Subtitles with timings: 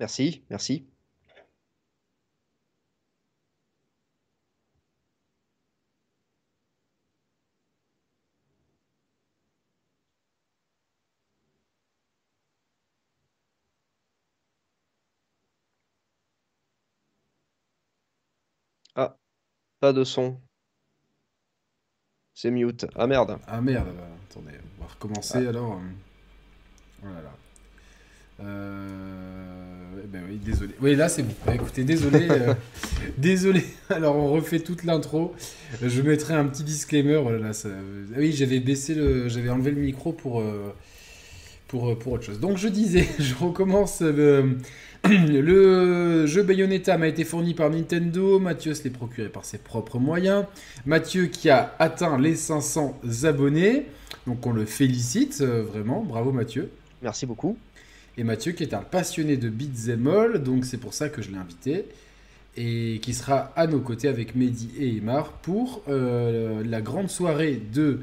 [0.00, 0.86] Merci, merci.
[18.94, 19.16] Ah,
[19.80, 20.40] pas de son.
[22.34, 22.86] C'est mute.
[22.94, 23.38] Ah merde.
[23.46, 25.48] Ah merde, bah, attendez, on va recommencer Ah.
[25.48, 25.80] alors.
[27.02, 27.32] Voilà.
[28.40, 29.85] Euh...
[30.02, 30.72] eh ben oui, désolé.
[30.80, 31.34] Oui, là c'est bon.
[31.46, 32.26] Bah, écoutez, désolé.
[32.30, 32.54] euh,
[33.18, 33.64] désolé.
[33.90, 35.34] Alors on refait toute l'intro.
[35.82, 37.22] Je mettrai un petit disclaimer.
[37.30, 40.72] Là là, ça- ah Oui, j'avais baissé le, j'avais enlevé le micro pour euh,
[41.68, 42.40] pour euh, pour autre chose.
[42.40, 44.00] Donc je disais, je recommence.
[44.02, 44.52] euh,
[45.08, 48.38] le jeu Bayonetta m'a été fourni par Nintendo.
[48.38, 50.44] Mathieu se l'est procuré par ses propres moyens.
[50.84, 53.86] Mathieu qui a atteint les 500 abonnés.
[54.26, 56.02] Donc on le félicite euh, vraiment.
[56.02, 56.70] Bravo Mathieu.
[57.02, 57.56] Merci beaucoup.
[58.18, 61.30] Et Mathieu qui est un passionné de beat'em all, donc c'est pour ça que je
[61.30, 61.84] l'ai invité,
[62.56, 67.60] et qui sera à nos côtés avec Mehdi et Emar pour euh, la grande soirée
[67.72, 68.00] de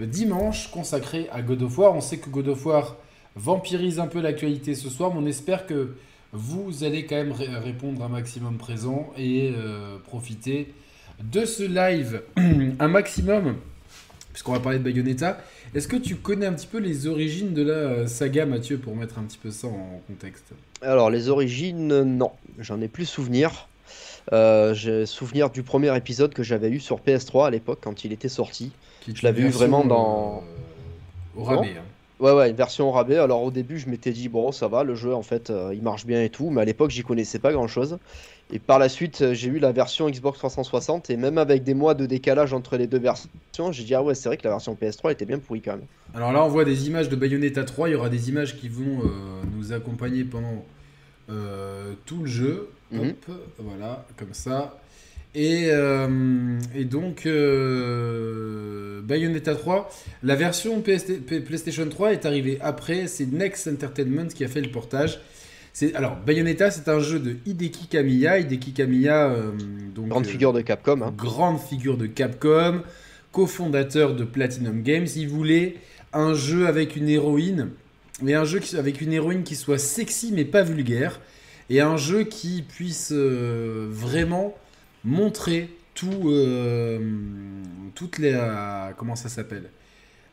[0.00, 1.94] dimanche consacrée à God of War.
[1.94, 2.96] On sait que God of War
[3.36, 5.94] vampirise un peu l'actualité ce soir, mais on espère que
[6.32, 10.72] vous allez quand même ré- répondre un maximum présent et euh, profiter
[11.22, 12.22] de ce live
[12.80, 13.56] un maximum,
[14.32, 15.38] puisqu'on va parler de Bayonetta.
[15.74, 18.94] Est-ce que tu connais un petit peu les origines de la euh, saga, Mathieu, pour
[18.96, 20.44] mettre un petit peu ça en contexte?
[20.82, 22.30] Alors, les origines, non.
[22.58, 23.68] J'en ai plus souvenir.
[24.32, 28.12] Euh, j'ai souvenir du premier épisode que j'avais eu sur PS3 à l'époque quand il
[28.12, 28.70] était sorti.
[29.12, 30.44] Je l'avais eu vraiment dans-
[31.36, 31.74] euh, au rabais.
[31.78, 31.82] hein.
[32.22, 33.16] Ouais, ouais, une version au rabais.
[33.16, 35.82] Alors, au début, je m'étais dit, bon, ça va, le jeu, en fait, euh, il
[35.82, 36.50] marche bien et tout.
[36.50, 37.98] Mais à l'époque, j'y connaissais pas grand-chose.
[38.52, 41.10] Et par la suite, euh, j'ai eu la version Xbox 360.
[41.10, 43.28] Et même avec des mois de décalage entre les deux versions,
[43.72, 45.86] j'ai dit, ah ouais, c'est vrai que la version PS3 était bien pourrie quand même.
[46.14, 47.88] Alors là, on voit des images de Bayonetta 3.
[47.88, 49.08] Il y aura des images qui vont euh,
[49.56, 50.64] nous accompagner pendant
[51.28, 52.68] euh, tout le jeu.
[52.92, 53.00] Mhm.
[53.08, 54.78] Hop, voilà, comme ça.
[55.34, 59.90] Et, euh, et donc, euh, Bayonetta 3,
[60.22, 63.06] la version PlayStation 3 est arrivée après.
[63.06, 65.20] C'est Next Entertainment qui a fait le portage.
[65.94, 68.40] Alors Bayonetta, c'est un jeu de Hideki Kamiya.
[68.40, 69.52] Hideki Kamiya, euh,
[69.94, 71.00] donc Grande figure de Capcom.
[71.00, 71.14] hein.
[71.16, 72.82] grande figure de Capcom,
[73.32, 75.06] cofondateur de Platinum Games.
[75.16, 75.76] Il voulait
[76.12, 77.70] un jeu avec une héroïne,
[78.20, 81.22] mais un jeu avec une héroïne qui soit sexy mais pas vulgaire,
[81.70, 84.54] et un jeu qui puisse vraiment
[85.04, 86.98] montrer tout, euh,
[87.94, 88.38] toutes les,
[88.96, 89.64] comment ça s'appelle,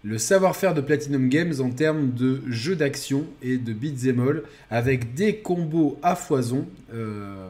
[0.04, 5.14] le savoir-faire de Platinum Games en termes de jeux d'action et de beat'em all, avec
[5.14, 6.68] des combos à foison.
[6.94, 7.50] euh,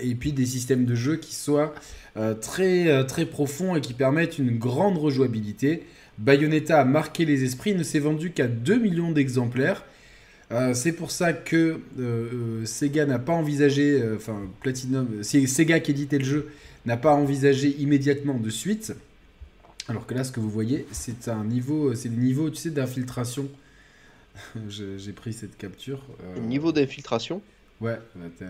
[0.00, 1.74] et puis des systèmes de jeu qui soient
[2.16, 5.82] euh, très, très profonds et qui permettent une grande rejouabilité.
[6.18, 9.84] Bayonetta a marqué les esprits, ne s'est vendu qu'à 2 millions d'exemplaires.
[10.50, 15.46] Euh, c'est pour ça que euh, euh, Sega n'a pas envisagé, euh, enfin Platinum, c'est
[15.46, 16.48] Sega qui éditait le jeu,
[16.86, 18.94] n'a pas envisagé immédiatement de suite.
[19.88, 22.70] Alors que là, ce que vous voyez, c'est un niveau, c'est des niveaux, tu sais,
[22.70, 23.48] d'infiltration.
[24.68, 26.00] Je- J'ai pris cette capture.
[26.40, 27.42] Niveau d'infiltration?
[27.80, 28.46] Ouais, bah,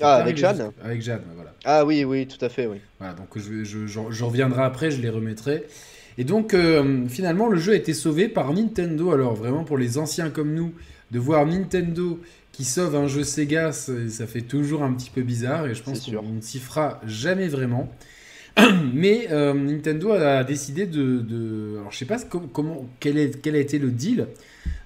[0.00, 1.52] Ah, avec Jeanne Avec Jeanne, voilà.
[1.64, 2.78] Ah oui, oui, tout à fait, oui.
[2.98, 5.64] Voilà, donc je, je, j'en- j'en reviendrai après, je les remettrai.
[6.16, 6.56] Et donc,
[7.08, 9.12] finalement, le jeu a été sauvé par Nintendo.
[9.12, 10.72] Alors, vraiment, pour les anciens comme nous,
[11.10, 12.20] de voir Nintendo
[12.52, 15.66] qui sauve un jeu Sega, ça, ça fait toujours un petit peu bizarre.
[15.66, 17.92] Et je pense qu'on ne s'y fera jamais vraiment.
[18.92, 23.40] Mais euh, Nintendo a décidé de, de- Alors, je sais pas com- comment, quel, est,
[23.40, 24.26] quel a été le deal.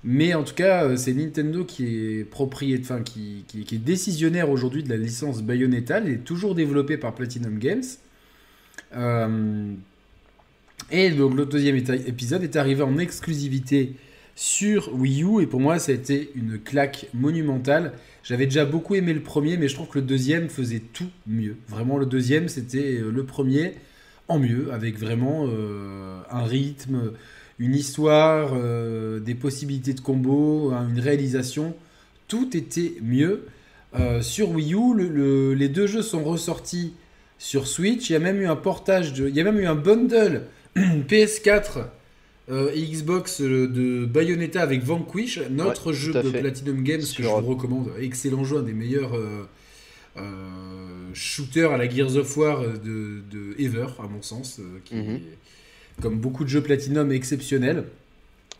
[0.05, 1.87] Mais en tout cas, euh, c'est Nintendo qui
[2.19, 5.99] est propriétaire, enfin, qui, qui- qui est décisionnaire aujourd'hui de la licence Bayonetta.
[5.99, 7.83] Elle est toujours développée par Platinum Games.
[8.95, 9.73] Euh,
[10.91, 13.95] et donc le deuxième épisode est arrivé en exclusivité
[14.35, 17.93] sur Wii U et pour moi ça a été une claque monumentale.
[18.25, 21.57] J'avais déjà beaucoup aimé le premier mais je trouve que le deuxième faisait tout mieux.
[21.69, 23.75] Vraiment le deuxième c'était euh, le premier
[24.29, 27.13] en mieux avec vraiment euh, un rythme,
[27.59, 31.75] une histoire, euh, des possibilités de combo, hein, une réalisation.
[32.29, 33.47] Tout était mieux.
[34.23, 36.95] Sur Wii U, le- le- les deux jeux sont ressortis
[37.37, 38.09] sur Switch.
[38.09, 40.45] Il y a même eu un portage, de, il y a même eu un bundle
[40.77, 41.89] PS4
[42.51, 46.41] euh, et Xbox euh, de Bayonetta avec Vanquish, notre Ouais, jeu de fait.
[46.41, 47.91] Platinum Games que je vous recommande.
[48.01, 49.47] Excellent jeu, un des meilleurs euh,
[50.17, 50.23] euh,
[51.15, 55.11] shooters à la Gears of War de, de Ever, à mon sens, qui Mhm.
[55.17, 57.85] est, comme beaucoup de jeux Platinum, exceptionnel.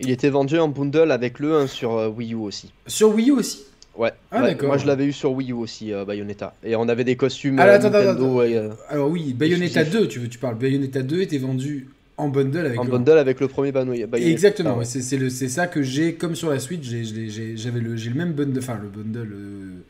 [0.01, 2.73] Il était vendu en bundle avec le 1 sur Wii U aussi.
[2.87, 3.63] Sur Wii U aussi?
[3.97, 4.11] Ouais.
[4.31, 4.57] Ah, Ouais.
[4.63, 6.55] Moi je l'avais eu sur Wii U aussi, euh, Bayonetta.
[6.65, 8.43] Et on avait des costumes Ah, attends, attends, Nintendo.
[8.43, 10.03] et, euh, Alors oui, Bayonetta Exclusif.
[10.03, 10.57] 2, tu, veux, tu parles.
[10.57, 11.89] Bayonetta 2 était vendu
[12.23, 14.19] en bundle avec En le bundle avec le premier Bayonetta.
[14.19, 14.85] Exactement, Ah ouais.
[14.85, 16.85] c'est ça que j'ai comme sur la Switch.
[16.85, 19.85] J'avais le, même bundle, enfin le bundle, euh,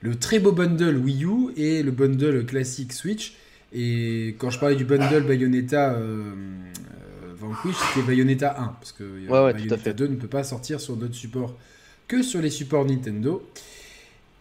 [0.00, 3.34] le très beau bundle Wii U et le bundle classique Switch.
[3.72, 6.32] Et quand je parlais du bundle Bayonetta euh,
[7.22, 9.94] euh, Vanquish, c'était Bayonetta 1 parce que euh, Ouais, ouais, Bayonetta fait.
[9.94, 11.54] 2 ne peut pas sortir sur d'autres supports
[12.06, 13.42] que sur les supports Nintendo.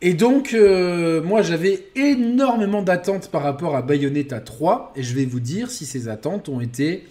[0.01, 5.25] Et donc, euh, moi, j'avais énormément d'attentes par rapport à Bayonetta 3, et je vais
[5.25, 7.03] vous dire si ces attentes ont été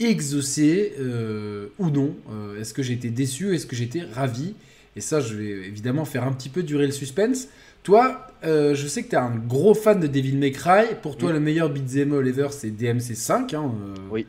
[0.00, 2.14] exaucées euh, ou non.
[2.32, 3.54] Euh, est-ce que j'ai été déçu?
[3.54, 4.54] Est-ce que j'ai été ravi?
[4.96, 7.48] Et ça, je vais évidemment faire un petit peu durer le suspense.
[7.82, 10.84] Toi, euh, je sais que tu es un gros fan de Devil May Cry.
[11.02, 11.34] Pour toi, Oui.
[11.34, 13.54] le meilleur beat'em all ever, c'est DMC 5.
[13.54, 13.72] hein,
[14.10, 14.26] Oui.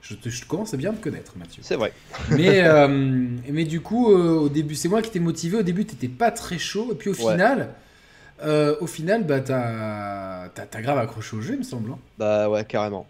[0.00, 1.62] Je, te, je commence à bien te connaître, Mathieu.
[1.64, 1.92] C'est vrai.
[2.30, 2.62] Mais,
[3.50, 5.58] mais du coup, au début, c'est moi qui t'ai motivé.
[5.58, 6.88] Au début, t'étais pas très chaud.
[6.92, 7.32] Et puis au Ouais.
[7.32, 7.70] final,
[8.80, 11.90] au final, bah, t'as, t'as grave accroché au jeu, il me semble.
[11.92, 11.98] hein.
[12.18, 13.06] Bah ouais, carrément.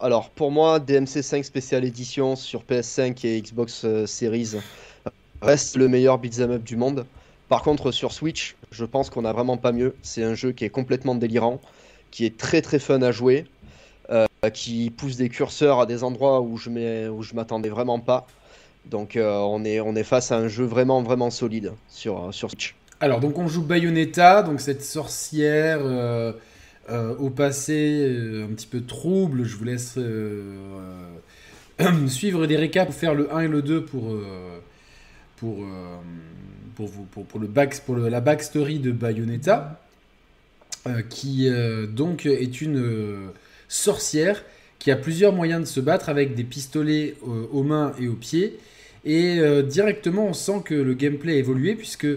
[0.00, 4.56] Alors pour moi, DMC5 Special Edition sur PS5 et Xbox euh, Series
[5.42, 7.04] reste le meilleur beat'em up du monde.
[7.48, 9.94] Par contre, sur Switch, je pense qu'on a vraiment pas mieux.
[10.02, 11.60] C'est un jeu qui est complètement délirant,
[12.10, 13.44] qui est très très fun à jouer,
[14.10, 18.26] euh, qui pousse des curseurs à des endroits où je m'attendais vraiment pas.
[18.86, 22.74] Donc euh, on est face à un jeu vraiment vraiment solide sur Switch.
[23.00, 25.80] Alors, donc on joue Bayonetta, donc cette sorcière
[26.90, 29.44] euh, au passé euh, un petit peu trouble.
[29.44, 30.56] Je vous laisse euh,
[32.08, 34.16] suivre des récaps pour faire le 1 et le 2 pour,
[35.36, 35.64] pour,
[36.74, 39.80] pour, vous, pour, la backstory de Bayonetta,
[41.08, 41.48] qui
[41.88, 43.30] donc est une
[43.68, 44.44] sorcière
[44.78, 47.14] qui a plusieurs moyens de se battre avec des pistolets
[47.52, 48.58] aux mains et aux pieds.
[49.04, 52.08] Et directement, on sent que le gameplay a évolué puisque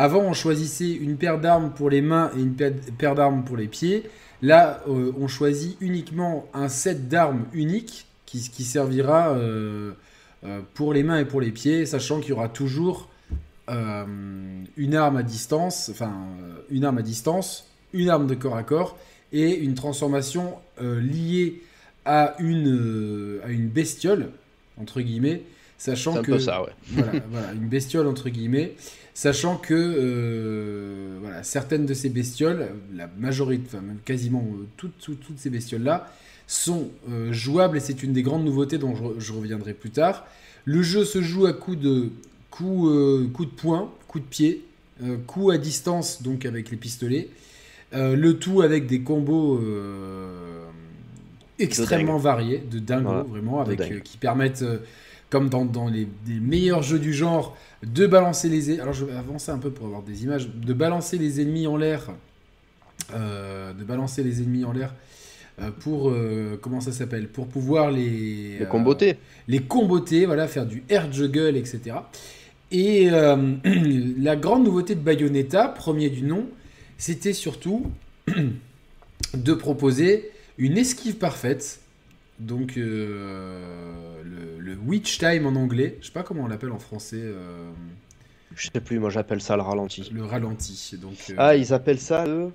[0.00, 3.68] avant, on choisissait une paire d'armes pour les mains et une paire d'armes pour les
[3.68, 4.04] pieds.
[4.40, 9.92] Là, euh, on choisit uniquement un set d'armes unique qui, qui servira euh,
[10.44, 13.08] euh, pour les mains et pour les pieds, sachant qu'il y aura toujours
[13.68, 16.12] une arme à distance, enfin
[16.70, 18.98] une arme à distance, une arme de corps à corps
[19.32, 21.62] et une transformation liée
[22.04, 24.30] à une, à une bestiole,
[24.76, 25.42] entre guillemets,
[25.78, 26.72] sachant que peu ça, ouais.
[26.88, 28.74] voilà, voilà, une bestiole entre guillemets,
[29.14, 34.98] sachant que euh, voilà, certaines de ces bestioles, la majorité, enfin même quasiment euh, toutes,
[34.98, 36.12] toutes, toutes ces bestioles-là,
[36.46, 40.26] sont euh, jouables et c'est une des grandes nouveautés dont je, je reviendrai plus tard.
[40.64, 42.10] Le jeu se joue à coups de
[42.50, 42.90] coups
[43.38, 44.64] de poing, coups de pied,
[45.26, 47.28] coups à distance donc avec les pistolets,
[47.92, 49.60] le tout avec des combos
[51.58, 54.02] extrêmement variés, de dingo Voilà, vraiment, de avec dingue.
[54.02, 54.64] qui permettent
[55.30, 58.72] comme dans, dans les, les meilleurs jeux du genre, de balancer les...
[58.72, 60.48] é- Alors je vais avancer un peu pour avoir des images.
[60.48, 62.10] De balancer les ennemis en l'air.
[63.14, 64.94] euh, de balancer les ennemis en l'air.
[65.60, 66.10] euh, pour...
[66.10, 68.58] euh, comment ça s'appelle Pour pouvoir les...
[68.58, 69.16] Les euh, comboter.
[69.48, 71.96] les comboter, voilà, faire du air juggle, etc.
[72.72, 73.54] Et euh,
[74.18, 76.46] la grande nouveauté de Bayonetta, premier du nom,
[76.98, 77.86] c'était surtout
[79.34, 81.80] de proposer une esquive parfaite.
[82.40, 86.78] Donc euh, le, le witch time en anglais, je sais pas comment on l'appelle en
[86.78, 87.70] français, euh,
[88.56, 90.08] Je sais plus, moi j'appelle ça le ralenti.
[90.12, 90.96] le ralenti.
[91.00, 92.50] Donc euh, Ah, ils appellent ça le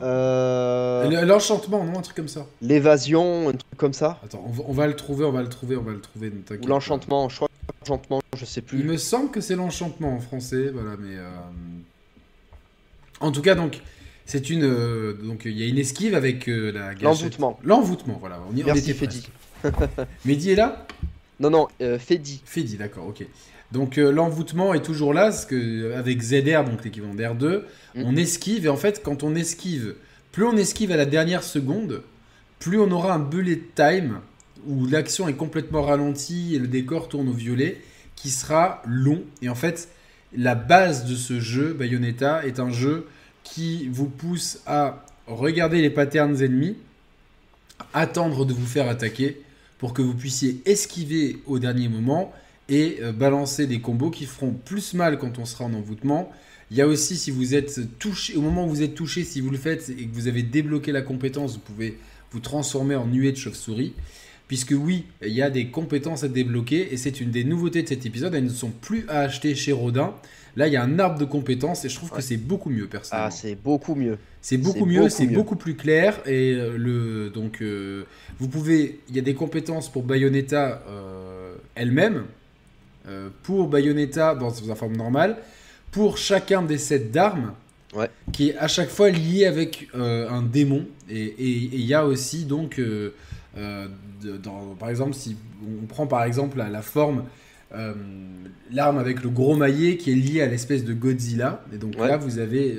[0.00, 2.46] L'enchantement, non, un truc comme ça.
[2.60, 4.20] l'évasion, un truc comme ça.
[4.24, 6.32] Attends, on va, on va le trouver, on va le trouver, on va le trouver.
[6.62, 7.48] Ou l'enchantement, je crois
[7.80, 8.84] l'enchantement, je sais Il plus.
[8.84, 11.16] me semble que c'est l'enchantement en français, voilà, mais
[13.20, 13.80] en tout cas donc
[14.26, 17.02] c'est une euh, donc il y a une esquive avec euh, la gâchette.
[17.02, 17.60] L'envoûtement.
[17.64, 18.40] L'envoûtement, voilà.
[18.50, 19.28] On y Merci était Fedi.
[20.24, 20.86] Mehdi est là?
[21.40, 22.42] Non, non, euh, Fedi.
[22.44, 23.24] Fedi, d'accord, ok.
[23.72, 27.62] Donc euh, l'envoûtement est toujours là, parce que avec ZR, donc l'équivalent d'R2,
[27.94, 28.04] Mm.
[28.06, 29.94] on esquive, et en fait, quand on esquive,
[30.30, 32.02] plus on esquive à la dernière seconde,
[32.58, 34.20] plus on aura un bullet time,
[34.66, 37.80] où l'action est complètement ralentie et le décor tourne au violet,
[38.16, 39.22] qui sera long.
[39.42, 39.88] Et en fait,
[40.36, 43.08] la base de ce jeu, Bayonetta, est un jeu
[43.44, 46.76] qui vous pousse à regarder les patterns ennemis,
[47.94, 49.42] attendre de vous faire attaquer,
[49.78, 52.32] pour que vous puissiez esquiver au dernier moment
[52.68, 56.30] et euh, balancer des combos qui feront plus mal quand on sera en envoûtement.
[56.70, 59.40] Il y a aussi, si vous êtes touché, au moment où vous êtes touché, si
[59.40, 61.98] vous le faites et que vous avez débloqué la compétence, vous pouvez
[62.30, 63.92] vous transformer en nuée de chauve-souris.
[64.48, 67.88] Puisque oui, il y a des compétences à débloquer et c'est une des nouveautés de
[67.88, 68.34] cet épisode.
[68.34, 70.14] Elles ne sont plus à acheter chez Rodin.
[70.56, 72.86] Là, il y a un arbre de compétences et je trouve que c'est beaucoup mieux
[72.86, 73.28] personnellement.
[73.28, 74.18] Ah, c'est beaucoup mieux.
[74.40, 78.04] C'est beaucoup mieux, c'est beaucoup plus clair et euh, le donc euh,
[78.38, 82.24] vous pouvez il y a des compétences pour Bayonetta euh, elle-même
[83.06, 85.36] euh, pour Bayonetta dans sa forme normale
[85.92, 87.52] pour chacun des sets d'armes
[87.94, 88.08] Ouais.
[88.32, 92.46] qui est à chaque fois lié avec euh, un démon et il y a aussi
[92.46, 92.80] donc
[93.56, 93.88] euh,
[94.78, 97.24] par exemple, si on prend par exemple la, forme,
[98.70, 102.16] l'arme avec le gros maillet qui est lié à l'espèce de Godzilla, et donc là
[102.16, 102.76] vous avez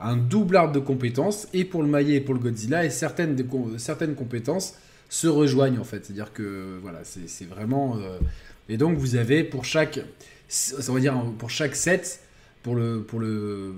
[0.00, 3.36] un double arbre de compétences, et pour le maillet et pour le Godzilla, et certaines,
[3.78, 4.74] certaines compétences
[5.08, 6.04] se rejoignent en fait.
[6.04, 7.98] C'est-à-dire que voilà, c'est vraiment.
[8.68, 10.00] et donc vous avez pour chaque,
[10.48, 12.20] ça veut dire pour chaque set,
[12.62, 13.74] pour le, pour le,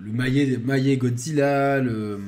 [0.00, 2.18] le maillet, maillet Godzilla, le,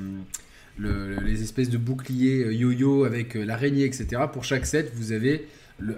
[0.78, 4.22] les espèces de boucliers euh, yo-yo avec euh, l'araignée, etc.
[4.32, 5.46] Pour chaque set, vous avez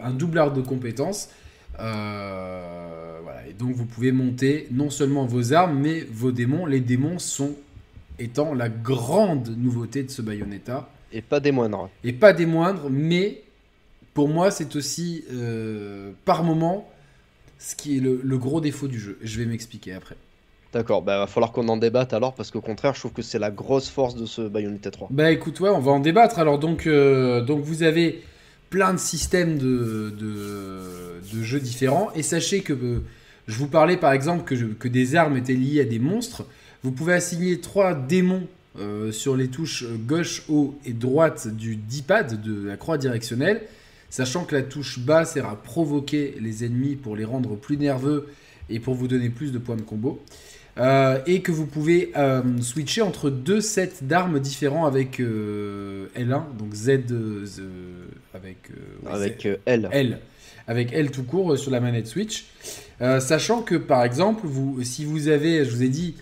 [0.02, 1.30] un double arbre de compétences.
[1.78, 3.46] Euh, voilà.
[3.46, 6.66] Et donc vous pouvez monter non seulement vos armes, mais vos démons.
[6.66, 7.54] Les démons sont
[8.18, 10.88] étant la grande nouveauté de ce Bayonetta.
[11.12, 11.90] Et pas des moindres.
[12.04, 13.42] Et pas des moindres, mais
[14.14, 15.24] pour moi c'est aussi
[16.24, 16.88] par moment
[17.58, 19.18] ce qui est le, gros défaut du jeu.
[19.22, 20.16] Je vais m'expliquer après.
[20.72, 23.38] D'accord, bah va falloir qu'on en débatte alors, parce qu'au contraire, je trouve que c'est
[23.38, 25.08] la grosse force de ce Bayonetta 3.
[25.10, 26.38] Bah écoute, ouais, on va en débattre.
[26.38, 28.22] Alors donc, euh, donc vous avez
[28.70, 32.98] plein de systèmes de, de, jeux différents, et sachez que euh,
[33.46, 36.44] je vous parlais par exemple que, des armes étaient liées à des monstres.
[36.82, 42.42] Vous pouvez assigner trois démons euh, sur les touches gauche, haut et droite du D-pad
[42.42, 43.62] de la croix directionnelle
[44.10, 48.28] sachant que la touche bas sert à provoquer les ennemis pour les rendre plus nerveux
[48.70, 50.22] et pour vous donner plus de points de combo.
[50.78, 56.42] Euh, et que vous pouvez euh, switcher entre deux sets d'armes différents avec euh, L1,
[56.58, 57.00] donc Z,
[58.34, 58.68] avec,
[59.10, 59.88] avec L.
[59.90, 60.18] L.
[60.68, 62.46] Avec L tout court sur la manette Switch.
[63.00, 66.16] sachant que par exemple, vous, si vous avez, je vous ai dit,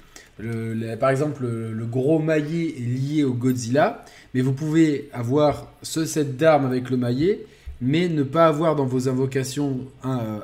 [1.00, 6.36] par exemple, le, gros maillet est lié au Godzilla, mais vous pouvez avoir ce set
[6.36, 7.46] d'armes avec le maillet
[7.80, 9.80] mais ne pas avoir dans vos invocations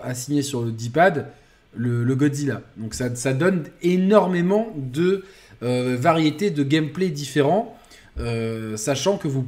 [0.02, 1.28] assignées sur le D-pad
[1.74, 2.62] le, Godzilla.
[2.76, 5.24] Donc ça, ça, donne énormément de
[5.62, 7.76] euh, variétés de gameplay différents,
[8.18, 9.46] euh, sachant que vous,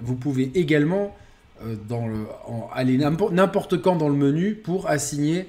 [0.00, 1.16] vous pouvez également
[1.88, 2.26] dans le,
[2.74, 5.46] aller n'importe quand dans le menu pour assigner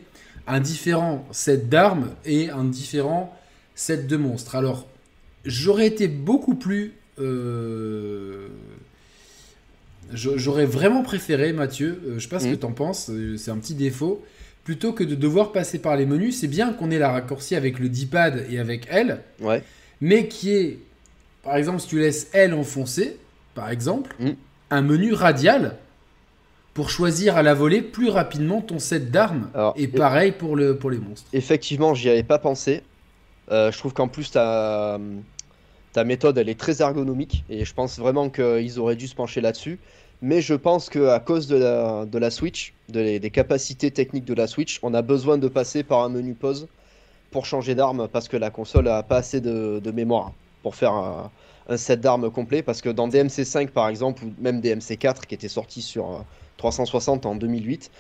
[0.48, 3.36] un différent set d'armes et un différent
[3.74, 4.56] set de monstres.
[4.56, 4.88] Alors
[5.44, 6.94] j'aurais été beaucoup plus
[10.14, 12.60] J'aurais vraiment préféré, Mathieu, euh, je sais pas ce que mm.
[12.60, 14.24] tu en penses, euh, c'est un petit défaut,
[14.66, 17.80] plutôt que de devoir passer par les menus, c'est bien qu'on ait la raccourci avec
[17.80, 19.64] le D-pad et avec L, ouais.
[20.02, 20.80] mais qui est,
[21.44, 23.18] par exemple, si tu laisses L enfoncé,
[23.54, 24.32] par exemple, mm.
[24.72, 25.78] un menu radial
[26.74, 29.50] pour choisir à la volée plus rapidement ton set d'armes.
[29.78, 31.30] Et pareil pour, le, pour les monstres.
[31.32, 32.82] Effectivement, j'y avais pas pensé.
[33.50, 35.00] Euh, je trouve qu'en plus, tu as
[35.94, 39.40] ta méthode, elle est très ergonomique et je pense vraiment qu'ils auraient dû se pencher
[39.40, 39.80] là-dessus.
[40.22, 44.48] Mais je pense qu'à cause de la, de la Switch, des capacités techniques de la
[44.48, 46.68] Switch, on a besoin de passer par un menu pause
[47.32, 50.32] pour changer d'arme parce que la console a pas assez de, mémoire
[50.64, 51.30] pour faire un,
[51.78, 52.62] set d'armes complet.
[52.62, 56.24] Parce que dans DMC5 par exemple, ou même DMC4 qui était sorti sur
[56.58, 57.92] 360 euh, en 2008,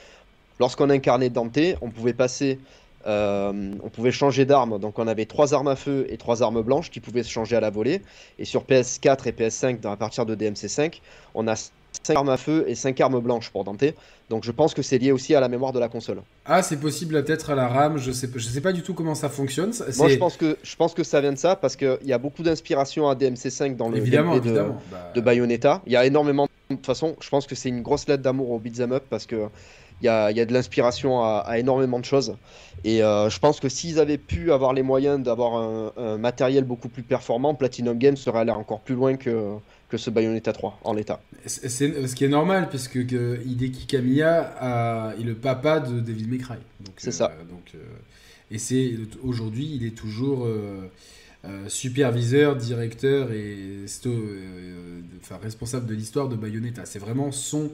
[0.59, 2.59] lorsqu'on incarnait Dante, on pouvait passer
[3.07, 6.63] euh, on pouvait changer d'arme, donc on avait trois armes à feu et trois armes
[6.63, 8.01] blanches qui pouvaient se changer à la volée.
[8.39, 11.01] Et sur PS4 et PS5, à partir de DMC5,
[11.35, 11.55] on a
[12.03, 13.83] 5 armes à feu et 5 armes blanches pour Dante.
[14.29, 16.21] Donc je pense que c'est lié aussi à la mémoire de la console.
[16.45, 19.15] Ah, c'est possible peut-être à la RAM, je sais, je sais pas du tout comment
[19.15, 19.71] ça fonctionne.
[19.97, 22.17] Moi je pense, que, je pense que ça vient de ça parce qu'il y a
[22.17, 25.81] beaucoup d'inspiration à DMC5 dans le évidemment, de, bah, de Bayonetta.
[25.85, 26.47] Il y a énormément.
[26.69, 29.27] De toute façon, je pense que c'est une grosse lettre d'amour au beat'em up parce
[29.27, 29.47] que
[30.01, 32.35] il y a, de l'inspiration à, énormément de choses.
[32.83, 35.55] Et euh, je pense que s'ils avaient pu avoir les moyens d'avoir
[35.97, 39.53] un, matériel beaucoup plus performant, Platinum Games serait allé encore plus loin que,
[39.89, 41.21] que ce Bayonetta 3 en l'état.
[41.45, 46.39] C'est ce qui est normal, puisque que Hideki Kamiya est le papa de David May
[46.97, 47.31] C'est ça.
[47.31, 47.79] Euh, donc, euh,
[48.51, 50.47] et c'est aujourd'hui, il est toujours
[51.67, 53.85] superviseur, directeur et
[55.21, 56.85] enfin, responsable de l'histoire de Bayonetta.
[56.85, 57.69] C'est vraiment son euh,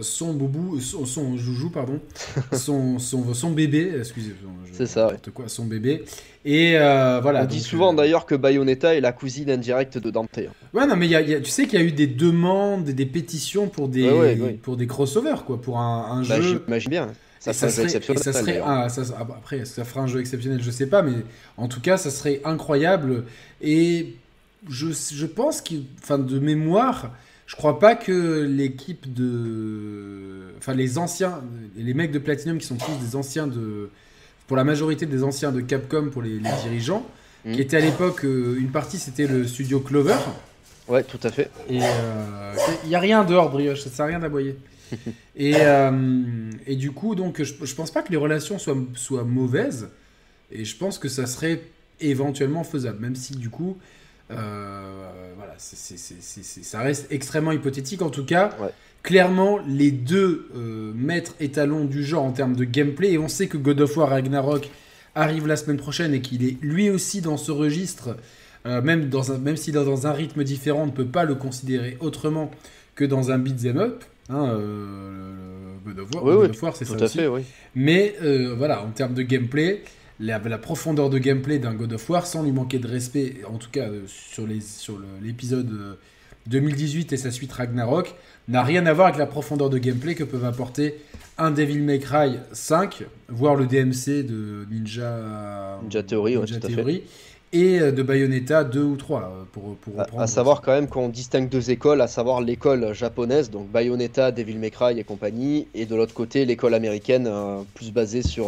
[0.00, 2.00] son boubou, son, joujou, pardon,
[2.52, 6.04] son, son, son bébé, excusez-moi, c'est ça, quoi, son bébé.
[6.44, 7.42] Et euh, voilà.
[7.42, 10.38] On dit souvent euh, d'ailleurs que Bayonetta est la cousine indirecte de Dante.
[10.38, 10.52] Hein.
[10.72, 13.68] Ouais, non, mais y a, tu sais qu'il y a eu des demandes, des pétitions
[13.68, 16.62] pour des, pour des crossovers, quoi, pour un, bah, jeu.
[16.64, 17.12] J'imagine bien.
[17.40, 18.22] Ça, serait, exceptionnel.
[18.22, 21.12] Ça serait après, ça fera un jeu exceptionnel, je sais pas, mais
[21.56, 23.24] en tout cas, ça serait incroyable.
[23.60, 24.16] Et
[24.68, 27.12] je, je pense que, enfin, de mémoire,
[27.46, 30.54] je crois pas que l'équipe de.
[30.58, 31.42] Enfin, les anciens,
[31.76, 33.90] les mecs de Platinum qui sont tous des anciens de.
[34.48, 37.04] Pour la majorité des anciens de Capcom, pour les, dirigeants,
[37.44, 37.52] mm.
[37.52, 40.16] qui étaient à l'époque, euh, une partie c'était le studio Clover.
[40.88, 41.50] Ouais, tout à fait.
[41.68, 44.56] Et il euh, n'y a rien dehors, Brioche, ça sert à rien d'aboyer.
[45.36, 49.24] et, euh, et du coup, donc, je, je pense pas que les relations soient, soient
[49.24, 49.88] mauvaises.
[50.52, 51.60] Et je pense que ça serait
[52.00, 53.78] éventuellement faisable, même si du coup,
[54.28, 58.02] voilà, ça reste extrêmement hypothétique.
[58.02, 58.56] En tout cas,
[59.02, 60.48] clairement, les deux
[60.94, 64.10] maîtres étalons du genre en termes de gameplay, et on sait que God of War
[64.10, 64.70] Ragnarok
[65.14, 68.16] arrive la semaine prochaine et qu'il est lui aussi dans ce registre,
[68.64, 71.36] même, dans un, même s'il est dans un rythme différent, on ne peut pas le
[71.36, 72.50] considérer autrement
[72.94, 74.04] que dans un beat'em up.
[74.28, 77.20] Hein, euh, God of War, c'est ça aussi.
[77.76, 79.84] Mais euh, voilà, en termes de gameplay,
[80.20, 83.58] la, la profondeur de gameplay d'un God of War, sans lui manquer de respect, en
[83.58, 84.46] tout cas euh, sur
[85.22, 85.96] l'épisode sur
[86.46, 88.14] 2018 et sa suite Ragnarok,
[88.48, 90.94] n'a rien à voir avec la profondeur de gameplay que peuvent apporter
[91.38, 97.02] un Devil May Cry 5, voire le DMC de Ninja, Ninja Theory, Ninja Theory
[97.52, 100.22] et euh, de Bayonetta 2 ou 3 euh, pour, pour reprendre.
[100.22, 104.56] À, savoir quand même qu'on distingue deux écoles, à savoir l'école japonaise, donc Bayonetta, Devil
[104.58, 108.46] May Cry et compagnie, et de l'autre côté l'école américaine, euh, plus basée sur,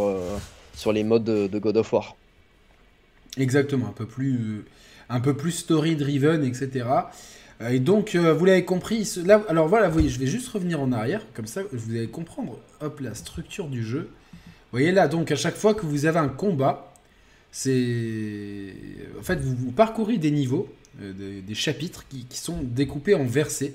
[0.78, 2.16] sur les modes de, God of War.
[3.36, 4.64] Exactement, un peu plus,
[5.08, 6.86] un peu plus story driven, etc.
[7.68, 10.92] Et donc, vous l'avez compris, là, alors voilà, vous voyez, je vais juste revenir en
[10.92, 14.10] arrière, comme ça vous allez comprendre hop, la structure du jeu.
[14.70, 16.92] Vous voyez là, donc à chaque fois que vous avez un combat,
[17.50, 18.72] c'est.
[19.18, 20.68] En fait, vous, parcourez des niveaux,
[21.00, 23.74] euh, des, chapitres qui, sont découpés en versets.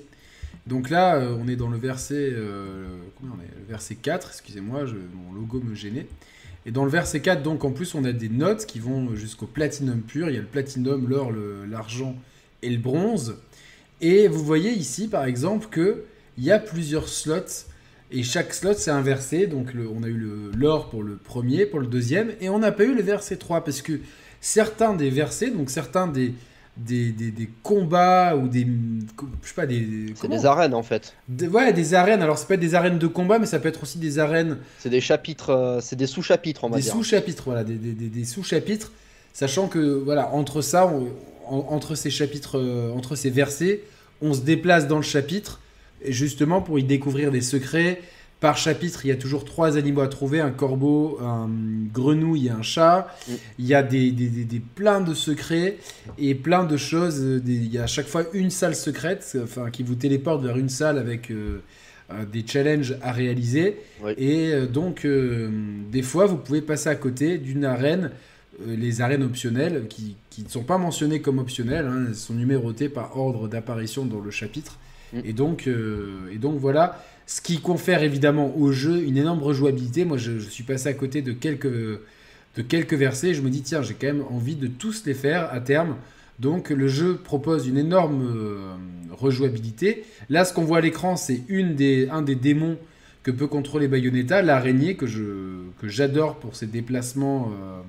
[0.66, 2.30] Donc là, euh, on est dans le verset.
[2.32, 2.86] Euh,
[3.22, 3.58] on est?
[3.58, 4.84] Le verset 4, excusez-moi,
[5.14, 6.06] mon logo me gênait.
[6.66, 9.46] Et dans le verset 4, donc en plus, on a des notes qui vont jusqu'au
[9.46, 10.28] platinum pur.
[10.28, 11.30] Il y a le platinum, l'or,
[11.68, 12.16] l'argent
[12.62, 13.36] et le bronze.
[14.00, 17.66] Et vous voyez ici, par exemple, qu'il y a plusieurs slots
[18.10, 19.46] et chaque slot c'est inversé.
[19.46, 22.32] Donc on a eu l'or pour le premier, pour le deuxième.
[22.40, 24.00] Et on n'a pas eu le verset 3 parce que
[24.40, 26.34] certains des versets, donc certains des,
[26.76, 28.66] des, des, combats ou des.
[29.42, 30.12] Je sais pas, des.
[30.14, 31.14] C'est des arènes en fait.
[31.50, 32.22] ouais, des arènes.
[32.22, 34.58] Alors, ça peut être des arènes de combat, mais ça peut être aussi des arènes.
[34.78, 36.92] C'est des chapitres, euh, c'est des sous-chapitres, on va des dire.
[36.92, 38.92] Sous-chapitres, voilà, des, des sous-chapitres.
[39.32, 40.92] Sachant que, voilà, entre ça,
[41.48, 43.82] entre ces chapitres, euh, entre ces versets,
[44.22, 45.60] on se déplace dans le chapitre
[46.06, 48.00] justement pour y découvrir des secrets.
[48.44, 51.48] Par chapitre, il y a toujours trois animaux à trouver un corbeau, un
[51.94, 53.08] grenouille et un chat.
[53.26, 53.32] Mm.
[53.60, 55.78] Il y a des, des, des, plein de secrets
[56.18, 57.40] et plein de choses.
[57.46, 60.68] il y a à chaque fois une salle secrète enfin, qui vous téléporte vers une
[60.68, 61.62] salle avec euh,
[62.12, 63.78] euh, des challenges à réaliser.
[64.18, 65.06] Et euh, donc,
[65.90, 68.10] des fois, vous pouvez passer à côté d'une arène
[68.66, 72.90] les arènes optionnelles qui, qui, ne sont pas mentionnées comme optionnelles, hein, elles sont numérotées
[72.90, 74.78] par ordre d'apparition dans le chapitre.
[75.14, 75.20] Mm.
[75.24, 80.04] Et, donc, euh, et donc voilà, ce qui confère évidemment au jeu une énorme rejouabilité.
[80.04, 83.34] Moi, je, suis passé à côté de quelques, versets.
[83.34, 85.96] je me dis, tiens, j'ai quand même envie de tous les faire à terme.
[86.38, 88.74] Donc le jeu propose une énorme euh,
[89.12, 90.04] rejouabilité.
[90.28, 91.42] Là, ce qu'on voit à l'écran, c'est
[92.10, 92.76] un des démons
[93.22, 95.06] que peut contrôler Bayonetta, l'araignée que
[95.84, 97.52] j'adore pour ses déplacements.
[97.52, 97.80] Euh,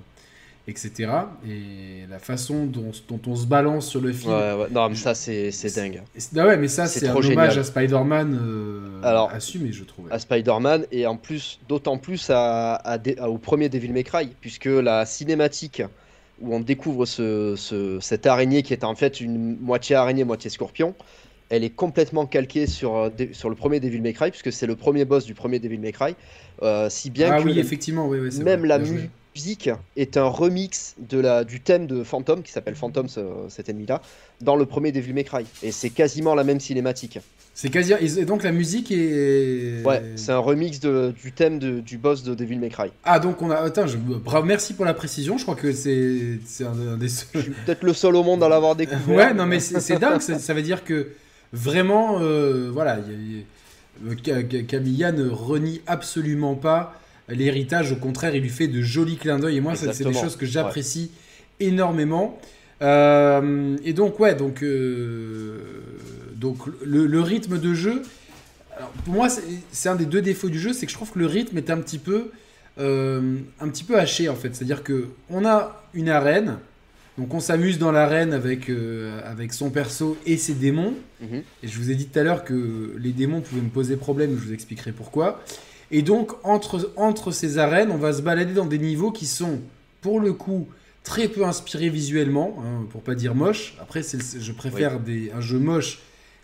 [0.68, 1.12] etc.
[1.48, 2.92] Et la façon dont,
[3.28, 4.34] on se balance sur le film.
[4.34, 6.02] Ouais, Non, mais ça, c'est dingue.
[6.36, 10.12] Ah ouais, mais ça, c'est un hommage à Spider-Man euh, Alors, assumé, je trouve.
[10.12, 15.06] À Spider-Man, et en plus, d'autant plus à, au premier Devil May Cry, puisque la
[15.06, 15.84] cinématique
[16.42, 20.50] où on découvre ce, ce, cette araignée qui est en fait une moitié araignée, moitié
[20.50, 20.94] scorpion,
[21.50, 24.76] elle est complètement calquée sur, euh, sur le premier Devil May Cry, puisque c'est le
[24.76, 26.16] premier boss du premier Devil May Cry.
[26.62, 30.26] Euh, si bien ah que oui, effectivement, oui, oui, même la musique musique est un
[30.26, 33.08] remix de la, du thème de Phantom, qui s'appelle Phantom,
[33.50, 34.02] cet ennemi-là,
[34.42, 35.46] dans le premier Devil May Cry.
[35.62, 37.20] Et c'est quasiment la même cinématique.
[37.54, 37.94] C'est quasi...
[37.94, 39.84] Et donc la musique est...
[39.86, 42.92] Ouais, c'est un remix de, du thème de, du boss de Devil May Cry.
[43.04, 43.58] Ah, donc on a...
[43.58, 43.98] Attends, je...
[43.98, 47.94] Bravo, merci pour la précision, je crois que c'est un, des Je suis peut-être le
[47.94, 49.16] seul au monde à l'avoir découvert.
[49.16, 51.10] ouais, non mais c'est dingue, ça, veut dire que
[51.54, 53.00] vraiment, euh, voilà,
[54.68, 56.94] Camilla ne renie absolument pas
[57.30, 59.58] l'héritage, au contraire, il lui fait de jolis clins d'œil.
[59.58, 61.12] Et moi, c'est des choses que j'apprécie
[61.60, 62.40] énormément.
[62.82, 65.58] Euh, et donc, ouais, donc, euh,
[66.36, 68.02] donc le, rythme de jeu,
[69.06, 69.28] pour moi,
[69.72, 71.70] c'est un des deux défauts du jeu, c'est que je trouve que le rythme est
[71.70, 72.32] un petit peu,
[72.80, 74.54] euh, un petit peu haché en fait.
[74.54, 76.58] C'est-à-dire que on a une arène,
[77.18, 78.70] donc on s'amuse dans l'arène avec,
[79.24, 80.96] avec son perso et ses démons.
[81.22, 81.44] Mhm.
[81.64, 84.38] Et je vous ai dit tout à l'heure que les démons pouvaient me poser problème,
[84.38, 85.42] je vous expliquerai pourquoi.
[85.92, 89.60] Et donc, entre, entre ces arènes, on va se balader dans des niveaux qui sont,
[90.02, 90.68] pour le coup,
[91.04, 93.76] très peu inspirés visuellement, hein, pour pas dire moche.
[93.80, 96.00] Après, je préfère des, un jeu moche,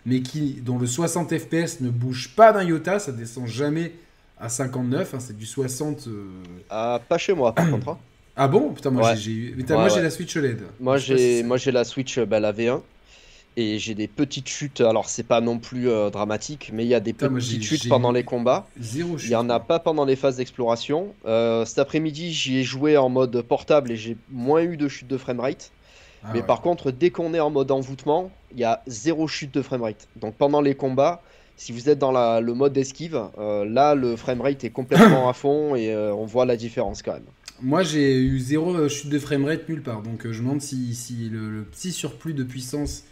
[0.06, 3.92] mais qui, dont le 60 FPS ne bouge pas d'un iota, ça descend jamais
[4.38, 6.06] à 59, hein, c'est du 60.
[6.08, 6.24] Euh,
[6.70, 7.88] ah, pas chez moi, par contre.
[7.90, 7.98] Hein.
[8.34, 8.72] Ah bon?
[8.72, 9.54] Putain, moi j'ai
[10.00, 10.62] la Switch OLED.
[10.80, 12.80] Moi j'ai la Switch, bah, la V1
[13.56, 14.80] et j'ai des petites chutes.
[14.80, 18.12] Alors, c'est pas non plus euh, dramatique, mais il y a des petites chutes pendant
[18.12, 18.66] les combats.
[18.80, 19.28] Zéro chute.
[19.28, 21.14] Il y en a pas pendant les phases d'exploration.
[21.26, 25.08] Euh, cet après-midi, j'y ai joué en mode portable et j'ai moins eu de chute
[25.08, 25.72] de framerate.
[26.24, 29.52] Ah mais par contre, dès qu'on est en mode envoûtement, il y a zéro chute
[29.52, 30.08] de framerate.
[30.16, 31.20] Donc pendant les combats,
[31.56, 35.74] si vous êtes dans le mode esquive, euh, là le framerate est complètement à fond
[35.74, 37.24] et on voit la différence quand même.
[37.60, 41.64] Moi j'ai eu zéro chute de framerate nulle part, donc je me demande si, le,
[41.64, 43.02] petit surplus de puissance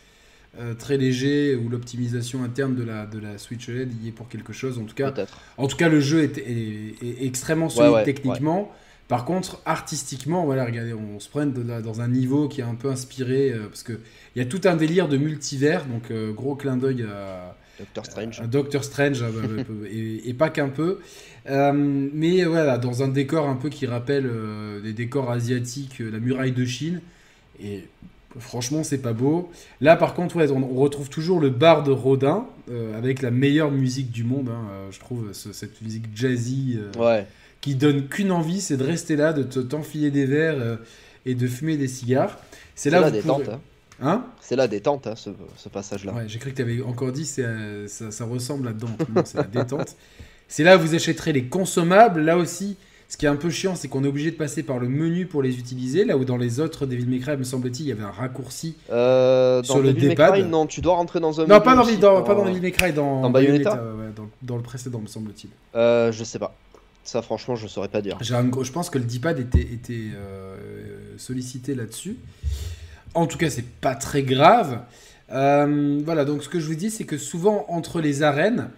[0.78, 4.52] très léger ou l'optimisation interne de la, de la Switch OLED y est pour quelque
[4.52, 4.78] chose.
[4.78, 5.14] En tout cas,
[5.56, 8.72] en tout cas le jeu est, extrêmement solide techniquement.
[9.10, 12.88] Par contre, artistiquement, voilà, regardez, on se prend dans un niveau qui est un peu
[12.88, 13.98] inspiré, euh, parce qu'il
[14.36, 18.42] y a tout un délire de multivers, donc euh, gros clin d'œil à Doctor Strange,
[18.48, 19.24] Doctor Strange
[19.90, 21.00] et, pas qu'un peu.
[21.48, 24.30] Euh, mais voilà, dans un décor un peu qui rappelle
[24.84, 27.00] des décors asiatiques, la muraille de Chine.
[27.60, 27.88] Et
[28.38, 29.50] franchement, c'est pas beau.
[29.80, 32.46] Là, par contre, on, retrouve toujours le bar de Rodin,
[32.96, 36.78] avec la meilleure musique du monde, hein, je trouve, cette musique jazzy.
[36.98, 37.26] ouais
[37.60, 40.76] qui donne qu'une envie, c'est de rester là, de t'enfiler des verres euh,
[41.26, 42.38] et de fumer des cigares.
[42.74, 43.48] C'est là la détente.
[43.48, 43.60] Hein.
[44.00, 44.26] hein?
[44.40, 46.14] C'est la détente, hein, ce, ce passage-là.
[46.14, 48.96] Ouais, j'ai cru que tu avais encore dit, euh, ça, ça, ressemble là-dedans.
[49.24, 49.96] c'est la détente.
[50.52, 52.22] C'est là où vous achèterez les consommables.
[52.22, 52.76] Là aussi,
[53.10, 55.26] ce qui est un peu chiant, c'est qu'on est obligé de passer par le menu
[55.26, 56.04] pour les utiliser.
[56.04, 58.76] Là où dans les autres Devil May Cry, me semble-t-il, il y avait un raccourci
[58.90, 60.48] euh, sur le D-pad.
[60.48, 62.92] Non, tu dois rentrer dans un non, pas dans, dans, pas dans Devil May Cry,
[62.92, 63.82] dans, dans Bayonetta,
[64.16, 65.50] dans, dans, le précédent, me semble-t-il.
[65.74, 66.54] Euh, je sais pas.
[67.02, 68.16] Ça, franchement, je saurais pas dire.
[68.20, 70.56] je pense que le D-pad était, était euh,
[71.18, 72.16] sollicité là-dessus.
[73.14, 74.82] En tout cas, c'est pas très grave.
[75.32, 78.70] Euh, voilà, donc ce que je vous dis, c'est que souvent entre les arènes,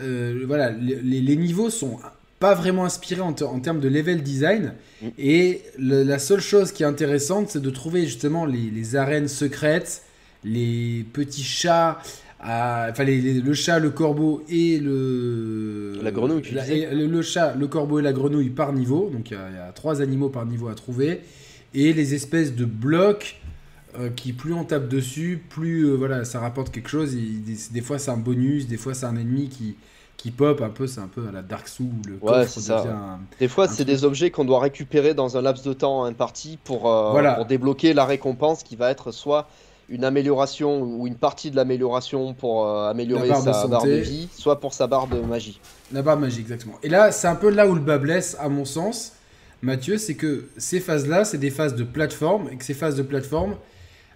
[0.00, 1.98] euh, voilà, les, niveaux sont
[2.44, 4.74] pas vraiment inspirés en, termes de level design.
[5.16, 10.02] Et la seule chose qui est intéressante, c'est de trouver justement les, les, arènes secrètes,
[10.44, 12.02] les petits chats
[12.38, 16.42] enfin le chat, le corbeau et le la grenouille.
[16.52, 19.08] le, chat, le corbeau et la grenouille par niveau.
[19.10, 21.20] Donc il y, a trois animaux par niveau à trouver
[21.72, 23.40] et les espèces de blocs
[23.98, 27.16] euh, qui plus on tape dessus, plus euh, voilà ça rapporte quelque chose.
[27.16, 29.76] des, fois c'est un bonus, des fois c'est un ennemi qui
[30.16, 31.88] qui pop un peu, c'est un peu à la Dark Souls.
[32.06, 33.18] Le ouais, c'est ça.
[33.38, 36.90] des fois, c'est des objets qu'on doit récupérer dans un laps de temps imparti pour,
[36.90, 39.48] euh, pour débloquer la récompense qui va être soit
[39.88, 44.60] une amélioration ou une partie de l'amélioration pour euh, améliorer sa barre de vie, soit
[44.60, 45.60] pour sa barre de magie.
[45.92, 46.78] La barre de magie, exactement.
[46.82, 49.12] Et là, c'est un peu là où le bas blesse, à mon sens,
[49.62, 53.02] Mathieu, c'est que ces phases-là, c'est des phases de plateforme, et que ces phases de
[53.02, 53.56] plateforme,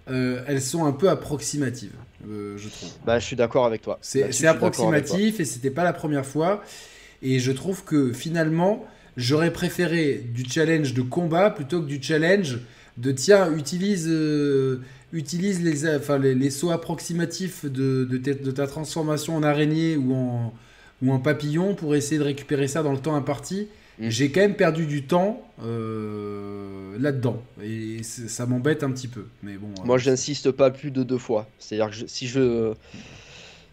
[0.09, 1.95] euh, elles sont un peu approximatives,
[2.27, 2.89] euh, je trouve.
[3.05, 3.97] Bah, je suis d'accord avec toi.
[4.01, 6.63] C'est approximatif, et c'était pas la première fois.
[7.21, 8.85] Et je trouve que finalement,
[9.17, 12.59] j'aurais préféré du challenge de combat plutôt que du challenge
[12.97, 14.09] de tiens, utilise
[15.13, 20.53] utilise les, enfin, les, sauts approximatifs de, de, ta transformation en araignée ou en,
[21.01, 23.67] ou en papillon pour essayer de récupérer ça dans le temps imparti.
[23.99, 24.09] Mm.
[24.09, 29.25] J'ai quand même perdu du temps euh, là-dedans et ça m'embête un petit peu.
[29.43, 29.67] Mais bon.
[29.83, 31.47] Moi, euh, j'insiste pas plus de deux fois.
[31.59, 32.73] C'est-à-dire que si je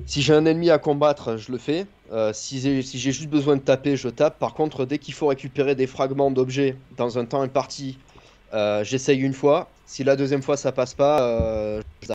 [0.04, 1.86] si j'ai un ennemi à combattre, je le fais.
[2.12, 4.38] Euh, si j'ai si juste besoin de taper, je tape.
[4.38, 7.98] Par contre, dès qu'il faut récupérer des fragments d'objets dans un temps imparti,
[8.82, 9.70] j'essaye une fois.
[9.86, 12.08] Si la deuxième fois ça passe pas, euh, je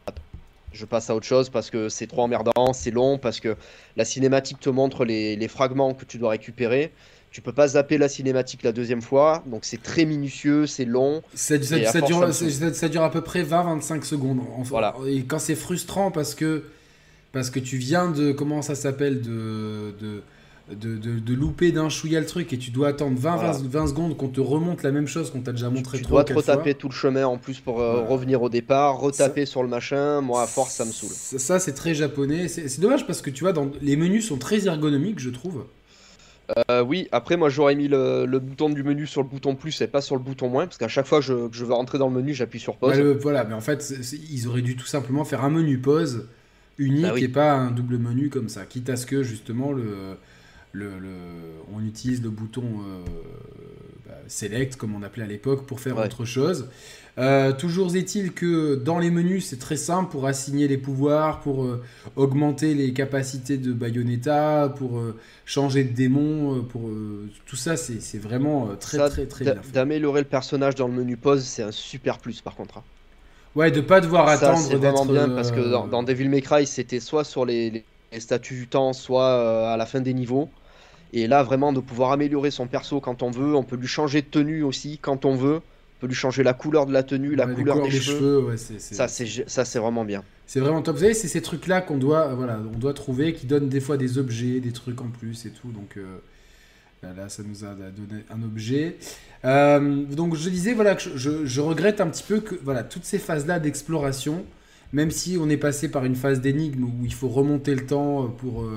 [0.74, 3.56] Je passe à autre chose parce que c'est trop emmerdant, c'est long, parce que
[3.96, 6.92] la cinématique te montre les, fragments que tu dois récupérer.
[7.32, 11.24] Tu peux pas zapper la cinématique la deuxième fois, donc c'est très minutieux, c'est long.
[11.34, 14.42] Ça, dure, à peu près 20-25 secondes.
[14.66, 14.96] Voilà.
[15.08, 16.64] Et quand c'est frustrant parce que,
[17.32, 18.34] parce que tu viens de.
[18.34, 20.22] Comment ça s'appelle de, de
[20.76, 24.28] de, de, louper d'un chouïa le truc et tu dois attendre 20, 20, secondes qu'on
[24.28, 26.88] te remonte la même chose qu'on t'a déjà montré tu, tu dois te retaper tout
[26.88, 30.22] le chemin en plus pour euh, revenir au départ, retaper sur le machin.
[30.22, 31.10] Moi, à force, ça me saoule.
[31.10, 32.48] Ça, c'est très japonais.
[32.48, 35.66] C'est dommage parce que tu vois, dans, les menus sont très ergonomiques, je trouve.
[36.70, 39.88] Euh, oui, après, moi j'aurais mis le, bouton du menu sur le bouton plus et
[39.88, 42.10] pas sur le bouton moins parce qu'à chaque fois que je, je, veux rentrer dans
[42.10, 43.00] le menu, j'appuie sur pause.
[43.22, 43.94] voilà, mais en fait,
[44.30, 46.28] ils auraient dû tout simplement faire un menu pause
[46.78, 50.18] unique bah et pas un double menu comme ça, quitte à ce que justement le
[50.74, 50.92] le,
[51.74, 53.04] on utilise le bouton euh,
[54.06, 56.70] bah, select comme on appelait à l'époque pour faire autre chose.
[57.18, 61.66] Euh, toujours est-il que dans les menus c'est très simple pour assigner les pouvoirs, pour
[61.66, 61.84] euh,
[62.16, 65.02] augmenter les capacités de Bayonetta, pour
[65.46, 66.90] changer de démon, pour
[67.46, 69.56] tout ça c'est vraiment très très très bien.
[69.74, 72.78] D'améliorer le personnage dans le menu pause c'est un super plus par contre.
[72.78, 72.84] Hein.
[73.56, 74.58] Ouais, de pas devoir attendre.
[74.58, 78.20] C'est vraiment bien parce que dans, dans Devil May Cry c'était soit sur les, les
[78.20, 80.50] statuts du temps, soit à la fin des niveaux.
[81.14, 84.22] Et là, vraiment, de pouvoir améliorer son perso quand on veut, on peut lui changer
[84.22, 85.62] de tenue aussi quand on veut.
[86.02, 88.56] Peut lui changer la couleur de la tenue, la couleur des, cheveux.
[88.58, 90.24] Ça, c'est vraiment bien.
[90.48, 90.96] C'est vraiment top.
[90.96, 93.98] Vous savez, c'est ces trucs-là qu'on doit, voilà, on doit trouver, qui donnent des fois
[93.98, 95.72] des objets, des trucs en plus et tout.
[95.72, 96.18] Donc, euh,
[97.04, 98.98] Là, ça nous a donné un objet.
[99.44, 103.18] Euh, donc je disais voilà que je, regrette un petit peu que voilà toutes ces
[103.18, 104.46] phases là d'exploration,
[104.94, 108.28] même si on est passé par une phase d'énigme où il faut remonter le temps
[108.28, 108.70] pour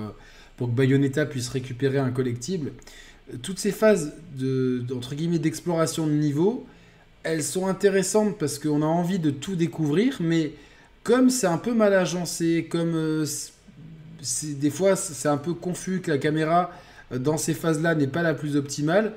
[0.57, 2.73] pour que Bayonetta puisse récupérer un collectible,
[3.43, 6.67] toutes ces phases de entre guillemets d'exploration de niveau,
[7.25, 10.53] elles sont intéressantes parce qu'on a envie de tout découvrir, mais
[11.03, 13.27] comme c'est un peu mal agencé, comme euh,
[14.43, 16.71] des fois c'est un peu confus que la caméra
[17.13, 19.13] euh, dans ces phases-là n'est pas la plus optimale,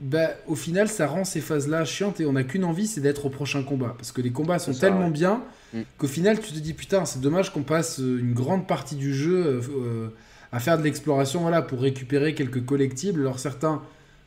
[0.00, 3.26] bah, au final ça rend ces phases-là chiantes et on n'a qu'une envie, c'est d'être
[3.26, 3.94] au prochain combat.
[3.96, 5.40] Parce que les combats sont tellement bien
[5.72, 5.82] mm.
[5.96, 9.14] qu'au final tu te dis putain c'est dommage qu'on passe euh, une grande partie du
[9.14, 9.60] jeu
[10.50, 13.20] à faire de l'exploration voilà, pour récupérer quelques collectibles.
[13.20, 13.82] Alors certains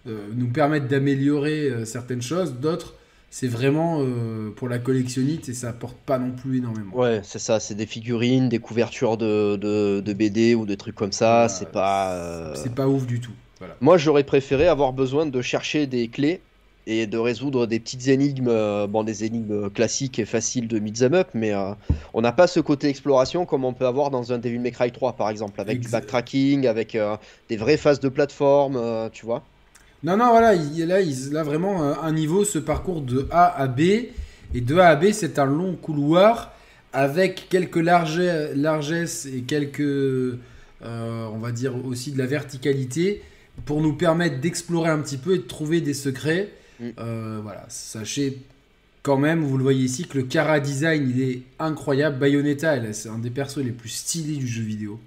[0.06, 2.97] nous permettent d'améliorer certaines choses, d'autres
[3.30, 6.96] c'est vraiment euh, pour la collectionnite et ça apporte pas non plus énormément.
[6.96, 11.12] Ouais, c'est ça, c'est des figurines, des couvertures de, de, BD ou des trucs comme
[11.12, 12.14] ça, c'est pas.
[12.14, 13.34] Euh, c'est pas ouf du tout.
[13.82, 16.42] Moi j'aurais préféré avoir besoin de chercher des clés
[16.86, 21.02] et de résoudre des petites énigmes, euh, bon des énigmes classiques et faciles de Meet
[21.02, 21.54] Up, mais
[22.14, 24.92] on n'a pas ce côté exploration comme on peut avoir dans un Devil May Cry
[24.92, 26.98] 3 par exemple, avec du backtracking, avec
[27.50, 29.44] des vraies phases de plateforme, tu vois.
[30.04, 33.46] Non, non, voilà, il, là, il, a vraiment euh, un niveau, ce parcours de A
[33.46, 33.82] à B.
[34.54, 36.54] Et de A à B, c'est un long couloir
[36.94, 40.38] avec quelques largesses et quelques, euh,
[40.82, 43.22] on va dire aussi de la verticalité
[43.66, 46.50] pour nous permettre d'explorer un petit peu et de trouver des secrets.
[46.80, 46.86] Mm.
[47.00, 48.42] Euh, voilà, sachez
[49.04, 52.20] quand même, vous le voyez ici, que le Cara Design, il est incroyable.
[52.20, 55.00] Bayonetta, c'est un des persos les plus stylés du jeu vidéo.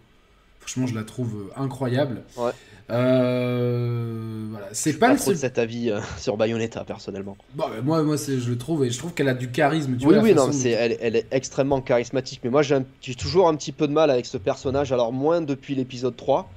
[0.59, 2.23] Franchement, je la trouve incroyable.
[2.37, 2.53] Ouais.
[2.91, 5.37] Euh, voilà, c'est pas, pas le seul...
[5.37, 7.37] cet avis euh, sur Bayonetta personnellement.
[7.55, 9.97] Bon, moi, moi, je le trouve et je trouve qu'elle a du charisme.
[10.03, 12.41] oui, oui, non, elle, elle, est extrêmement charismatique.
[12.45, 14.93] Mais moi, j'ai, toujours un petit peu de mal avec ce personnage.
[14.93, 16.51] Alors moins depuis l'épisode 3,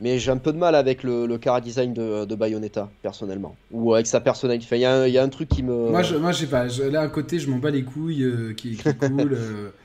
[0.00, 3.94] mais j'ai un peu de mal avec le, le design de, de, Bayonetta personnellement, ou
[3.94, 4.76] avec sa personnalité.
[4.76, 5.90] il y, y, a un truc qui me.
[5.90, 6.66] Moi, je, moi, je sais pas.
[6.90, 9.36] là, à côté, je m'en bats les couilles, euh, qui, qui est cool.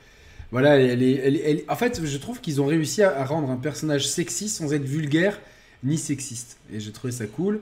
[0.52, 4.06] voilà, elle est, elle, en fait, je trouve qu'ils ont réussi à rendre un personnage
[4.06, 5.38] sexy sans être vulgaire
[5.86, 6.58] ni sexiste.
[6.72, 7.60] Et j'ai trouvé ça cool.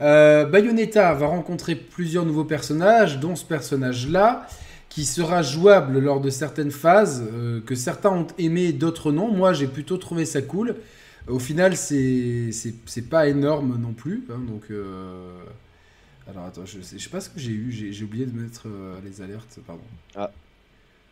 [0.00, 4.46] Euh, Bayonetta va rencontrer plusieurs nouveaux personnages, dont ce personnage-là,
[4.88, 9.30] qui sera jouable lors de certaines phases, euh, que certains ont aimé, d'autres non.
[9.30, 10.76] Moi, j'ai plutôt trouvé ça cool.
[11.26, 12.52] Au final, c'est
[13.10, 14.24] pas énorme non plus.
[14.30, 14.64] Hein, donc.
[14.70, 15.36] Euh,
[16.26, 18.66] alors attends, je sais, je sais pas ce que j'ai eu, j'ai oublié de mettre
[19.04, 19.82] les alertes, pardon.
[20.16, 20.30] Ah.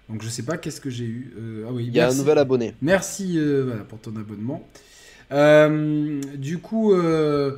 [0.09, 1.35] Donc je sais pas qu'est-ce que j'ai eu.
[1.69, 2.75] ah oui, il y a un nouvel abonné.
[2.81, 4.67] Merci voilà, pour ton abonnement.
[5.33, 7.53] Euh, du coup, euh,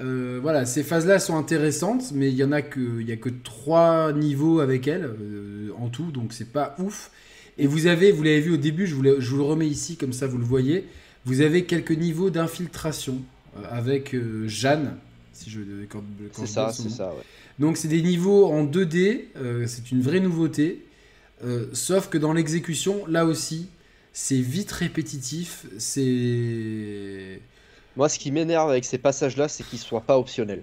[0.00, 3.16] euh, voilà, ces phases-là sont intéressantes, mais il y en a que, il y a
[3.16, 5.08] que trois niveaux avec elles
[5.78, 7.10] en tout, donc c'est pas ouf.
[7.58, 9.96] Et vous avez, vous l'avez vu au début, je vous, je vous, le remets ici
[9.96, 10.86] comme ça vous le voyez.
[11.24, 13.18] Vous avez quelques niveaux d'infiltration
[13.70, 14.96] avec Jeanne,
[15.32, 17.08] si je quand, C'est ça, c'est ça.
[17.08, 17.22] Ouais.
[17.58, 19.26] Donc c'est des niveaux en 2D,
[19.66, 20.84] c'est une vraie nouveauté.
[21.72, 23.68] sauf que dans l'exécution, là aussi,
[24.12, 27.40] c'est vite répétitif, c'est...
[27.96, 30.62] Moi, ce qui m'énerve avec ces passages-là, c'est qu'ils soient pas optionnels.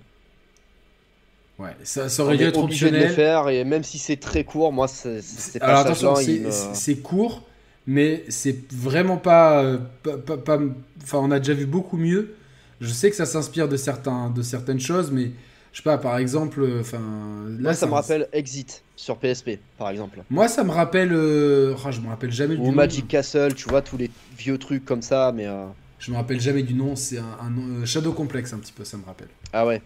[1.60, 3.02] Ouais, ça, aurait dû être optionnel.
[3.02, 5.22] de les faire, et même si c'est très court, moi, c'est
[5.62, 6.16] Alors attention,
[6.74, 7.44] c'est court,
[7.86, 10.60] mais c'est vraiment pas, pas,
[11.04, 12.36] Enfin, on a déjà vu beaucoup mieux.
[12.82, 15.32] Je sais que ça s'inspire de, certains, de certaines choses, mais
[15.71, 17.01] je sais pas, par exemple, euh, enfin.
[17.60, 20.23] Là, ça me rappelle Exit sur PSP, par exemple.
[20.29, 21.13] Moi, ça me rappelle.
[21.13, 21.75] Euh...
[21.86, 22.69] Oh, je me rappelle jamais du nom.
[22.69, 25.45] Ou Magic Castle, tu vois, tous les vieux trucs comme ça, mais.
[25.45, 25.65] Euh...
[25.99, 28.97] Je me rappelle jamais du nom, c'est un, un, Shadow Complex, un petit peu, ça
[28.97, 29.27] me rappelle.
[29.51, 29.82] Ah ouais.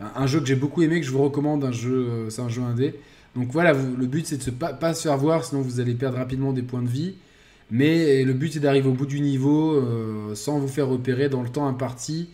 [0.00, 2.60] Un, jeu que j'ai beaucoup aimé, que je vous recommande, un jeu, c'est un jeu
[2.60, 2.94] indé.
[3.34, 5.80] Donc voilà, vous, le but c'est de se pas, pas, se faire voir, sinon vous
[5.80, 7.14] allez perdre rapidement des points de vie.
[7.70, 9.82] Mais le but c'est d'arriver au bout du niveau
[10.34, 12.28] sans vous faire repérer dans le temps imparti.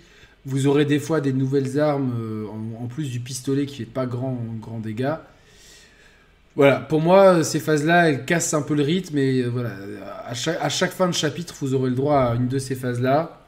[0.44, 2.46] Vous aurez des fois des nouvelles armes euh,
[2.80, 5.14] en, plus du pistolet qui fait pas grand, grand dégâts.
[6.56, 9.18] Voilà, pour moi, ces phases-là, elles cassent un peu le rythme.
[9.18, 9.70] Et euh, voilà,
[10.26, 13.38] à chaque, fin de chapitre, vous aurez le droit à une de ces phases-là.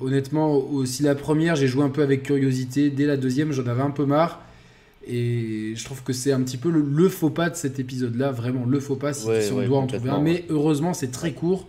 [0.00, 2.90] Honnêtement, aussi la première, j'ai joué un peu avec curiosité.
[2.90, 4.40] Dès la deuxième, j'en avais un peu marre.
[5.06, 8.64] Et je trouve que c'est un petit peu le, faux pas de cet épisode-là, vraiment
[8.64, 10.20] le faux pas si, on doit en trouver un.
[10.20, 11.68] Mais heureusement, c'est très court.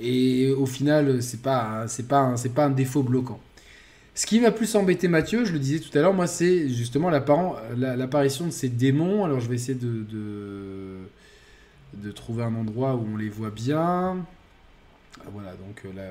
[0.00, 3.40] Et au final, c'est pas, c'est pas, c'est pas un défaut bloquant.
[4.14, 7.10] Ce qui m'a plus embêté Mathieu, je le disais tout à l'heure, moi, c'est justement
[7.10, 9.24] l'apparition de ces démons.
[9.24, 10.04] Alors, je vais essayer de,
[11.94, 14.16] de, trouver un endroit où on les voit bien.
[15.20, 16.02] Ah, voilà, donc euh, là,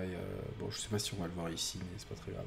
[0.60, 2.46] bon, je sais pas si on va le voir ici, mais c'est pas très grave.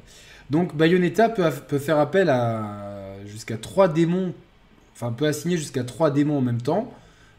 [0.50, 4.34] Donc, Bayonetta peut, peut faire appel à jusqu'à trois démons,
[4.94, 6.92] enfin, peut assigner jusqu'à trois démons en même temps.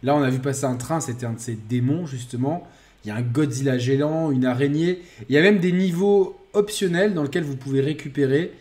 [0.04, 2.68] Là, on a vu passer un train, c'était un de ces démons, justement
[3.04, 5.02] Il y a un Godzilla géant, une araignée.
[5.30, 8.52] Il y a même des niveaux optionnels dans lesquels vous pouvez récupérer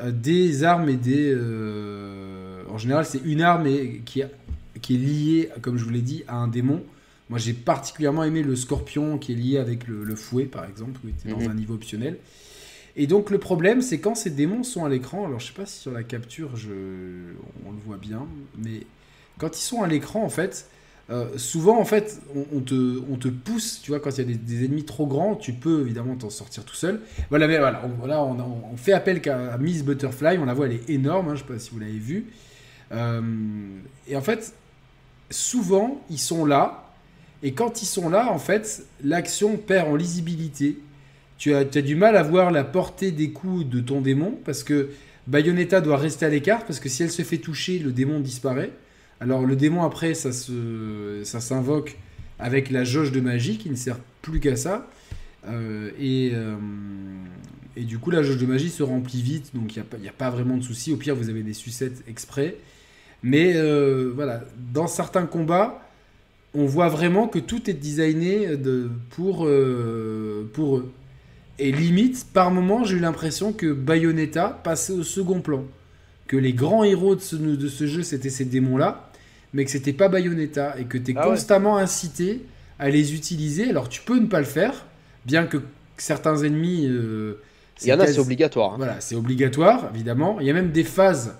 [0.00, 1.30] euh, des armes et des.
[1.34, 4.22] euh, en général, c'est une arme et, qui,
[4.80, 6.82] qui est liée, comme je vous l'ai dit, à un démon.
[7.28, 11.00] Moi, j'ai particulièrement aimé le scorpion qui est lié avec le, le fouet, par exemple,
[11.00, 11.50] qui était dans Mhm.
[11.50, 12.18] un niveau optionnel.
[12.96, 15.26] Et donc, le problème, c'est quand ces démons sont à l'écran.
[15.26, 16.70] Alors, je sais pas si sur la capture, je,
[17.66, 18.26] on le voit bien,
[18.58, 18.86] mais
[19.38, 20.66] quand ils sont à l'écran, en fait,
[21.10, 22.20] euh, souvent, en fait,
[22.54, 25.34] on, te, on te pousse, tu vois, quand il y a des, ennemis trop grands,
[25.34, 27.00] tu peux évidemment t'en sortir tout seul.
[27.28, 31.28] Voilà, mais voilà, on, fait appel à Miss Butterfly, on la voit, elle est énorme,
[31.28, 32.26] hein, je sais pas si vous l'avez vu.
[32.92, 33.20] Euh,
[34.06, 34.54] et en fait,
[35.30, 36.92] souvent, ils sont là,
[37.42, 40.78] et quand ils sont là, en fait, l'action perd en lisibilité.
[41.36, 44.38] Tu as, tu as du mal à voir la portée des coups de ton démon,
[44.44, 44.90] parce que
[45.26, 48.70] Bayonetta doit rester à l'écart, parce que si elle se fait toucher, le démon disparaît.
[49.22, 51.96] Alors le démon après ça s'invoque
[52.40, 54.88] avec la jauge de magie qui ne sert plus qu'à ça.
[55.48, 56.56] Euh, et euh,
[57.76, 60.30] et du coup la jauge de magie se remplit vite donc il n'y a, pas-
[60.30, 62.56] vraiment de souci au pire vous avez des sucettes exprès.
[63.22, 65.88] Mais euh, voilà dans certains combats
[66.54, 70.50] on voit vraiment que tout est designé de, pour, eux.
[71.60, 75.64] Et limite par moment j'ai eu l'impression que Bayonetta passait au second plan.
[76.26, 79.11] Que les grands héros de ce, de ce jeu c'était ces démons là
[79.52, 81.34] mais que c'était pas Bayonetta et que tu es Ah ouais.
[81.34, 82.42] constamment incité
[82.78, 83.68] à les utiliser.
[83.70, 84.86] Alors tu peux ne pas le faire,
[85.26, 85.58] bien que
[85.96, 86.86] certains ennemis.
[86.88, 87.34] euh,
[87.82, 88.72] Il y en a, c'est obligatoire.
[88.72, 88.76] hein.
[88.78, 90.38] Voilà, c'est obligatoire, évidemment.
[90.40, 91.34] Il y a même des phases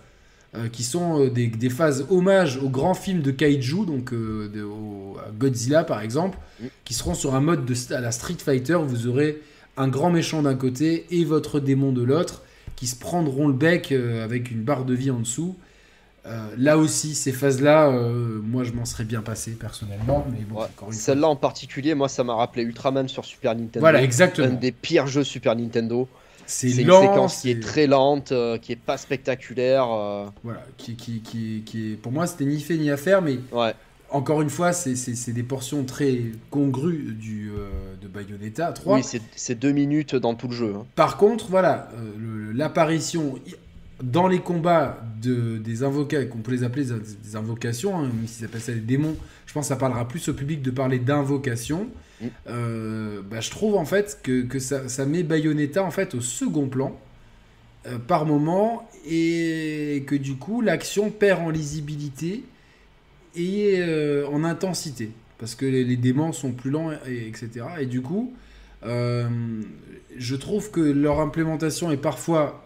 [0.54, 4.48] euh, qui sont euh, des, des phases hommage aux grands films de kaiju, donc euh,
[4.48, 6.66] de- au- à Godzilla par exemple, Mm.
[6.84, 8.74] qui seront sur un mode de, à la Street Fighter.
[8.74, 9.40] où Vous aurez
[9.78, 12.42] un grand méchant d'un côté et votre démon de l'autre,
[12.76, 15.56] qui se prendront le bec avec une barre de vie en dessous.
[16.24, 20.60] Euh, là aussi, ces phases-là, euh, moi je m'en serais bien passé personnellement, mais bon,
[20.60, 20.66] Ouais.
[20.92, 23.80] Celle-là en particulier, moi, ça m'a rappelé Ultraman sur Super Nintendo.
[23.80, 24.54] Voilà, Un exactement.
[24.54, 26.08] des pires jeux Super Nintendo.
[26.46, 29.86] C'est une séquence qui est très lente, euh, qui est pas spectaculaire.
[30.44, 31.96] Voilà, qui, qui, qui, qui est...
[31.96, 33.74] Pour moi, c'était ni fait ni à faire, mais Ouais.
[34.10, 37.50] encore une fois, c'est- c'est c'est des portions très congrues du,
[38.00, 38.96] de Bayonetta 3.
[38.96, 39.04] Oui,
[39.34, 40.74] c'est- deux minutes dans tout le jeu.
[40.76, 40.84] hein.
[40.94, 41.88] Par contre, voilà,
[42.52, 43.34] l'apparition
[44.02, 48.44] dans les combats de, des invocations, qu'on peut les appeler des, invocations, hein, même s'ils
[48.44, 51.88] appellent ça des démons, je pense que ça parlera plus au public de parler d'invocation.
[52.20, 52.26] Mm.
[52.48, 56.20] Euh, bah, je trouve en fait que, que ça, ça met Bayonetta en fait au
[56.20, 56.98] second plan
[57.86, 62.44] euh, par moment et que du coup l'action perd en lisibilité
[63.34, 67.66] et euh, en intensité parce que les, les démons sont plus lents et, etc.
[67.80, 68.32] Et du coup,
[68.84, 72.61] je trouve que leur implémentation est parfois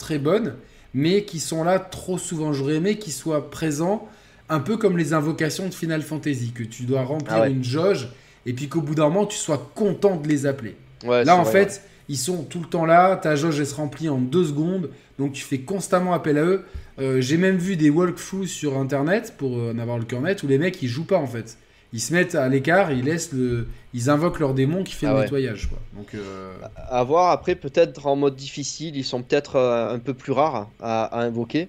[0.00, 0.54] très bonne,
[0.94, 2.52] mais qui sont là trop souvent.
[2.52, 4.08] J'aurais aimé qu'ils soient présents
[4.48, 7.52] un peu comme les invocations de Final Fantasy, que tu dois remplir Ah ouais.
[7.52, 8.08] une jauge
[8.46, 10.74] et puis qu'au bout d'un moment tu sois content de les appeler.
[11.04, 13.74] Ouais, Là, en vrai, fait, ils sont tout le temps là, ta jauge elle se
[13.76, 16.64] remplit en deux secondes, donc tu fais constamment appel à eux.
[16.98, 20.42] Euh, J'ai même vu des walkthroughs sur internet pour euh, en avoir le cœur net
[20.42, 21.56] où les mecs ils jouent pas en fait.
[21.92, 25.10] Ils se mettent à l'écart, ils laissent le, ils invoquent leur démon qui fait Ah
[25.10, 25.22] le ouais.
[25.24, 25.78] nettoyage quoi.
[25.96, 30.14] Donc euh, À voir, après, peut-être en mode difficile, ils sont peut-être euh, un peu
[30.14, 31.68] plus rares à, à invoquer.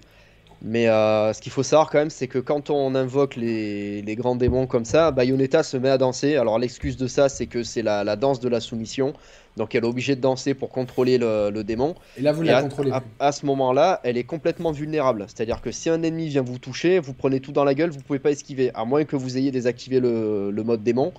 [0.63, 4.15] Mais euh, ce qu'il faut savoir quand même, c'est que quand on invoque les, les
[4.15, 6.35] grands démons comme ça, Bayonetta se met à danser.
[6.35, 9.13] Alors l'excuse de ça, c'est que c'est la, la danse de la soumission.
[9.57, 11.95] Donc elle est obligée de danser pour contrôler le, le démon.
[12.15, 12.91] et là vous la contrôlez.
[13.19, 15.25] à- ce moment-là, elle est complètement vulnérable.
[15.27, 18.01] C'est-à-dire que si un ennemi vient vous toucher, vous prenez tout dans la gueule, vous
[18.01, 21.13] pouvez pas esquiver, à moins que vous ayez désactivé le, le mode démon.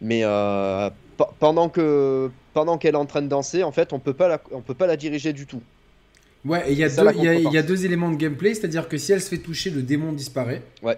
[0.00, 4.00] Mais euh, pe- pendant que pendant qu'elle est en train de danser, en fait, on
[4.00, 5.62] peut pas la, on peut pas la diriger du tout.
[6.46, 9.38] Ouais, et il y, a deux- éléments de gameplay, c'est-à-dire que si elle se fait
[9.38, 10.62] toucher, le démon disparaît.
[10.82, 10.96] Ouais.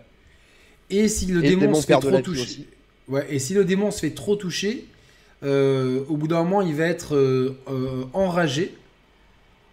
[0.90, 2.66] Et si le Et le démon, se fait trop toucher,
[3.08, 4.84] ouais, et si le démon se fait trop toucher,
[5.42, 8.74] euh, au bout d'un moment, il va être euh, euh, enragé.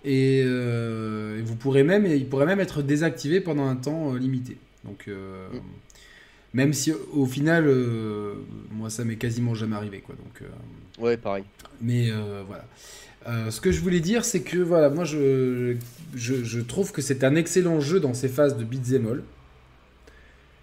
[0.06, 4.58] Et, et vous pourrez même, il pourrait même être désactivé pendant un temps limité.
[4.84, 5.58] Donc, Mm.
[6.54, 7.68] même si au final,
[8.72, 10.16] moi, ça m'est quasiment jamais arrivé, quoi.
[10.16, 10.48] Donc.
[11.04, 11.44] Ouais, pareil.
[11.82, 12.12] mais
[12.48, 12.66] voilà.
[13.28, 17.36] Euh, ce que je voulais dire, c'est que voilà, moi je, trouve que c'est un
[17.36, 19.24] excellent jeu dans ces phases de beat'em all.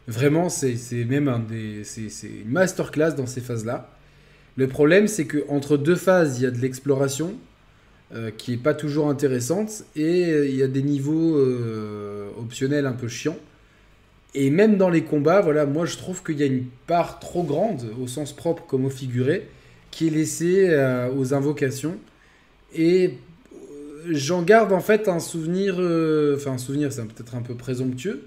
[0.07, 3.89] Vraiment, c'est même un des, c'est une masterclass dans ces phases-là.
[4.57, 7.35] Le problème, c'est que entre deux phases, il y a de l'exploration
[8.15, 11.41] euh, qui est pas toujours intéressante et euh, il y a des niveaux
[12.39, 13.39] optionnels un peu chiants.
[14.35, 17.43] Et même dans les combats, voilà, moi je trouve qu'il y a une part trop
[17.43, 19.49] grande, au sens propre comme au figuré,
[19.91, 20.75] qui est laissée
[21.17, 21.99] aux invocations.
[22.75, 23.15] Et
[23.53, 27.55] euh, j'en garde en fait un souvenir, euh, enfin un souvenir, c'est peut-être un peu
[27.55, 28.23] présomptueux,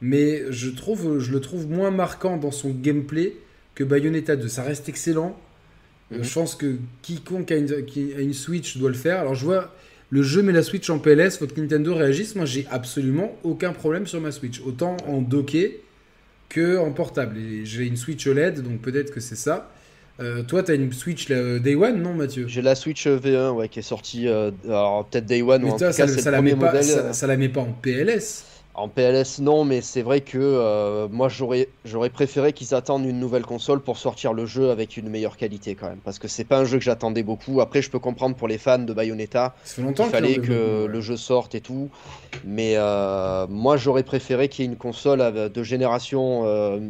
[0.00, 3.34] mais je trouve, je le trouve moins marquant dans son gameplay
[3.74, 4.48] que Bayonetta 2.
[4.48, 5.38] Ça reste excellent,
[6.12, 6.24] Mhm.
[6.24, 9.20] Je pense que quiconque a une, qui a une Switch doit le faire.
[9.20, 9.72] Alors je vois
[10.10, 12.36] le jeu met la Switch en PLS, faut que Nintendo réagisse.
[12.36, 14.60] Moi, j'ai absolument aucun problème sur ma Switch.
[14.60, 15.80] Autant en docké
[16.50, 17.38] que en portable.
[17.64, 19.72] J'ai une Switch OLED, donc peut-être que c'est ça.
[20.20, 23.68] Euh, toi, tu as une Switch Day One, non, Mathieu J'ai la Switch V1 ouais,
[23.68, 24.28] qui est sortie.
[24.28, 27.12] Euh, alors, peut-être Day One, ou en tout cas, ça, ça, la met pas, ça,
[27.12, 28.44] ça, la met pas en PLS
[28.74, 33.20] en PLS, non, mais c'est vrai que euh, moi j'aurais j'aurais préféré qu'ils attendent une
[33.20, 36.44] nouvelle console pour sortir le jeu avec une meilleure qualité quand même, parce que c'est
[36.44, 37.60] pas un jeu que j'attendais beaucoup.
[37.60, 41.54] Après, je peux comprendre pour les fans de Bayonetta, il fallait que le jeu sorte
[41.54, 41.90] et tout,
[42.46, 46.80] mais euh, moi j'aurais préféré qu'il y ait une console de génération euh,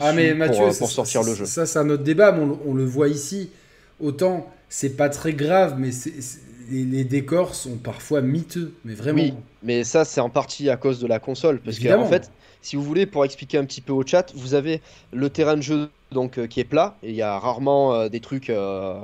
[0.00, 1.44] ah, mais Mathieu, pour, sortir le jeu.
[1.46, 3.50] Ça, c'est un autre débat, mais on, le voit ici.
[4.00, 6.12] Autant c'est pas très grave, mais c'est
[6.70, 9.22] les, décors sont parfois miteux, mais vraiment.
[9.22, 11.60] Oui, mais ça, c'est en partie à cause de la console.
[11.60, 12.30] Parce qu'en en fait,
[12.62, 14.80] si vous voulez, pour expliquer un petit peu au chat, vous avez
[15.12, 18.08] le terrain de jeu donc, euh, qui est plat, et il y a rarement euh,
[18.08, 19.00] des trucs euh,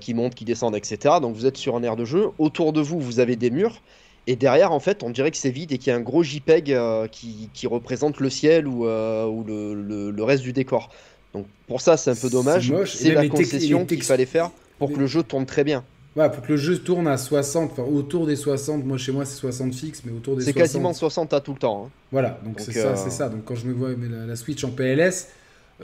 [0.00, 1.16] qui montent, qui descendent, etc.
[1.20, 2.26] Donc vous êtes sur un air de jeu.
[2.38, 3.80] Autour de vous, vous avez des murs.
[4.26, 6.22] Et derrière, en fait, on dirait que c'est vide et qu'il y a un gros
[6.22, 6.76] JPEG
[7.10, 10.90] qui, qui, représente le ciel ou, ou le, le, reste du décor.
[11.32, 12.72] Donc pour ça, c'est un peu dommage.
[12.86, 15.84] C'est la concession qu'il fallait faire pour que le jeu tourne très bien.
[16.16, 19.24] Ouais, pour que le jeu tourne à 60, enfin autour des 60, moi chez moi
[19.24, 20.54] c'est 60 fixe, mais autour des 60.
[20.54, 21.84] C'est quasiment 60 à tout le temps.
[21.86, 21.90] Hein.
[22.10, 23.28] Voilà, donc c'est ça, euh, c'est ça.
[23.28, 23.90] Donc quand je me vois
[24.26, 25.28] la, Switch en PLS,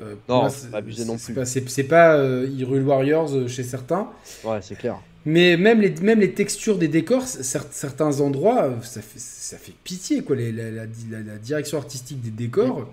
[0.00, 1.34] euh, non, c'est pas abusé non plus.
[1.44, 4.08] C'est pas, euh, Hyrule Warriors euh, chez certains.
[4.42, 5.00] Ouais, c'est clair.
[5.26, 10.22] Mais même les, même les textures des décors, certains endroits, ça fait, ça fait pitié
[10.22, 10.36] quoi.
[10.36, 12.88] Les, la, la, direction artistique des décors.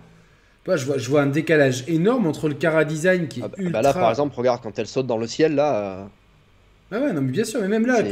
[0.68, 3.72] je, vois, je vois un décalage énorme entre le Cara Design qui est ah ultra...
[3.72, 6.10] Bah là, par exemple, regarde, quand elle saute dans le ciel, là...
[6.92, 8.04] Ah ouais, non, mais bien sûr, mais même là,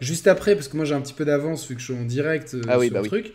[0.00, 2.04] juste après, parce que moi j'ai un petit peu d'avance vu que je suis en
[2.04, 3.32] direct euh, ah sur bah le truc,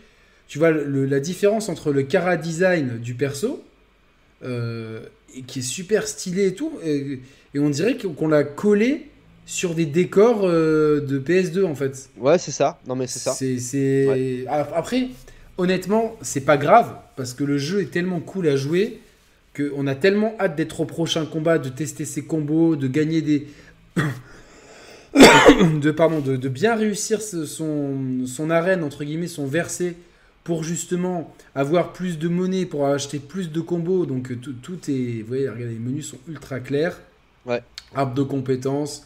[0.48, 3.64] tu vois la différence entre le cara design du perso,
[4.44, 5.02] euh,
[5.46, 7.20] qui est super stylé et tout, et,
[7.56, 9.08] on dirait qu'on l'a collé
[9.46, 12.10] sur des décors euh, de PS2 en fait.
[12.18, 12.80] Ouais, c'est ça.
[12.88, 13.34] Non, mais c'est ça.
[13.34, 15.10] C'est, Après,
[15.58, 19.00] honnêtement, c'est pas grave parce que le jeu est tellement cool à jouer
[19.56, 23.48] qu'on a tellement hâte d'être au prochain combat, de tester ses combos, de gagner des.
[25.16, 29.96] de, pardon, de, bien réussir son, son arène, entre guillemets, son verset,
[30.44, 34.06] pour justement avoir plus de monnaie, pour acheter plus de combos.
[34.06, 35.22] Donc euh, tout, est.
[35.22, 37.00] Vous voyez, regardez, les menus sont ultra clairs.
[37.46, 37.64] Ouais.
[37.94, 39.06] Arbre de compétences.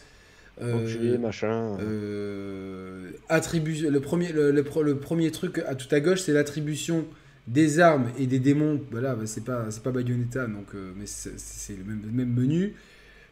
[0.62, 1.78] Euh, machin.
[1.82, 7.06] Euh, le, premier, le, premier truc à tout à gauche, c'est l'attribution
[7.48, 8.82] des armes et des démons.
[8.92, 12.74] Voilà, bah, c'est pas, pas Bayonetta, donc, euh, mais c'est le même, même, menu.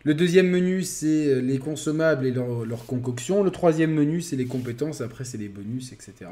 [0.03, 3.43] Le deuxième menu, c'est les consommables et leur, concoction.
[3.43, 5.01] Le troisième menu, c'est les compétences.
[5.01, 6.32] Après, c'est les bonus, etc.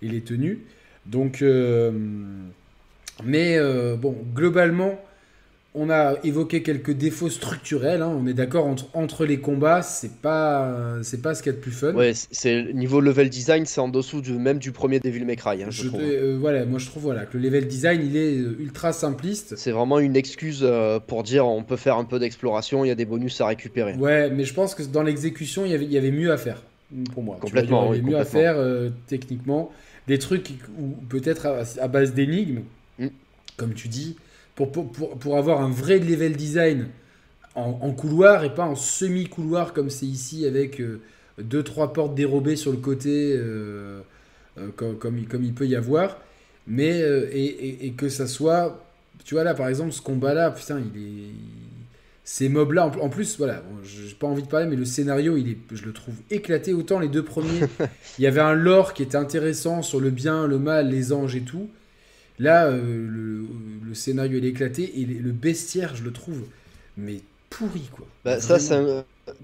[0.00, 0.60] Et les tenues.
[1.06, 1.92] Donc, euh,
[3.24, 4.98] mais euh, bon, globalement,
[5.74, 8.02] on a évoqué quelques défauts structurels.
[8.02, 8.14] Hein.
[8.14, 11.56] On est d'accord entre, entre les combats, c'est pas c'est pas ce qu'il y a
[11.56, 11.94] de plus fun.
[11.94, 15.62] Ouais, c'est niveau level design, c'est en dessous du même du premier Devil May Cry.
[15.62, 16.00] Hein, je, trouve.
[16.02, 19.54] Euh, voilà, moi je trouve voilà que le level design il est euh, ultra simpliste.
[19.56, 22.92] C'est vraiment une excuse euh, pour dire on peut faire un peu d'exploration, il y
[22.92, 23.94] a des bonus à récupérer.
[23.94, 26.36] Ouais, mais je pense que dans l'exécution il y avait, il y avait mieux à
[26.36, 26.62] faire
[27.14, 27.38] pour moi.
[27.40, 27.94] Complètement.
[27.94, 28.56] il y avait mieux à faire
[29.06, 29.72] techniquement,
[30.06, 31.46] des trucs ou peut-être
[31.80, 32.60] à, base d'énigmes,
[32.98, 33.06] mm.
[33.56, 34.16] comme tu dis
[34.54, 36.88] pour, pour, pour, avoir un vrai level design
[37.54, 41.00] en, couloir et pas en semi-couloir comme c'est ici avec 2 euh,
[41.38, 44.00] deux trois portes dérobées sur le côté euh,
[44.58, 44.96] euh, comme,
[45.26, 46.18] comme, il, peut y avoir.
[46.66, 48.86] Mais et, et, que ça soit
[49.24, 51.30] tu vois là par exemple ce combat là putain il est
[52.24, 55.50] ces mobs là en, plus voilà j'ai pas envie de parler mais le scénario il
[55.50, 57.60] est je le trouve éclaté autant les deux premiers.
[58.18, 61.34] Il y avait un lore qui était intéressant sur le bien le mal les anges
[61.34, 61.68] et tout
[62.38, 66.44] Là, euh, le, scénario est éclaté et le bestiaire, je le trouve,
[66.96, 67.20] mais
[67.50, 68.06] pourri quoi.
[68.24, 68.56] Bah, ça,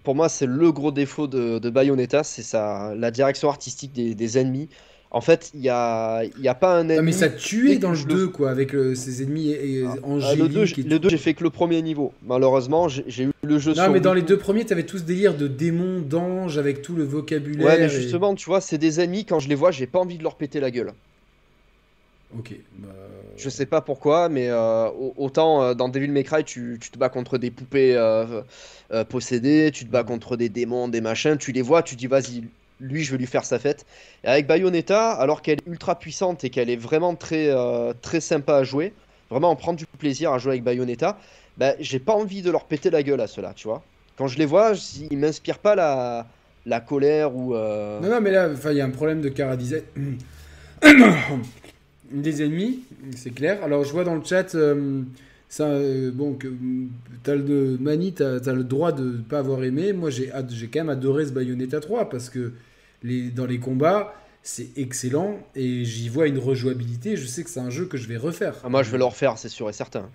[0.05, 4.69] pour moi, c'est le gros défaut de, Bayonetta, c'est ça, la direction artistique des, ennemis.
[5.11, 7.07] En fait, il n'y a, y a pas un ennemi.
[7.07, 10.77] mais ça tuait dans le 2, quoi, avec euh, ses ennemis et, ah, angéliques.
[10.77, 12.13] le 2, j'ai fait que le premier niveau.
[12.27, 15.05] Malheureusement, j'ai eu le jeu Non, mais dans les deux premiers, tu avais tout ce
[15.05, 17.67] délire de démons, d'anges, avec tout le vocabulaire.
[17.67, 20.19] Ouais, mais justement, tu vois, c'est des ennemis, quand je les vois, j'ai pas envie
[20.19, 20.93] de leur péter la gueule.
[22.37, 22.55] Ok.
[22.77, 22.89] Bah...
[23.37, 27.09] Je sais pas pourquoi, mais euh, autant euh, dans Devil May Cry, tu, te bats
[27.09, 28.43] contre des poupées euh,
[29.09, 32.45] possédées, tu te bats contre des démons, des machins, tu les vois, tu dis vas-y,
[32.81, 33.87] lui je vais lui faire sa fête.
[34.25, 37.51] Et avec Bayonetta, alors qu'elle est ultra puissante et qu'elle est vraiment très,
[38.03, 38.93] très sympa à jouer,
[39.31, 41.19] vraiment on prend du plaisir à jouer avec Bayonetta,
[41.57, 43.83] bah, j'ai pas envie de leur péter la gueule à cela, tu vois.
[44.17, 44.73] Quand je les vois,
[45.11, 46.27] ils m'inspirent pas la,
[46.67, 47.55] la colère ou.
[47.55, 49.57] Non, non, mais là, il y a un problème de cara.
[52.11, 52.81] des ennemis,
[53.17, 53.63] c'est clair.
[53.63, 55.03] Alors je vois dans le chat, euh,
[55.49, 56.49] Ça, euh, bon, que,
[57.23, 59.93] t'as le, le droit de ne pas avoir aimé.
[59.93, 62.53] Moi, j'ai quand même adoré ce Bayonetta 3 parce que
[63.03, 67.17] dans les combats, c'est excellent et j'y vois une rejouabilité.
[67.17, 68.55] Je sais que c'est un jeu que je vais refaire.
[68.65, 70.09] Ah, moi, je vais le refaire, c'est sûr et certain.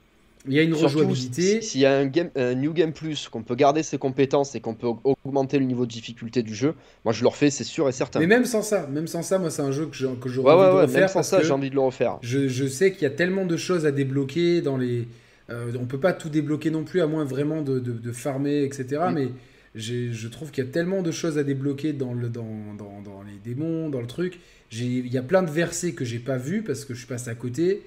[0.48, 1.62] Il y a une rejouabilité.
[1.62, 4.74] S'il y a un, game, New Game Plus, qu'on peut garder ses compétences et qu'on
[4.74, 6.74] peut augmenter le niveau de difficulté du jeu,
[7.06, 8.20] moi je le refais, c'est sûr et certain.
[8.20, 10.52] Mais même sans ça, même sans ça, moi c'est un jeu que j'aurais que ouais,
[10.52, 11.00] envie de refaire.
[11.02, 12.18] Même sans ça, j'ai envie de le refaire.
[12.22, 15.08] Je, je sais qu'il y a tellement de choses à débloquer dans les.
[15.50, 19.02] Euh, on peut pas tout débloquer non plus, à moins vraiment de, de, farmer, etc.
[19.14, 19.30] Mais
[19.76, 23.24] je trouve qu'il y a tellement de choses à débloquer dans, le, dans, dans, dans
[23.24, 24.40] les démons, dans le truc.
[24.72, 27.36] Il y a plein de versets que j'ai pas vus parce que je passe à
[27.36, 27.84] côté.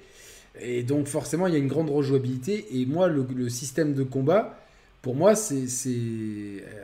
[0.61, 2.65] Et donc forcément, il y a une grande rejouabilité.
[2.73, 4.59] Et moi, le, système de combat,
[5.01, 5.67] pour moi, c'est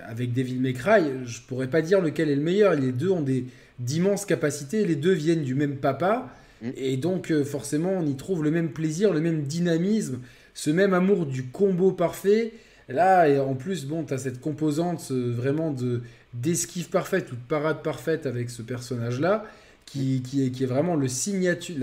[0.07, 2.76] avec Devil May Cry, je pourrais pas dire lequel est le meilleur.
[2.76, 3.45] Les deux ont des
[3.80, 4.86] d'immenses capacités.
[4.86, 6.30] Les deux viennent du même papa.
[6.61, 6.69] Mm.
[6.78, 10.19] Et donc euh, forcément, on y trouve le même plaisir, le même dynamisme,
[10.53, 12.53] ce même amour du combo parfait.
[12.89, 16.01] Là, et en plus, bon, tu as cette composante euh, vraiment de
[16.34, 19.45] d'esquive parfaite ou de parade parfaite avec ce personnage-là,
[19.86, 21.76] qui, qui, est, qui est vraiment le signature.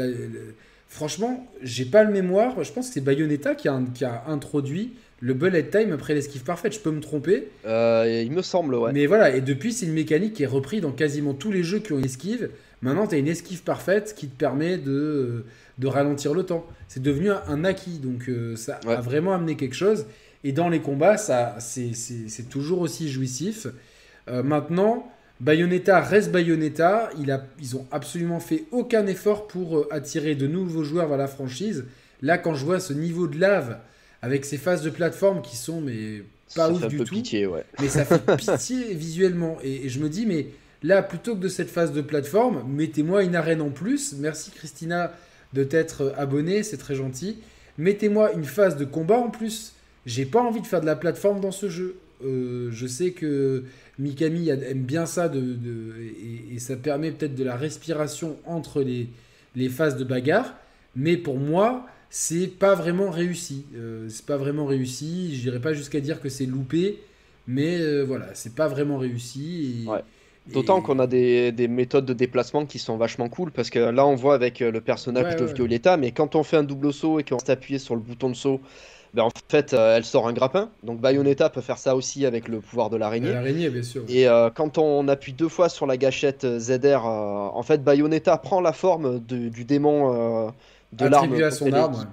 [0.90, 2.62] Franchement, j'ai pas le mémoire.
[2.64, 6.42] Je pense que c'est Bayonetta qui a, qui a introduit le bullet time après l'esquive
[6.42, 6.74] parfaite.
[6.74, 7.46] Je peux me tromper.
[7.64, 8.92] Euh, il me semble, ouais.
[8.92, 11.78] Mais voilà, et depuis, c'est une mécanique qui est reprise dans quasiment tous les jeux
[11.78, 12.50] qui ont une esquive.
[12.82, 15.44] Maintenant, tu as une esquive parfaite qui te permet de,
[15.78, 16.66] de ralentir le temps.
[16.88, 20.06] C'est devenu un, acquis, donc euh, ça a vraiment amené quelque chose.
[20.42, 23.68] Et dans les combats, ça, c'est toujours aussi jouissif.
[24.28, 25.06] Euh, maintenant,
[25.40, 27.10] Bayonetta reste Bayonetta.
[27.18, 31.18] Il a, ils ont absolument fait aucun effort pour euh, attirer de nouveaux joueurs vers
[31.18, 31.86] la franchise.
[32.22, 33.78] Là, quand je vois ce niveau de lave
[34.22, 36.22] avec ces phases de plateforme qui sont mais
[36.54, 37.64] pas ça ouf du tout, pitié, ouais.
[37.80, 39.56] mais ça fait pitié visuellement.
[39.62, 40.48] Et, je me dis mais
[40.82, 44.14] là, plutôt que de cette phase de plateforme, mettez-moi une arène en plus.
[44.18, 45.12] Merci Christina
[45.54, 47.38] de t'être abonnée, c'est très gentil.
[47.78, 49.72] Mettez-moi une phase de combat en plus.
[50.04, 51.96] J'ai pas envie de faire de la plateforme dans ce jeu.
[52.24, 53.64] Euh, je sais que
[53.98, 55.56] Mikami aime bien ça de,
[56.52, 59.08] et, ça permet peut-être de la respiration entre les,
[59.56, 60.54] les phases de bagarre.
[60.96, 63.64] Mais pour moi, c'est pas vraiment réussi.
[63.76, 65.36] Euh, c'est pas vraiment réussi.
[65.36, 66.98] Je dirais pas jusqu'à dire que c'est loupé,
[67.46, 69.86] mais euh, voilà, c'est pas vraiment réussi.
[70.52, 74.04] D'autant qu'on a des, des, méthodes de déplacement qui sont vachement cool parce que là
[74.06, 77.24] on voit avec le personnage de Violetta, mais quand on fait un double saut et
[77.24, 78.60] qu'on s'appuie sur le bouton de saut
[79.14, 80.70] ben, en fait, euh, elle sort un grappin.
[80.82, 83.32] Donc Bayonetta peut faire ça aussi avec le pouvoir de l'araignée.
[83.32, 84.02] L'araignée, bien sûr.
[84.08, 88.36] Et euh, quand on appuie deux fois sur la gâchette euh, ZR, en fait, Bayonetta
[88.38, 90.52] prend la forme du démon
[90.92, 91.50] de l'arme.
[91.50, 92.06] son arme.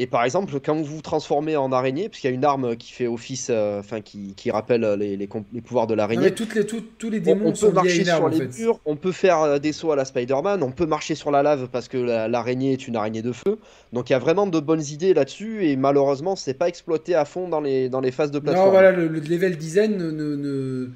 [0.00, 2.92] Et par exemple, quand vous vous transformez en araignée, puisqu'il y a une arme qui
[2.92, 6.32] fait office, euh, enfin qui, qui, rappelle les, les, pouvoirs de l'araignée.
[6.32, 9.40] Toutes les, tous les démons on, sont peut marcher sur les murs, on peut faire
[9.40, 12.74] euh, des sauts à la Spider-Man, on peut marcher sur la lave parce que l'araignée
[12.74, 13.58] est une araignée de feu.
[13.92, 17.24] Donc il y a vraiment de bonnes idées là-dessus et malheureusement, c'est pas exploité à
[17.24, 18.66] fond dans les, dans les phases de plateforme.
[18.66, 20.88] Non, voilà, le, level design ne, ne, ne...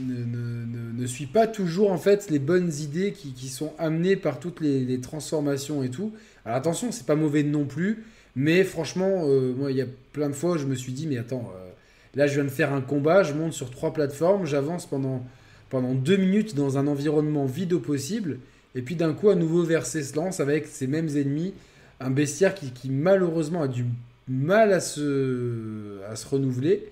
[0.00, 0.64] Ne,
[0.98, 4.62] ne, suit pas toujours en fait les bonnes idées qui, qui sont amenées par toutes
[4.62, 6.12] les, les, transformations et tout.
[6.46, 8.02] Alors attention, c'est pas mauvais non plus.
[8.36, 11.18] Mais franchement, euh, moi, il y a plein de fois, je me suis dit, mais
[11.18, 11.70] attends, euh,
[12.14, 15.24] là, je viens de faire un combat, je monte sur trois plateformes, j'avance pendant,
[15.68, 18.38] pendant deux minutes dans un environnement vide au possible,
[18.74, 21.52] et puis d'un coup, un nouveau verset se lance avec ces mêmes ennemis,
[22.00, 23.84] un bestiaire qui, qui malheureusement a du
[24.28, 26.88] mal à se, à se renouveler.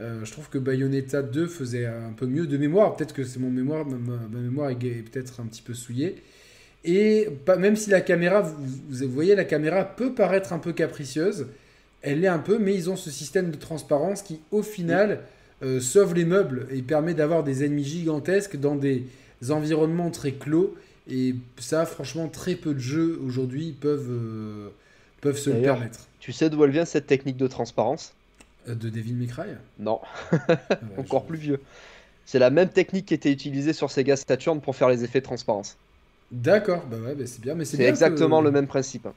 [0.00, 2.96] Euh, je trouve que Bayonetta 2 faisait un peu mieux de mémoire.
[2.96, 6.22] Peut-être que c'est mon mémoire, ma, ma mémoire est peut-être un petit peu souillée.
[6.84, 11.46] Et même si la caméra, vous, voyez, la caméra peut paraître un peu capricieuse,
[12.02, 15.20] elle l'est un peu, mais ils ont ce système de transparence qui, au final,
[15.62, 19.04] euh, sauve les meubles et permet d'avoir des ennemis gigantesques dans des
[19.50, 20.76] environnements très clos.
[21.10, 24.68] Et ça, franchement, très peu de jeux aujourd'hui peuvent, euh,
[25.20, 26.06] peuvent se le permettre.
[26.20, 28.12] Tu sais d'où elle vient cette technique de transparence?
[28.68, 29.48] Euh, De Devil May Cry?
[29.78, 30.00] Non,
[30.98, 31.60] encore plus vieux.
[32.26, 35.24] C'est la même technique qui était utilisée sur Sega Saturn pour faire les effets de
[35.24, 35.78] transparence.
[36.30, 37.54] D'accord, bah ouais, bah c'est bien.
[37.54, 39.08] Mais c'est exactement le même principe.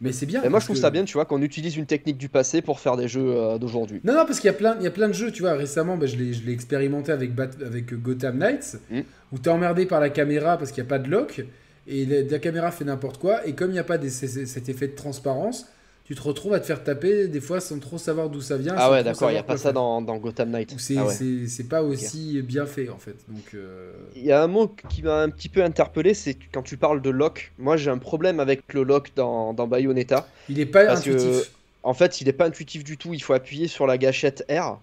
[0.00, 0.42] Mais c'est bien.
[0.42, 2.80] Et moi, je trouve ça bien, tu vois, qu'on utilise une technique du passé pour
[2.80, 4.00] faire des jeux euh, d'aujourd'hui.
[4.02, 5.52] Non, non, parce qu'il y, a plein, il y a plein de jeux, tu vois.
[5.52, 9.00] Récemment, bah, je l'ai expérimenté avec, avec Gotham Knights, mm.
[9.32, 11.44] où t'es emmerdé par la caméra parce qu'il n'y a pas de lock,
[11.86, 14.94] et la, caméra fait n'importe quoi, et comme il n'y a pas cet effet de
[14.94, 15.66] transparence,
[16.10, 18.74] tu te retrouves à te faire taper des fois sans trop savoir d'où ça vient.
[18.76, 20.74] Ah ouais, d'accord, il n'y a pas ça dans, dans, Gotham Knight.
[20.96, 23.14] Ah c'est pas aussi bien fait en fait.
[23.28, 26.62] Donc euh, il y a un mot qui m'a un petit peu interpellé, c'est quand
[26.62, 27.52] tu parles de lock.
[27.60, 30.26] Moi j'ai un problème avec le lock dans, dans Bayonetta.
[30.48, 31.52] Il est pas intuitif.
[31.84, 33.14] en fait, il n'est pas intuitif du tout.
[33.14, 34.80] Il faut appuyer sur la gâchette R.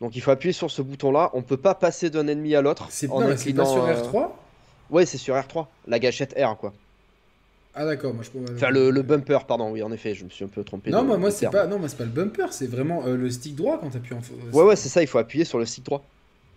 [0.00, 1.30] Donc il faut appuyer sur ce bouton-là.
[1.32, 2.86] On peut pas passer d'un ennemi à l'autre.
[2.88, 4.28] C'est pas sur R3
[4.90, 5.66] Ouais, c'est sur R3.
[5.88, 6.72] La gâchette R, quoi.
[7.74, 10.44] Ah d'accord, moi je Enfin le, le, bumper, pardon, oui en effet, je me suis
[10.44, 10.90] un peu trompé.
[10.90, 13.30] Non, moi, moi c'est pas, non, moi c'est pas le bumper, c'est vraiment euh, le
[13.30, 14.20] stick droit quand t'appuies en.
[14.54, 16.04] Ouais ouais, c'est ça, il faut appuyer sur le stick droit.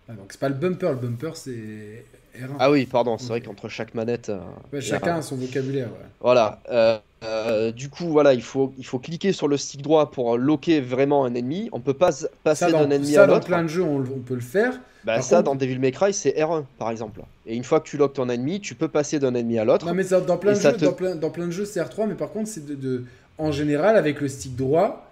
[0.10, 2.04] Ah, donc c'est pas le bumper, le bumper c'est
[2.38, 2.56] R1.
[2.60, 4.30] Ah oui, pardon, c'est vrai qu'entre chaque manette.
[4.30, 4.40] Euh,
[4.74, 5.88] ouais, chacun a son vocabulaire.
[5.88, 6.06] Ouais.
[6.20, 6.60] Voilà.
[6.70, 7.00] Euh,
[7.76, 11.26] du coup, voilà, il faut, il faut cliquer sur le stick droit pour locker vraiment
[11.26, 11.70] un ennemi.
[11.72, 12.12] On peut pas
[12.44, 13.40] passer d'un ennemi à l'autre.
[13.42, 14.80] Dans plein de jeux, on, on peut le faire.
[15.06, 17.22] Bah, ça, dans Devil May Cry, c'est R1 par exemple.
[17.46, 19.86] Et une fois que tu loques ton ennemi, tu peux passer d'un ennemi à l'autre.
[19.86, 22.08] Non, mais ça, dans, plein de jeux, dans, plein, dans, plein, de jeux, c'est R3,
[22.08, 23.04] mais par contre, c'est de,
[23.38, 25.08] en général, avec le stick droit,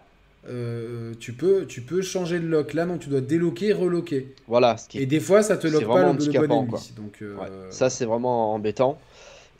[0.49, 2.73] euh, tu, peux, tu peux changer le lock.
[2.73, 4.33] Là, non, tu dois déloquer, reloquer.
[4.47, 4.77] Voilà.
[4.77, 6.93] Ce qui Et des fois, ça te lock pas le, le bon ennemi.
[6.97, 7.37] Donc, euh,
[7.69, 8.97] Ça, c'est vraiment embêtant.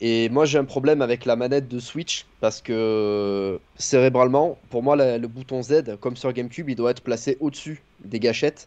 [0.00, 4.96] Et moi, j'ai un problème avec la manette de Switch parce que cérébralement, pour moi,
[4.96, 8.66] le bouton Z, comme sur GameCube, il doit être placé au-dessus des gâchettes.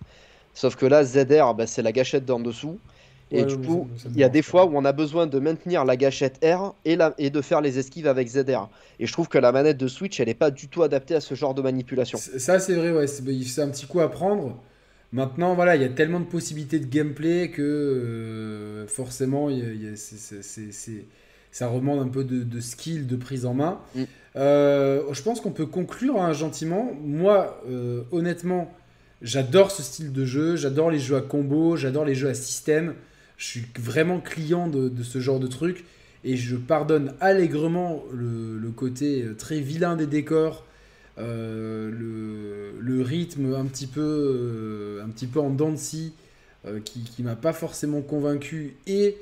[0.53, 2.79] Sauf que là, ZR, bah, c'est la gâchette d'en dessous.
[3.29, 5.97] Et du coup, il y a des fois où on a besoin de maintenir la
[5.97, 8.69] gâchette R et, et de faire les esquives avec ZR.
[8.99, 11.19] Et je trouve que la manette de Switch, elle n'est pas du tout adaptée à
[11.19, 12.17] ce genre de manipulation.
[12.17, 13.05] Ça, c'est vrai, ouais.
[13.05, 14.57] C'est un petit coup à prendre.
[15.13, 19.49] Maintenant, voilà, il y a tellement de possibilités de gameplay que euh, forcément,
[21.51, 23.79] ça remonte un peu de, skill, de prise en main.
[23.95, 24.03] Mm.
[24.35, 26.91] Euh, je pense qu'on peut conclure hein, gentiment.
[27.01, 28.71] Moi, euh, honnêtement,
[29.21, 32.93] J'adore ce style de jeu, j'adore les jeux à combo, j'adore les jeux à système.
[33.37, 35.85] Je suis vraiment client de, ce genre de truc
[36.23, 40.66] et je pardonne allègrement le, côté très vilain des décors,
[41.19, 41.91] euh,
[42.79, 46.13] le, rythme un petit peu, euh, un petit peu en dents de scie,
[46.65, 49.15] euh, qui, qui m'a pas forcément convaincu et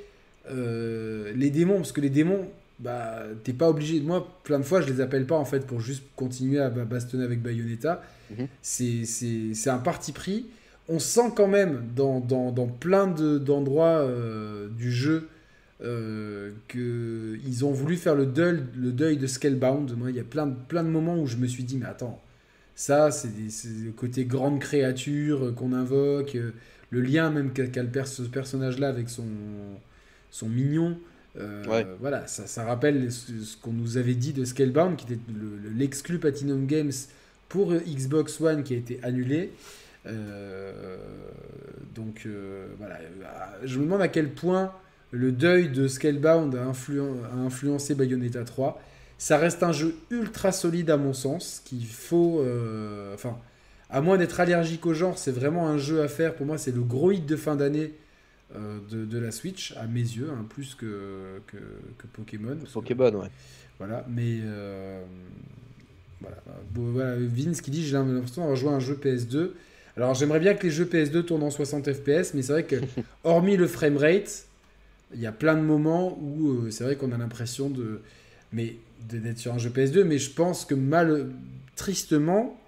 [0.48, 2.48] les démons, parce que les démons,
[2.80, 4.00] bah, t'es pas obligé.
[4.00, 7.24] Moi, plein de fois, je les appelle pas en fait pour juste continuer à bastonner
[7.24, 8.04] avec Bayonetta.
[8.32, 8.48] Mhm.
[8.62, 10.46] C'est un parti pris.
[10.88, 15.30] On sent quand même dans, dans, dans plein d'endroits euh, du jeu
[15.82, 19.96] euh, qu'ils ont voulu faire le deuil, le deuil de Scalebound.
[19.98, 22.22] Moi, il y a plein, plein de moments où je me suis dit, mais attends,
[22.76, 23.30] ça, c'est
[23.84, 26.52] le côté grande créature qu'on invoque, euh,
[26.92, 29.28] le lien même qu'a ce personnage-là avec son,
[30.32, 30.98] son mignon.
[31.38, 35.22] Euh, voilà, ça, ça rappelle ce, qu'on nous avait dit de Scalebound, qui était
[35.76, 36.92] l'exclu Platinum Games
[37.50, 39.52] pour Xbox One qui a été annulé.
[40.08, 40.98] Euh,
[41.96, 43.00] donc euh, voilà,
[43.64, 44.72] je me demande à quel point
[45.12, 48.82] le deuil de Scalebound a, a influencé Bayonetta 3.
[49.18, 52.44] Ça reste un jeu ultra solide à mon sens, qu'il faut...
[53.14, 53.38] enfin,
[53.90, 56.36] à moins d'être allergique au genre, c'est vraiment un jeu à faire.
[56.36, 57.94] Pour moi, c'est le gros hit de fin d'année
[58.56, 61.58] euh, de, la Switch, à mes yeux, hein, plus que, que,
[62.14, 62.58] Pokémon.
[62.74, 63.30] Pokémon, ouais.
[63.80, 64.40] Voilà, mais.
[64.44, 65.04] Euh,
[66.22, 67.16] voilà.
[67.18, 69.52] Vince qui dit J'ai l'impression d'avoir joué un jeu PS2.
[69.98, 72.76] Alors j'aimerais bien que les jeux PS2 tournent en 60 FPS, mais c'est vrai que,
[73.24, 74.45] hormis le framerate,
[75.16, 78.02] il y a plein de moments où euh, c'est vrai qu'on a l'impression de.
[78.52, 78.76] Mais
[79.10, 81.28] d'être sur un jeu PS2, mais je pense que mal,
[81.76, 82.60] tristement,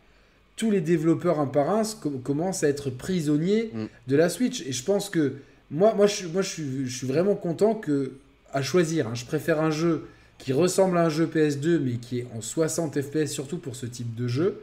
[0.55, 1.83] tous les développeurs un par un
[2.23, 3.85] commencent à être prisonniers mm.
[4.07, 4.61] de la Switch.
[4.61, 5.35] Et je pense que
[5.71, 8.13] moi, moi, je, moi je, suis, je suis vraiment content que,
[8.51, 12.19] à choisir, hein, je préfère un jeu qui ressemble à un jeu PS2, mais qui
[12.19, 14.61] est en 60 FPS, surtout pour ce type de jeu,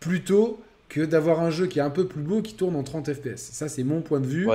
[0.00, 3.12] plutôt que d'avoir un jeu qui est un peu plus beau, qui tourne en 30
[3.12, 3.36] FPS.
[3.52, 4.48] Ça, c'est mon point de vue.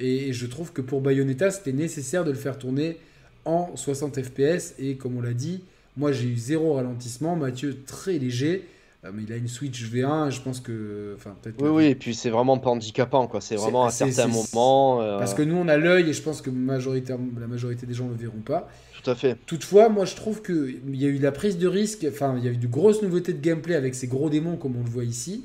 [0.00, 2.98] Et, je trouve que pour Bayonetta, c'était nécessaire de le faire tourner
[3.44, 4.74] en 60 FPS.
[4.78, 5.62] Et comme on l'a dit,
[5.96, 7.36] moi, j'ai eu zéro ralentissement.
[7.36, 8.66] Mathieu, très léger.
[9.04, 11.14] Euh, mais il a une Switch V1, je pense que.
[11.16, 13.40] Enfin, oui, oui, et puis c'est vraiment pas handicapant, quoi.
[13.40, 15.00] C'est vraiment à certains moments.
[15.00, 18.06] Euh, parce que nous, on a l'œil, et je pense que la majorité des gens
[18.06, 18.68] ne le verront pas.
[19.02, 19.38] Tout à fait.
[19.46, 22.48] Toutefois, moi, je trouve qu'il y a eu la prise de risque, enfin, il y
[22.48, 25.04] a eu de grosses nouveautés de gameplay avec ces gros démons, comme on le voit
[25.04, 25.44] ici.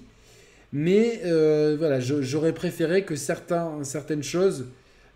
[0.78, 4.65] Mais euh, voilà, j'aurais préféré que certains, certaines choses.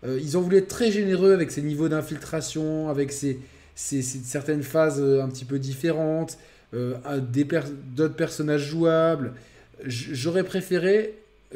[0.06, 3.38] ils ont voulu être très généreux avec ces niveaux d'infiltration, avec ces,
[3.74, 6.38] certaines phases un petit peu différentes.
[6.72, 6.94] Euh,
[7.96, 9.32] d'autres personnages jouables.
[9.84, 11.14] J'aurais préféré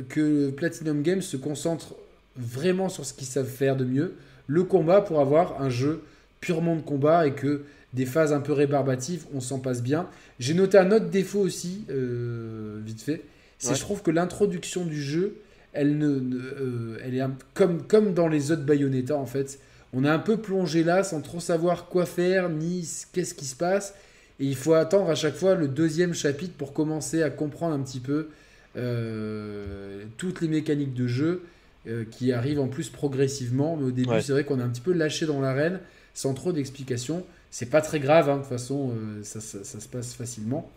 [0.09, 1.95] que Platinum Games se concentre
[2.37, 4.15] vraiment sur ce qu'ils savent faire de mieux,
[4.49, 6.03] le combat, pour avoir un jeu
[6.41, 10.09] purement de combat et que des phases un peu rébarbatives, on s'en passe bien.
[10.41, 13.23] J'ai noté un autre défaut aussi, euh, vite fait,
[13.59, 15.37] c'est je trouve que l'introduction du jeu,
[15.73, 17.23] elle, ne, euh, elle est
[17.55, 19.59] comme, comme dans les autres Bayonetta en fait.
[19.93, 23.57] On est un peu plongé là sans trop savoir quoi faire, ni qu'est-ce qui se
[23.57, 23.95] passe.
[24.41, 27.81] Et il faut attendre à chaque fois le deuxième chapitre pour commencer à comprendre un
[27.81, 28.29] petit peu
[28.77, 31.43] euh, toutes les mécaniques de jeu
[31.87, 33.77] euh, qui arrivent en plus progressivement.
[33.77, 35.81] Mais au début, c'est vrai qu'on est un petit peu lâché dans l'arène
[36.15, 37.25] sans trop d'explications.
[37.51, 40.71] C'est pas très grave, hein, de toute façon, euh, ça, se passe facilement.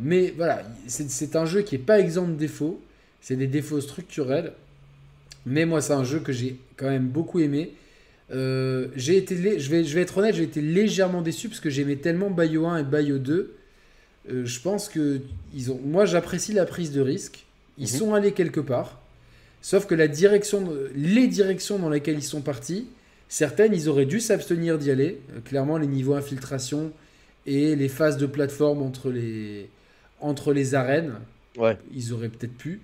[0.00, 2.80] Mais voilà, c'est un jeu qui est pas exempt de défauts.
[3.20, 4.52] C'est des défauts structurels.
[5.46, 7.72] Mais moi, c'est un jeu que j'ai quand même beaucoup aimé.
[8.32, 11.70] Euh, j'ai été, je vais, je vais être honnête, j'ai été légèrement déçu parce que
[11.70, 13.54] j'aimais tellement Bayo 1 et Bayo 2.
[14.30, 15.20] Euh, je pense que
[15.54, 17.44] ils ont, moi j'apprécie la prise de risque.
[17.78, 17.98] Ils Mhm.
[17.98, 19.00] sont allés quelque part.
[19.62, 22.86] Sauf que la direction, les directions dans lesquelles ils sont partis,
[23.28, 25.18] certaines ils auraient dû s'abstenir d'y aller.
[25.34, 26.92] Euh, clairement les niveaux infiltration
[27.50, 29.68] et les phases de plateforme entre les,
[30.20, 31.14] entre les arènes,
[31.58, 31.76] Ouais.
[31.94, 32.80] ils auraient peut-être pu.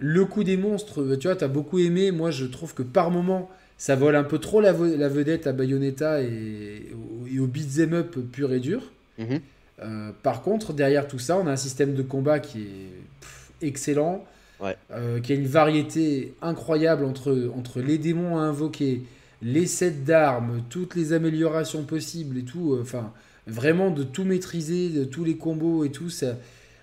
[0.00, 2.10] Le coup des monstres, euh, tu vois, t'as beaucoup aimé.
[2.10, 6.20] Moi, je trouve que par moment, ça vole un peu trop la, vedette à Bayonetta
[6.22, 8.82] et, au- et au beat'em up pur et dur.
[9.18, 9.40] Mhm.
[9.82, 13.52] Euh, par contre, derrière tout ça, on a un système de combat qui est pff,
[13.62, 14.24] excellent,
[14.60, 14.76] Ouais.
[14.90, 19.02] euh, qui a une variété incroyable entre, entre les démons à invoquer,
[19.42, 22.74] les sets d'armes, toutes les améliorations possibles et tout.
[22.74, 23.12] euh, Enfin,
[23.48, 26.10] vraiment de tout maîtriser, de tous les combos et tout.
[26.10, 26.36] Ça,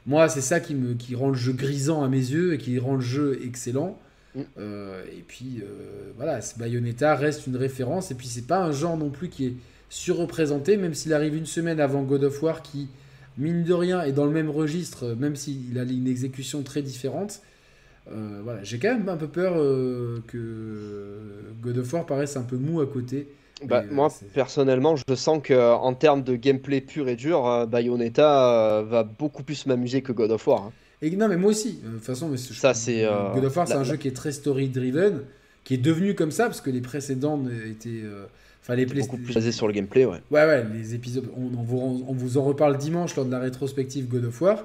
[0.06, 2.78] moi, c'est ça qui, me, qui rend le jeu grisant à mes yeux et qui
[2.80, 4.00] rend le jeu excellent.
[4.36, 4.42] Mm.
[4.58, 8.12] Euh, et puis, euh, voilà, ce Bayonetta reste une référence.
[8.12, 9.54] Et puis, c'est pas un genre non plus qui est
[9.90, 12.88] surreprésenté, même s'il arrive une semaine avant God of War, qui,
[13.38, 17.42] mine de rien, est dans le même registre, même s'il a une exécution très différente.
[18.12, 19.56] Euh, voilà, j'ai quand même un peu peur
[20.28, 21.18] que
[21.62, 23.28] God of War paraisse un peu mou à côté.
[23.64, 27.66] Bah, euh, moi, personnellement, je sens que en termes de gameplay pur et dur, euh,
[27.66, 30.64] Bayonetta euh, va beaucoup plus m'amuser que God of War.
[30.64, 30.72] hein.
[31.02, 31.80] Et non, mais moi aussi.
[31.84, 34.16] De toute façon, mais je- Ça, c'est, God of War, c'est un jeu qui est
[34.16, 35.22] très story-driven,
[35.64, 38.04] qui est devenu comme ça parce que les précédents étaient.
[38.62, 40.22] Enfin, les Beaucoup plus basé sur le gameplay, ouais.
[40.32, 43.38] Ouais, ouais, les épisodes, on, on vous, on vous en reparle dimanche lors de la
[43.40, 44.64] rétrospective God of War.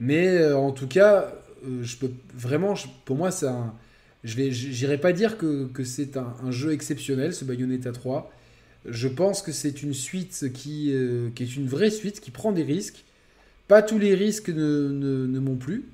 [0.00, 1.32] Mais euh, en tout cas,
[1.64, 3.72] euh, je peux vraiment, je- pour moi, c'est un.
[4.24, 8.30] Je vais, j'irai pas dire que, que c'est un, un jeu exceptionnel, ce Bayonetta 3.
[8.86, 12.52] Je pense que c'est une suite qui, euh, qui est une vraie suite, qui prend
[12.52, 13.04] des risques.
[13.68, 15.84] Pas tous les risques ne, ne, ne m'ont plu.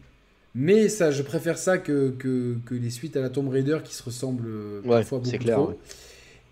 [0.54, 3.94] Mais ça, je préfère ça que, que, que les suites à la Tomb Raider qui
[3.94, 5.68] se ressemblent euh, Ouais, parfois beaucoup clair, trop.
[5.70, 5.76] ouais.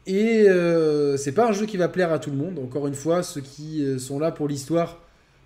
[0.07, 2.59] Et euh, c'est pas un jeu qui va plaire à tout le monde.
[2.59, 5.01] Encore une fois, ceux qui euh, sont là pour l'histoire,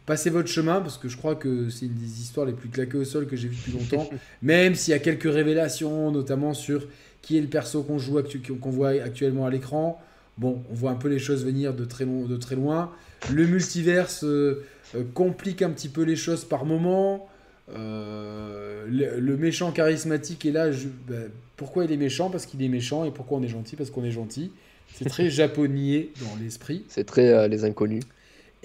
[0.07, 2.99] passez votre chemin parce que je crois que c'est une des histoires les plus claquées
[2.99, 4.09] au sol que j'ai vu depuis longtemps.
[4.43, 6.87] Même s'il y a quelques révélations, notamment sur
[7.23, 8.21] qui est le perso qu'on joue
[8.61, 10.01] qu'on voit actuellement à l'écran.
[10.39, 12.93] Bon, on voit un peu les choses venir de très, long- de très loin.
[13.33, 17.29] Le multiverse euh, euh, complique un petit peu les choses par moment.
[17.75, 20.71] Euh, le, le méchant charismatique est là.
[20.73, 21.15] je- bah,
[21.57, 22.31] pourquoi il est méchant?
[22.31, 23.05] Parce qu'il est méchant.
[23.05, 23.77] Et pourquoi on est gentil?
[23.77, 24.53] Parce qu'on est gentil.
[24.95, 26.85] C'est très japonais dans l'esprit.
[26.89, 28.05] C'est très euh, les inconnus.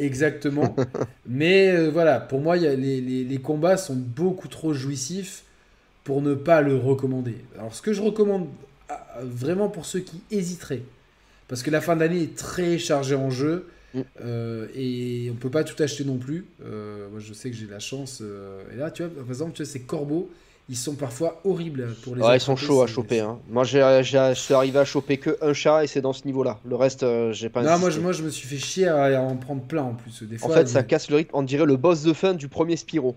[0.06, 0.76] Exactement.
[1.28, 4.74] Mais euh, voilà, pour moi, il y a les, les- les combats sont beaucoup trop
[4.74, 5.44] jouissifs
[6.04, 7.36] pour ne pas le recommander.
[7.58, 8.48] Alors, ce que je recommande
[8.90, 10.84] ah, vraiment pour ceux qui hésiteraient,
[11.48, 14.00] parce que la fin d'année est très chargée en jeu Mm.
[14.24, 16.46] euh, et on peut pas tout acheter non plus.
[16.66, 18.24] Euh, moi, je sais que j'ai la chance.
[18.74, 20.32] et là, tu vois, par exemple, tu vois, ces corbeaux,
[20.72, 23.20] ils sont parfois horribles pour les Ouais, ils sont chauds à choper.
[23.20, 23.38] Hein.
[23.50, 26.26] Moi, j'ai, j'ai- je suis arrivé à choper que un chat et c'est dans ce
[26.26, 26.60] niveau-là.
[26.66, 29.22] Le reste, euh, j'ai pas Non, moi je, moi, je me suis fait chier à,
[29.22, 30.24] en prendre plein en plus.
[30.24, 31.32] Des En fait, ça casse le rythme.
[31.34, 33.16] On dirait le boss de fin du premier Spyro.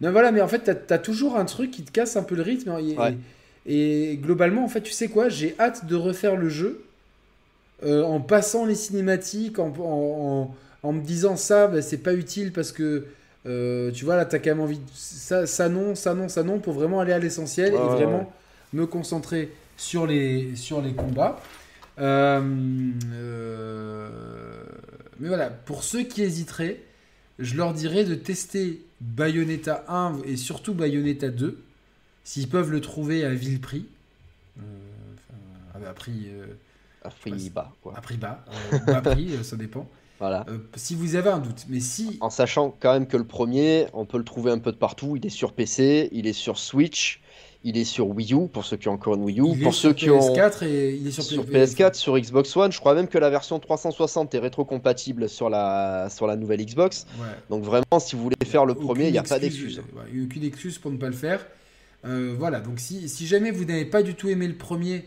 [0.00, 2.34] Non, voilà, mais en fait, t'as as toujours un truc qui te casse un peu
[2.36, 2.70] le rythme.
[2.70, 3.16] hein, Et, Ouais.
[3.66, 6.84] et globalement, en fait, tu sais quoi J'ai hâte de refaire le jeu
[7.84, 10.54] euh, en passant les cinématiques, en, en, en-
[10.84, 13.06] en me disant ça, bah, c'est pas utile parce que
[13.46, 16.42] euh, tu vois, là, t'as quand même envie de ça, ça non, ça non, ça
[16.42, 18.26] non, pour vraiment aller à l'essentiel Ouais, et vraiment ouais.
[18.80, 21.40] me concentrer sur les, sur les combats.
[21.98, 22.40] Euh,
[23.14, 24.08] euh,
[25.20, 26.80] mais voilà, pour ceux qui hésiteraient,
[27.38, 31.58] je leur dirais de tester Bayonetta 1 et surtout Bayonetta 2,
[32.24, 33.86] s'ils peuvent le trouver à vil prix.
[34.58, 34.62] Euh,
[35.74, 36.46] enfin, à prix, euh,
[37.04, 37.94] À prix bas, quoi.
[37.96, 39.88] à prix bas, euh, bas prix, euh, ça dépend.
[40.22, 40.46] Voilà.
[40.48, 43.86] Euh, si vous avez un doute, mais si En sachant quand même que le premier,
[43.92, 45.16] on peut le trouver un peu de partout.
[45.16, 47.20] Il est sur PC, il est sur Switch,
[47.64, 49.44] il est sur Wii U, pour ceux qui ont encore une Wii U.
[49.56, 52.16] il pour sur ceux qui ont PS4 et il est sur, sur P- PS4, sur
[52.16, 56.36] Xbox One, je crois même que la version 360 est rétrocompatible sur la, sur la
[56.36, 57.06] nouvelle Xbox.
[57.18, 57.26] Ouais.
[57.50, 59.78] Donc vraiment, si vous voulez faire le premier, il n'y a pas excuse, d'excuse.
[59.96, 61.44] euh, il y a aucune excuse pour ne pas le faire.
[62.04, 65.04] Euh, voilà, donc si, si jamais vous n'avez pas du tout aimé le premier,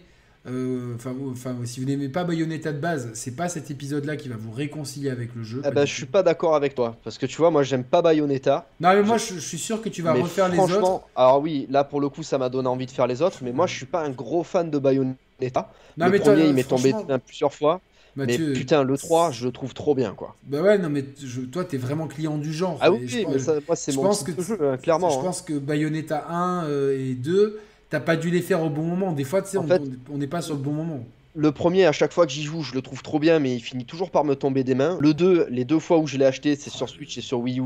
[0.95, 4.29] enfin ou- enfin, si vous n'aimez pas Bayonetta de base, c'est pas cet épisode-là qui
[4.29, 5.61] va vous réconcilier avec le jeu.
[5.63, 8.01] Ah bah, je suis pas d'accord avec toi, parce que tu vois, moi j'aime pas
[8.01, 8.67] Bayonetta.
[8.79, 10.67] Non, mais moi je, je suis sûr que tu vas mais refaire les autres.
[10.69, 13.39] franchement, alors oui, là pour le coup, ça m'a donné envie de faire les autres,
[13.41, 15.71] mais moi je suis pas un gros fan de Bayonetta.
[15.97, 16.93] Non, le mais premier, euh, il m'est tombé
[17.25, 17.81] plusieurs fois,
[18.15, 20.35] Mathieu, mais putain, le 3, je le trouve trop bien, quoi.
[20.43, 22.77] Bah ouais, non, mais je- toi, t'es vraiment client du genre.
[22.81, 25.09] Ah oui, je mais ça, moi c'est mon pense que jeu, hein, clairement.
[25.09, 25.23] Je hein.
[25.23, 27.59] pense que Bayonetta 1 euh, et 2,
[27.89, 29.11] t'as pas dû les faire au bon moment.
[29.11, 30.99] Des fois, tu sais, on fait- on- on n'est pas sur le bon moment.
[31.37, 33.59] le premier, à chaque fois que j'y joue, je le trouve trop bien, mais il
[33.59, 34.97] finit toujours par me tomber des mains.
[35.01, 37.59] Le 2, les deux fois où je l'ai acheté, c'est sur Switch et sur Wii
[37.59, 37.63] U.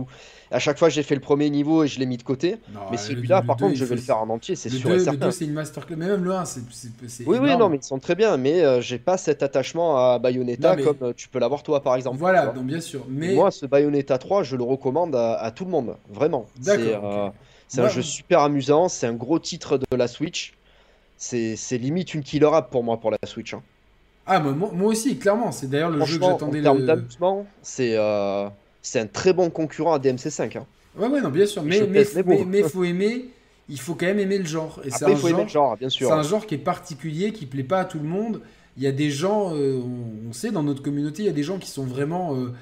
[0.50, 2.58] À chaque fois, j'ai fait le premier niveau et je l'ai mis de côté.
[2.90, 5.12] mais celui-là, par contre, je vais le faire en entier, c'est sûr et certain.
[5.12, 5.96] Le 2, c'est une masterclass.
[5.96, 6.62] Mais même le 1, c'est.
[7.28, 8.38] Oui, oui, non, mais ils sont très bien.
[8.38, 11.96] Mais euh, j'ai pas cet attachement à Bayonetta comme euh, tu peux l'avoir toi, par
[11.96, 12.18] exemple.
[12.18, 13.06] Voilà, donc bien sûr.
[13.08, 13.36] Mais...
[13.36, 15.96] Moi, ce Bayonetta 3, je le recommande à, tout le monde.
[16.12, 16.48] Vraiment.
[16.60, 17.34] D'accord.
[17.70, 18.90] C'est un jeu super amusant.
[18.90, 20.54] C'est un gros titre de la Switch
[21.20, 23.54] c'est limite une killer app pour moi pour la Switch.
[23.54, 23.62] Hein.
[24.26, 25.52] Ah, moi, moi, aussi, clairement.
[25.52, 26.60] C'est d'ailleurs le jeu que j'attendais.
[26.60, 28.48] En termes d'amusement, c'est euh,
[28.96, 30.58] un très bon concurrent à DMC5.
[30.58, 30.66] Hein.
[30.98, 31.64] Ouais, ouais, non, bien sûr.
[31.64, 33.26] Mais il mais, faut aimer.
[33.68, 34.82] Il faut quand même aimer le genre.
[34.84, 36.08] Et Après, il faut aimer le genre, bien sûr.
[36.08, 38.42] C'est un genre qui est particulier, qui plaît pas à tout le monde.
[38.78, 39.82] Il y a des gens, euh,
[40.28, 42.54] on, sait dans notre communauté, il y a des gens qui sont vraiment euh,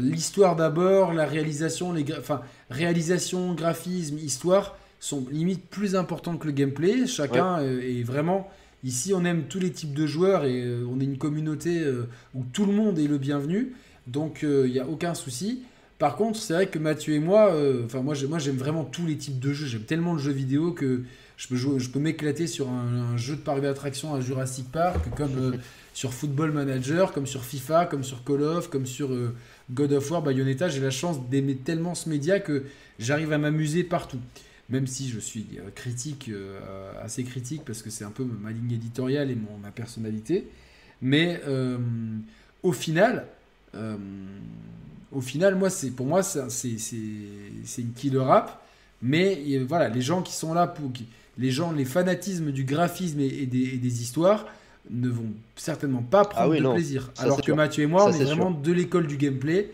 [0.00, 6.52] l'histoire d'abord, la réalisation, les enfin réalisation, graphisme, histoire sont limite plus importantes que le
[6.52, 7.06] gameplay.
[7.06, 8.48] Chacun est vraiment.
[8.84, 12.08] Ici, on aime tous les types de joueurs et euh, on est une communauté euh,
[12.34, 13.74] où tout le monde est le bienvenu.
[14.08, 15.62] Donc, il euh, n'y a aucun souci.
[15.98, 17.54] Par contre, c'est vrai que Mathieu et moi,
[17.84, 19.66] enfin moi, moi j'aime vraiment tous les types de jeux.
[19.66, 21.02] J'aime tellement le jeu vidéo que
[21.36, 24.98] je peux, jouer, je peux m'éclater sur un, jeu de parc d'attraction à Jurassic Park,
[25.16, 25.58] comme
[25.94, 29.10] sur Football Manager, comme sur FIFA, comme sur Call of, comme sur
[29.70, 30.68] God of War, Bayonetta.
[30.68, 32.64] J'ai la chance d'aimer tellement ce média que
[32.98, 34.20] j'arrive à m'amuser partout
[34.72, 38.50] même si je suis euh, critique, euh, assez critique, parce que c'est un peu ma
[38.50, 40.48] ligne éditoriale et mon, ma personnalité.
[41.02, 41.78] Mais euh,
[42.62, 43.26] au final,
[45.10, 46.48] au final, moi, c'est pour moi, c'est
[47.78, 48.62] une killer rap.
[49.00, 50.92] Mais voilà, les gens qui sont là pour
[51.38, 54.46] les gens, les fanatismes du graphisme et, des, histoires
[54.90, 57.10] ne vont certainement pas prendre ah de plaisir.
[57.18, 59.70] Alors que Mathieu et moi, on est vraiment de l'école du gameplay.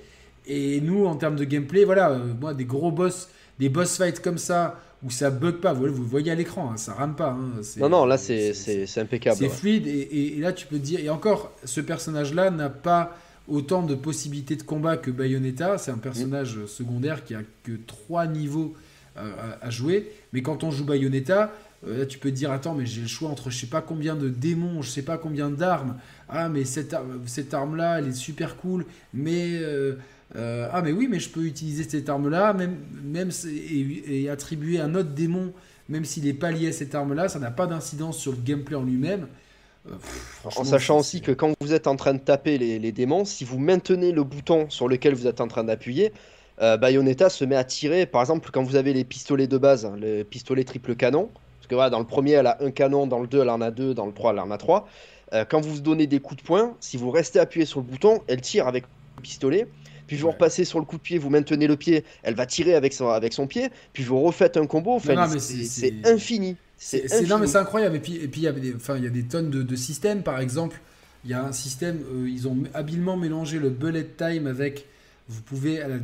[0.46, 3.28] Et nous, en termes de gameplay, voilà, moi, des gros boss,
[3.58, 5.72] des boss fights comme ça, où ça bug pas.
[5.72, 7.30] Vous, vous voyez à l'écran, hein, ça rame pas.
[7.30, 8.52] Hein, non, non, là c'est
[8.96, 9.36] impeccable.
[9.36, 11.00] C'est fluide et, là tu peux dire.
[11.00, 15.78] Et encore, ce personnage-là n'a pas autant de possibilités de combat que Bayonetta.
[15.78, 18.74] C'est un personnage secondaire qui a que trois niveaux
[19.16, 20.12] euh, à, jouer.
[20.32, 21.46] Mais quand on joue Bayonetta, euh,
[21.86, 24.16] là tu peux te dire attends, mais j'ai le choix entre je sais pas combien
[24.16, 25.96] de démons, je sais pas combien d'armes.
[26.28, 26.94] Ah, mais cette,
[27.26, 29.58] cette arme-là, elle est super cool, mais.
[29.60, 29.96] Euh,
[30.36, 34.94] euh, ah mais oui, mais je peux utiliser cette arme-là, même, même et, attribuer un
[34.94, 35.52] autre démon,
[35.88, 38.76] même s'il n'est pas lié à cette arme-là, ça n'a pas d'incidence sur le gameplay
[38.76, 39.26] en lui-même.
[39.86, 39.94] Euh,
[40.44, 43.58] en sachant aussi que quand vous êtes en train de taper les, démons, si vous
[43.58, 46.12] maintenez le bouton sur lequel vous êtes en train d'appuyer,
[46.60, 48.04] euh, Bayonetta se met à tirer.
[48.04, 51.30] Par exemple, quand vous avez les pistolets de base, le pistolet triple canon,
[51.68, 53.60] parce que voilà, dans le premier elle a un canon, dans le 2 elle en
[53.60, 54.88] a deux, dans le 3 elle en a trois.
[55.48, 58.40] quand vous donnez des coups de poing, si vous restez appuyé sur le bouton, elle
[58.40, 58.84] tire avec
[59.16, 59.68] le pistolet
[60.08, 62.74] puis vous repassez sur le coup de pied, vous maintenez le pied, elle va tirer
[62.74, 64.94] avec son, avec son pied, puis vous refaites un combo.
[64.94, 66.56] Enfin, c'est infini.
[66.78, 67.96] C'est non mais c'est incroyable.
[67.96, 69.76] Et puis et puis il y a des, enfin il y a des tonnes de,
[69.76, 70.22] systèmes.
[70.22, 70.80] Par exemple,
[71.24, 74.86] il y a un système, euh, ils ont habilement mélangé le bullet time avec.
[75.28, 75.98] Vous pouvez euh,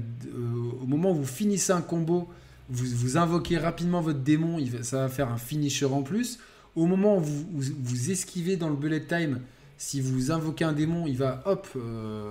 [0.82, 2.28] au moment où vous finissez un combo,
[2.70, 6.38] vous, vous invoquez rapidement votre démon, ça va faire un finisher en plus.
[6.76, 9.40] Au moment où vous, vous esquivez dans le bullet time,
[9.76, 12.30] si vous invoquez un démon, il va hop euh,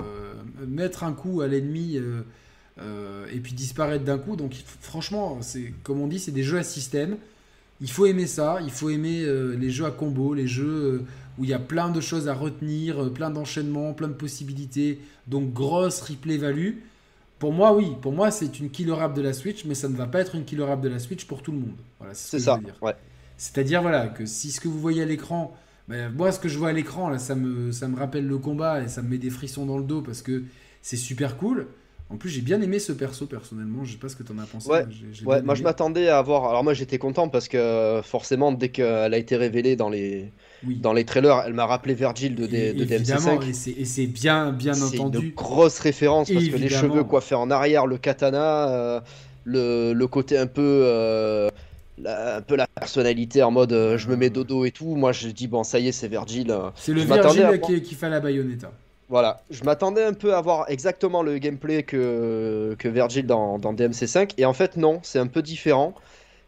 [0.68, 2.22] mettre un coup à l'ennemi euh,
[2.80, 4.36] euh, et puis disparaître d'un coup.
[4.36, 7.18] Donc franchement, c'est comme on dit, c'est des jeux à système.
[7.82, 9.26] Il faut aimer ça, il faut aimer
[9.58, 11.04] les jeux à combo, les jeux
[11.38, 15.52] où il y a plein de choses à retenir, plein d'enchaînements, plein de possibilités, donc
[15.52, 16.76] grosse replay value.
[17.44, 19.98] Pour moi, oui, pour moi c'est une killer app de la Switch, mais ça ne
[19.98, 21.76] va pas être une killer app de la Switch pour tout le monde.
[22.00, 22.58] Voilà, c'est ça.
[22.82, 22.94] Ouais.
[23.36, 25.54] C'est-à-dire voilà que si ce que vous voyez à l'écran
[25.89, 28.82] moi, ce que je vois à l'écran, là, ça me, ça me rappelle le combat
[28.82, 30.44] et ça me met des frissons dans le dos parce que
[30.82, 31.68] c'est super cool.
[32.10, 33.84] En plus, j'ai bien aimé ce perso personnellement.
[33.84, 34.70] Je sais pas ce que tu en as pensé.
[35.26, 36.46] Ouais, moi je m'attendais à avoir.
[36.46, 40.32] Alors, moi j'étais content parce que forcément, dès qu'elle a été révélée dans les,
[40.66, 43.78] dans les trailers, elle m'a rappelé Virgil de, de DMC5.
[43.78, 45.18] Et c'est bien, bien entendu.
[45.18, 48.99] C'est une grosse référence parce que les cheveux coiffés en arrière, le katana, euh,
[49.45, 50.61] le, le, côté un peu.
[50.61, 51.49] Euh,
[52.05, 54.95] un peu la personnalité en mode euh, je me mets dodo et tout.
[54.95, 56.53] Moi, je dis bon, ça y est, c'est Virgil.
[56.76, 58.72] C'est le Virgil qui, fait la Bayonetta.
[59.09, 63.74] Voilà, je m'attendais un peu à voir exactement le gameplay que, que Virgil dans, dans
[63.74, 64.32] DMC5.
[64.38, 65.93] Et en fait, non, c'est un peu différent.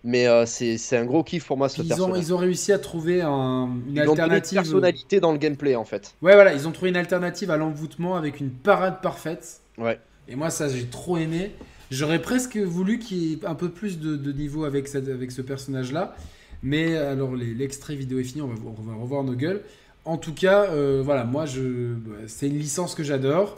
[0.06, 2.18] Mais euh, c'est un gros kiff pour moi ce ils personnage.
[2.18, 4.60] Ont, ils ont réussi à trouver un, une ils alternative.
[4.60, 6.16] Ont personnalité dans le gameplay en fait.
[6.22, 9.62] Ouais, voilà, ils ont trouvé une alternative à l'envoûtement avec une parade parfaite.
[9.78, 10.00] Ouais.
[10.28, 11.52] Et moi, ça, j'ai trop aimé.
[11.92, 16.16] J'aurais presque voulu qu'il y ait un peu plus de, niveau avec, avec ce personnage-là.
[16.64, 19.62] Mais alors, l'extrait vidéo est fini, on va, on va, revoir nos gueules.
[20.04, 21.96] En tout cas, euh, voilà, moi, je,
[22.28, 23.58] c'est une licence que j'adore.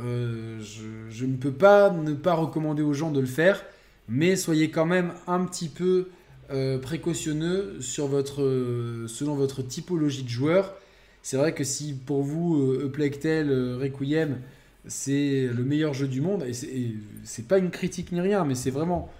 [0.00, 0.60] Euh,
[1.10, 3.64] je, ne peux pas ne pas recommander aux gens de le faire,
[4.08, 6.08] mais soyez quand même un petit peu
[6.50, 10.74] euh, précautionneux sur votre, selon votre typologie de joueur.
[11.22, 13.50] c'est vrai que si pour vous, euh, Plectel,
[13.80, 14.38] Requiem,
[14.86, 16.52] c'est le meilleur jeu du monde, et
[17.24, 19.10] c'est pas une critique ni rien, mais c'est vraiment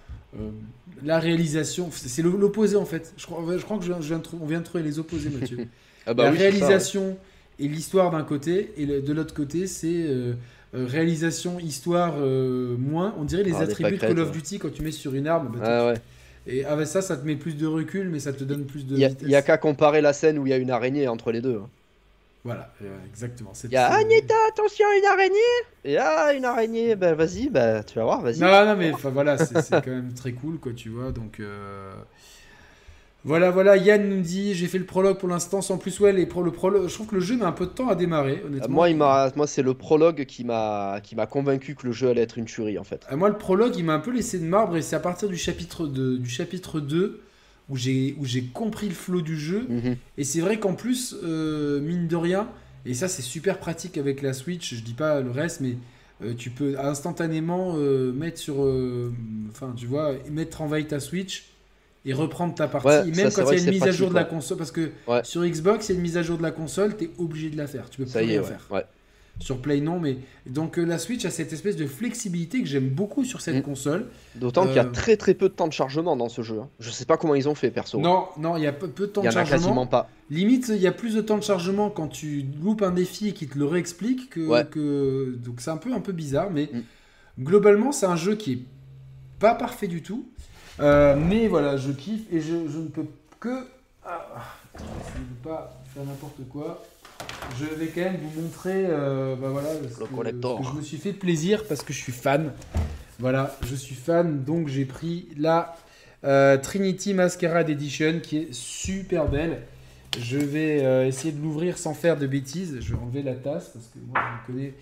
[1.03, 3.13] la réalisation, c'est l'opposé en fait.
[3.17, 5.67] Je crois, je crois que je viens, on vient de trouver les opposés, Mathieu.
[6.07, 7.19] ah bah la réalisation
[7.59, 10.07] et l'histoire d'un côté, et de l'autre côté, c'est
[10.75, 13.15] euh, réalisation, histoire, euh, moins.
[13.19, 15.57] On dirait les ah, attributs de Call of Duty quand tu mets sur une arme.
[15.59, 15.95] Bah, ah, ouais.
[16.47, 18.97] Et avec ça, ça te met plus de recul, mais ça te donne plus de.
[18.97, 21.41] Il n'y a, qu'à comparer la scène où il y a une araignée entre les
[21.41, 21.57] deux.
[21.57, 21.69] Hein.
[22.45, 23.53] Voilà, euh, exactement.
[23.65, 25.37] Il y a Agneta, attention, une araignée
[25.85, 28.39] Et ah, une araignée, bah vas-y, bah tu vas voir, vas-y.
[28.39, 31.13] Non, non, mais voilà, c'est quand même très cool, quoi, tu vois.
[31.13, 31.41] Donc,
[33.25, 35.99] voilà, voilà, Yann nous dit j'ai fait le prologue pour l'instant sans plus.
[35.99, 37.89] Ouais, les pro, le prologue, je trouve que le jeu met un peu de temps
[37.89, 38.75] à démarrer, honnêtement.
[38.75, 42.09] Moi, il m'a, moi c'est le prologue qui m'a, qui m'a convaincu que le jeu
[42.09, 43.07] allait être une tuerie en fait.
[43.11, 45.29] Euh, moi, le prologue, il m'a un peu laissé de marbre et c'est à partir
[45.29, 47.21] du chapitre, de, du chapitre 2
[47.69, 49.67] où j'ai, où j'ai compris le flow du jeu.
[49.69, 49.97] Mhm.
[50.17, 52.49] Et c'est vrai qu'en plus, euh, mine de rien,
[52.87, 55.77] et ça c'est super pratique avec la Switch, je dis pas le reste, mais
[56.23, 57.75] euh, tu peux instantanément
[58.13, 58.65] mettre sur.
[59.51, 61.58] Enfin, tu vois, mettre en veille ta Switch
[62.05, 64.25] et reprendre ta partie, même quand il y a une mise à jour de la
[64.25, 64.59] console.
[64.59, 64.93] Parce que
[65.23, 67.51] sur Xbox, il y a une mise à jour de la console, tu es obligé
[67.51, 67.91] de la faire.
[67.91, 68.69] Tu peux pas rien faire.
[69.41, 72.89] Sur Play, non, mais donc euh, la Switch a cette espèce de flexibilité que j'aime
[72.89, 73.63] beaucoup sur cette mm.
[73.63, 74.07] console.
[74.35, 76.59] D'autant qu'il y a euh, très très peu de temps de chargement dans ce jeu.
[76.59, 76.69] Hein.
[76.81, 78.01] Je sais pas comment ils ont fait perso.
[78.01, 79.45] Non, non, il y a peu, de temps de chargement.
[79.45, 80.11] Il y en a quasiment pas.
[80.31, 83.33] Limite, il y a plus de temps de chargement quand tu loupes un défi et
[83.33, 85.37] qu'ils te le réexpliquent que, que...
[85.37, 87.45] donc c'est un peu un peu bizarre, mais mm.
[87.45, 88.63] globalement c'est un jeu qui est
[89.39, 90.27] pas parfait du tout.
[90.81, 93.07] Euh, mais voilà, je kiffe et je, ne peux
[93.41, 93.67] que.
[94.05, 94.27] Ah,
[94.77, 94.83] je
[95.21, 96.85] ne pas faire n'importe quoi.
[97.59, 101.13] Je vais quand même vous montrer euh, bah voilà, ce que, je me suis fait
[101.13, 102.53] plaisir parce que je suis fan.
[103.19, 105.77] Voilà, je suis fan, donc j'ai pris la
[106.23, 109.63] euh, Trinity Masquerade Edition qui est super belle.
[110.17, 112.79] Je vais essayer de l'ouvrir sans faire de bêtises.
[112.81, 114.75] Je vais enlever la tasse parce que moi je connais,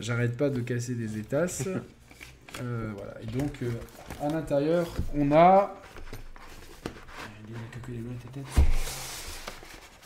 [0.00, 1.68] j'arrête pas de casser des étasses.
[2.62, 3.14] Euh, voilà.
[3.22, 3.70] Et donc, euh,
[4.22, 5.74] à l'intérieur, on a.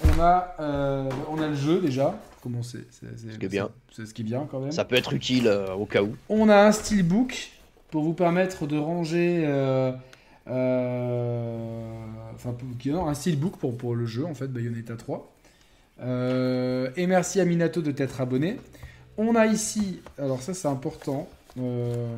[0.02, 2.18] On a, euh, on a le jeu déjà.
[2.42, 3.70] Comment c'est Ce qui est bien.
[3.92, 4.72] C'est ce qui est bien quand même.
[4.72, 5.48] Ça peut être utile
[5.78, 6.16] au cas où.
[6.28, 7.50] On a un steelbook
[7.90, 9.46] pour vous permettre de ranger.
[10.46, 12.54] enfin,
[13.06, 15.32] un steelbook pour, pour le jeu en fait, Bayonetta 3.
[16.02, 18.58] et merci à Minato de t'être abonné.
[19.16, 21.28] On a ici, alors ça c'est important,
[21.58, 22.16] euh,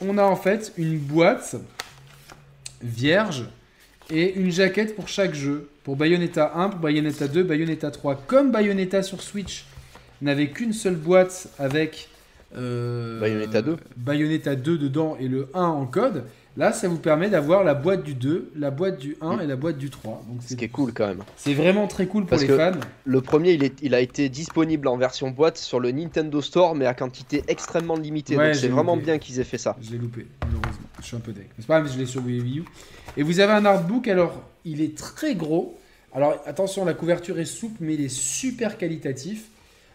[0.00, 1.56] on a en fait une boîte
[2.82, 3.46] vierge
[4.10, 5.68] et une jaquette pour chaque jeu.
[5.84, 8.22] Pour Bayonetta 1, pour Bayonetta 2, Bayonetta 3.
[8.26, 9.64] Comme Bayonetta sur Switch
[10.20, 12.08] n'avait qu'une seule boîte avec
[12.56, 13.76] euh, Bayonetta 2.
[13.96, 16.24] Bayonetta 2 dedans et le 1 en code,
[16.56, 19.56] Là, ça vous permet d'avoir la boîte du 2, la boîte du 1 et la
[19.56, 20.22] boîte du 3.
[20.28, 21.22] Donc Ce qui est cool quand même.
[21.36, 22.72] C'est vraiment très cool pour les fans.
[23.04, 26.74] Le premier, il, est, il, a été disponible en version boîte sur le Nintendo Store,
[26.74, 28.36] mais à quantité extrêmement limitée.
[28.36, 29.76] donc c'est vraiment bien qu'ils aient fait ça.
[29.80, 30.86] Je l'ai loupé, malheureusement.
[31.00, 31.48] Je suis un peu deck.
[31.58, 32.64] C'est pas grave, je l'ai sur Wii U.
[33.16, 35.78] Et vous avez un artbook, alors il est très gros.
[36.14, 39.48] Alors attention, la couverture est souple, mais il est super qualitatif.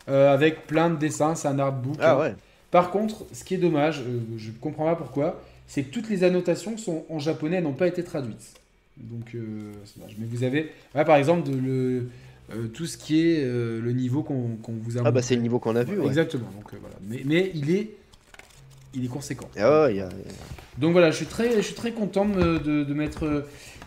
[0.10, 1.98] Euh, avec plein de dessins, c'est un artbook.
[2.00, 2.34] Ah ouais.
[2.72, 6.10] Par contre, ce qui est dommage, euh, je ne comprends pas pourquoi, c'est que toutes
[6.10, 8.54] les annotations sont en japonais, n'ont pas été traduites.
[8.98, 9.74] Donc, euh,
[10.18, 12.10] Mais vous avez, par exemple, de, le,
[12.52, 15.02] euh, tout ce qui est euh, le niveau qu'on vous a.
[15.06, 16.04] Ah bah c'est le niveau qu'on a vu.
[16.06, 16.50] Exactement.
[16.56, 16.96] Donc voilà.
[17.08, 17.92] Mais, mais, il est,
[18.94, 19.50] il est conséquent.
[19.60, 19.90] Ah,
[20.78, 23.46] donc voilà, je suis très, je suis très content de, de, mettre.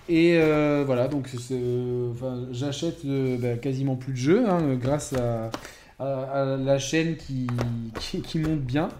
[0.08, 0.38] Et
[0.84, 5.50] voilà, donc enfin, j'achète bah, quasiment plus de jeux hein, grâce à,
[5.98, 7.46] à, la chaîne qui,
[7.98, 8.90] qui, qui monte bien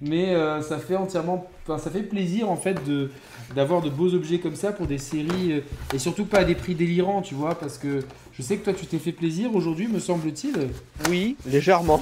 [0.00, 3.10] mais euh, ça fait entièrement, enfin, ça fait plaisir en fait de
[3.54, 5.60] d'avoir de beaux objets comme ça pour des séries euh,
[5.94, 8.00] et surtout pas à des prix délirants, tu vois, parce que
[8.32, 10.68] je sais que toi tu t'es fait plaisir aujourd'hui, me semble-t-il.
[11.08, 12.00] Oui, légèrement.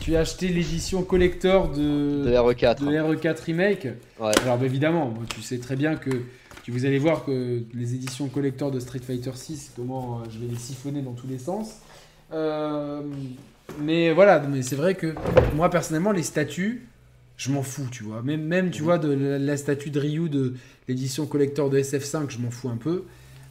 [0.00, 2.78] Tu as acheté l'édition collector de, de RE4.
[2.78, 3.88] De RE4 Remake.
[4.18, 4.32] Ouais.
[4.42, 6.10] Alors bah, évidemment, tu sais très bien que
[6.68, 10.38] tu vous allez voir que les éditions collector de Street Fighter 6, comment euh, je
[10.38, 11.76] vais les siphonner dans tous les sens.
[12.30, 13.00] Euh,
[13.80, 15.14] mais voilà, mais c'est vrai que
[15.54, 16.86] moi personnellement, les statues,
[17.36, 18.22] je m'en fous, tu vois.
[18.22, 20.54] Même, même tu vois, de la, statue de Ryu de
[20.88, 23.04] l'édition collector de SF5, je m'en fous un peu.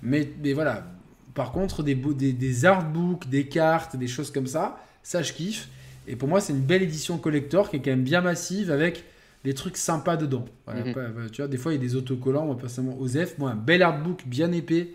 [0.03, 0.86] Mais, mais voilà.
[1.34, 5.70] Par contre, des, des, des artbooks, des cartes, des choses comme ça, ça je kiffe.
[6.07, 9.03] Et pour moi, c'est une belle édition collector qui est quand même bien massive avec
[9.43, 10.45] des trucs sympas dedans.
[10.68, 11.30] Mhm.
[11.32, 12.45] tu vois, des fois, il y a des autocollants.
[12.45, 14.89] Moi, personnellement, OZEF, moi, un bel artbook bien épais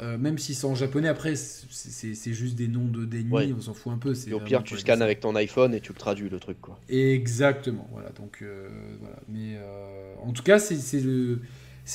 [0.00, 3.74] euh, même si c'est en japonais, après, c'est juste des noms de d'ennemis, on s'en
[3.74, 4.14] fout un peu.
[4.26, 6.78] Et au pire, tu scannes avec ton iPhone et tu le traduis, le truc, quoi.
[6.88, 8.10] Exactement, voilà.
[8.10, 8.68] Donc, euh,
[9.00, 9.16] voilà.
[9.28, 11.40] Mais euh, en tout cas, c'est le,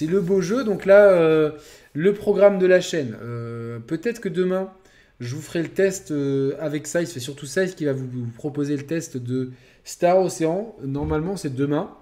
[0.01, 0.63] le beau jeu.
[0.63, 1.51] Donc là,
[1.93, 3.15] le programme de la chaîne.
[3.87, 4.71] Peut-être que demain,
[5.19, 6.13] je vous ferai le test
[6.59, 7.09] avec Size.
[7.09, 9.51] C'est surtout Size qui va vous, vous proposer le test de
[9.85, 10.75] Star Ocean.
[10.83, 11.95] Normalement, c'est demain.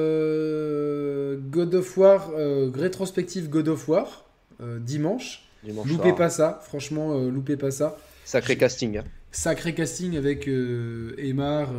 [0.00, 4.24] Euh, God of War, euh, rétrospective God of War,
[4.60, 5.46] euh, dimanche.
[5.64, 6.16] Dimanche Loupez soir.
[6.16, 7.98] pas ça, franchement, loupez pas ça.
[8.24, 8.98] Sacré casting.
[8.98, 9.04] hein.
[9.30, 11.70] Sacré casting avec Aymar.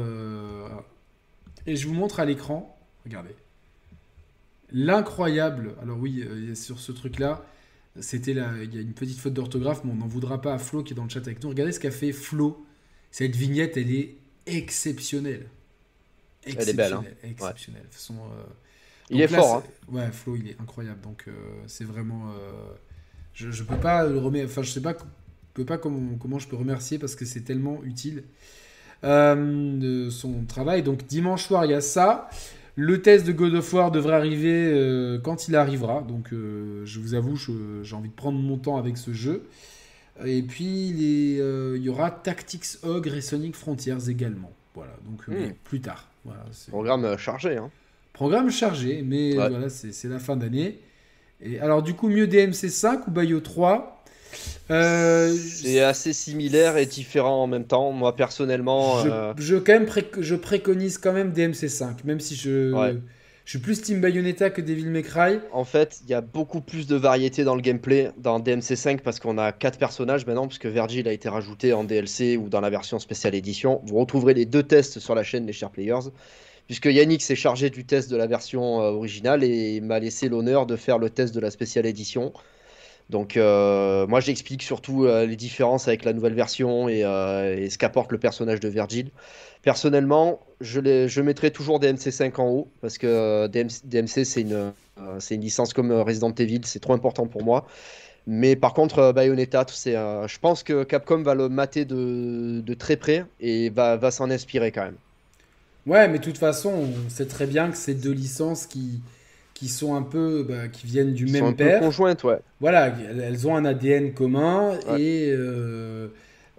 [1.66, 3.36] et je vous montre à l'écran, regardez.
[4.72, 6.24] L'incroyable, alors oui,
[6.55, 7.43] sur ce truc-là,
[7.99, 10.57] c'était là, il y a une petite faute d'orthographe, mais on n'en voudra pas à
[10.59, 11.49] Flo qui est dans le chat avec nous.
[11.49, 12.66] Regardez ce qu'a fait Flo.
[13.09, 15.47] Cette vignette, elle est exceptionnelle.
[16.46, 17.04] Elle est belle, hein.
[17.24, 17.84] Exceptionnelle.
[17.89, 18.44] De façon, euh,
[19.10, 19.56] Il est là, fort.
[19.58, 19.64] hein.
[19.92, 21.02] Ouais, Flo, il est incroyable.
[21.02, 21.32] Donc, euh,
[21.68, 22.30] c'est vraiment.
[22.32, 22.52] euh,
[23.34, 24.50] je, je peux pas le remettre.
[24.50, 25.04] Enfin, je sais pas, je
[25.54, 28.24] peux pas comment, comment je peux remercier parce que c'est tellement utile
[29.04, 30.84] de son travail.
[30.84, 32.30] Donc, dimanche soir, il y a ça.
[32.76, 36.02] Le test de God of War devrait arriver euh, quand il arrivera.
[36.04, 37.36] Donc, euh, je vous avoue,
[37.84, 39.44] j'ai envie de prendre mon temps avec ce jeu.
[40.26, 44.52] Et puis, euh, il y aura Tactics Ogre et Sonic Frontiers également.
[44.76, 45.52] Voilà, donc Hmm.
[45.64, 46.11] plus tard.
[46.26, 47.57] Voilà, Programme euh, chargé.
[47.57, 47.69] Hein.
[48.13, 49.49] Programme chargé, mais Ouais.
[49.49, 50.80] voilà, c'est c'est la fin d'année.
[51.41, 54.03] Et alors, du coup, mieux DMC 5 ou Bayo 3
[54.69, 57.91] Euh, C'est assez similaire et différent en même temps.
[57.91, 62.19] Moi, personnellement, je, euh, je, quand même pré- je préconise quand même DMC 5, même
[62.22, 62.95] si je, Ouais.
[63.46, 65.39] Je suis plus Team Bayonetta que Devil May Cry.
[65.52, 69.20] en fait, il y a beaucoup plus de variété dans le gameplay dans DMC5 parce
[69.20, 72.70] qu'on a quatre personnages maintenant, puisque Virgil a été rajouté en DLC ou dans la
[72.70, 73.82] version spéciale édition.
[73.86, 76.12] Vous retrouverez les deux tests sur la chaîne, les chers players.
[76.68, 80.66] Puisque Yannick s'est chargé du test de la version euh, originale et m'a laissé l'honneur
[80.66, 82.32] de faire le test de la spéciale édition.
[83.12, 87.70] Donc, euh, moi, j'explique surtout euh, les différences avec la nouvelle version et, euh, et
[87.70, 89.12] ce qu'apporte le personnage de Virgil.
[89.64, 94.72] Personnellement, je, je mettrai toujours DMC5 en haut parce que DMC, c'est une,
[95.30, 97.68] licence comme Resident Evil, c'est trop important pour moi.
[98.28, 103.70] Mais par contre, Bayonetta, je pense que Capcom va le mater de, très près et
[103.70, 104.97] va, va s'en inspirer quand même.
[105.86, 109.01] Ouais, mais de toute façon, on sait très bien que c'est deux licences qui,
[109.62, 110.43] qui sont un peu.
[110.43, 111.80] bah, qui viennent du sont même un peu père.
[111.82, 112.39] conjointes, ouais.
[112.59, 115.01] Voilà, elles- ont un ADN commun Ouais.
[115.01, 116.07] et euh,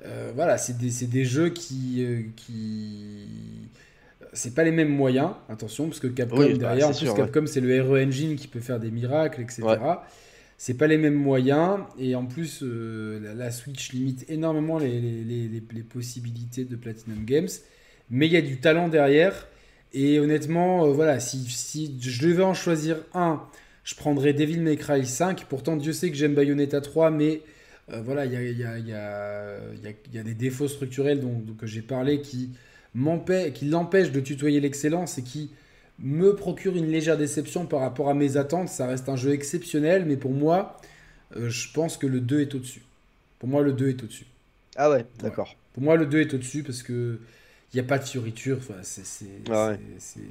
[0.06, 3.26] euh, voilà, c'est des, c'est des jeux qui, euh, qui...
[4.34, 7.06] C'est pas les mêmes moyens, attention, parce que Capcom, Oui, bah, derrière, en c'est plus,
[7.06, 7.20] sûr, ouais.
[7.22, 9.62] Capcom, c'est le RE Engine qui peut faire des miracles, etc.
[9.62, 9.76] Ouais.
[10.56, 15.00] C'est pas les mêmes moyens, et en plus, euh, la, la Switch limite énormément les-
[15.00, 17.48] les- les possibilités de Platinum Games,
[18.10, 19.48] mais il y a du talent derrière,
[19.94, 23.42] et honnêtement, euh, voilà, si, si je devais en choisir un,
[23.84, 25.44] je prendrais Devil May Cry 5.
[25.48, 27.42] Pourtant, Dieu sait que j'aime Bayonetta 3, mais
[27.90, 31.82] euh, voilà, il y a, y y y des défauts structurels dont, dont que j'ai
[31.82, 32.50] parlé qui
[33.54, 35.50] qui l'empêchent de tutoyer l'excellence et qui
[35.98, 38.68] me procurent une légère déception par rapport à mes attentes.
[38.68, 40.80] Ça reste un jeu exceptionnel, mais pour moi,
[41.36, 42.82] euh, je pense que le 2 est au-dessus.
[43.38, 44.26] Pour moi, le 2 est au-dessus.
[44.76, 45.56] Ah ouais, d'accord.
[45.74, 47.18] Pour moi, le 2 est au-dessus parce que
[47.72, 48.58] il n'y a pas de fioriture.
[48.60, 49.78] Enfin, c'est, c'est, Ah ouais.
[49.98, 50.26] c'est- c'est-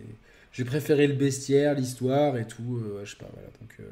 [0.53, 2.81] J'ai préféré le bestiaire, l'histoire et tout.
[2.83, 3.47] euh, je sais pas, voilà.
[3.61, 3.83] Donc, euh,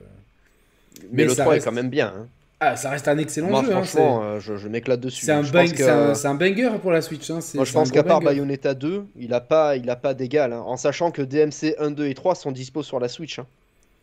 [1.04, 2.08] Mais, Mais le ça 3 reste- est quand même bien.
[2.18, 2.28] hein.
[2.60, 3.70] Ah, ça reste un excellent Moi, jeu.
[3.70, 5.24] hein, franchement, euh, je, je m'éclate dessus.
[5.26, 7.30] c'est un, bang- que- banger pour la Switch.
[7.32, 8.36] hein, c'est- Moi, je pense qu'à part banger.
[8.36, 10.52] Bayonetta 2, il a pas, il a pas d'égal.
[10.52, 13.40] hein, en sachant que DMC 1, 2 et 3 sont dispo sur la Switch.
[13.40, 13.46] hein.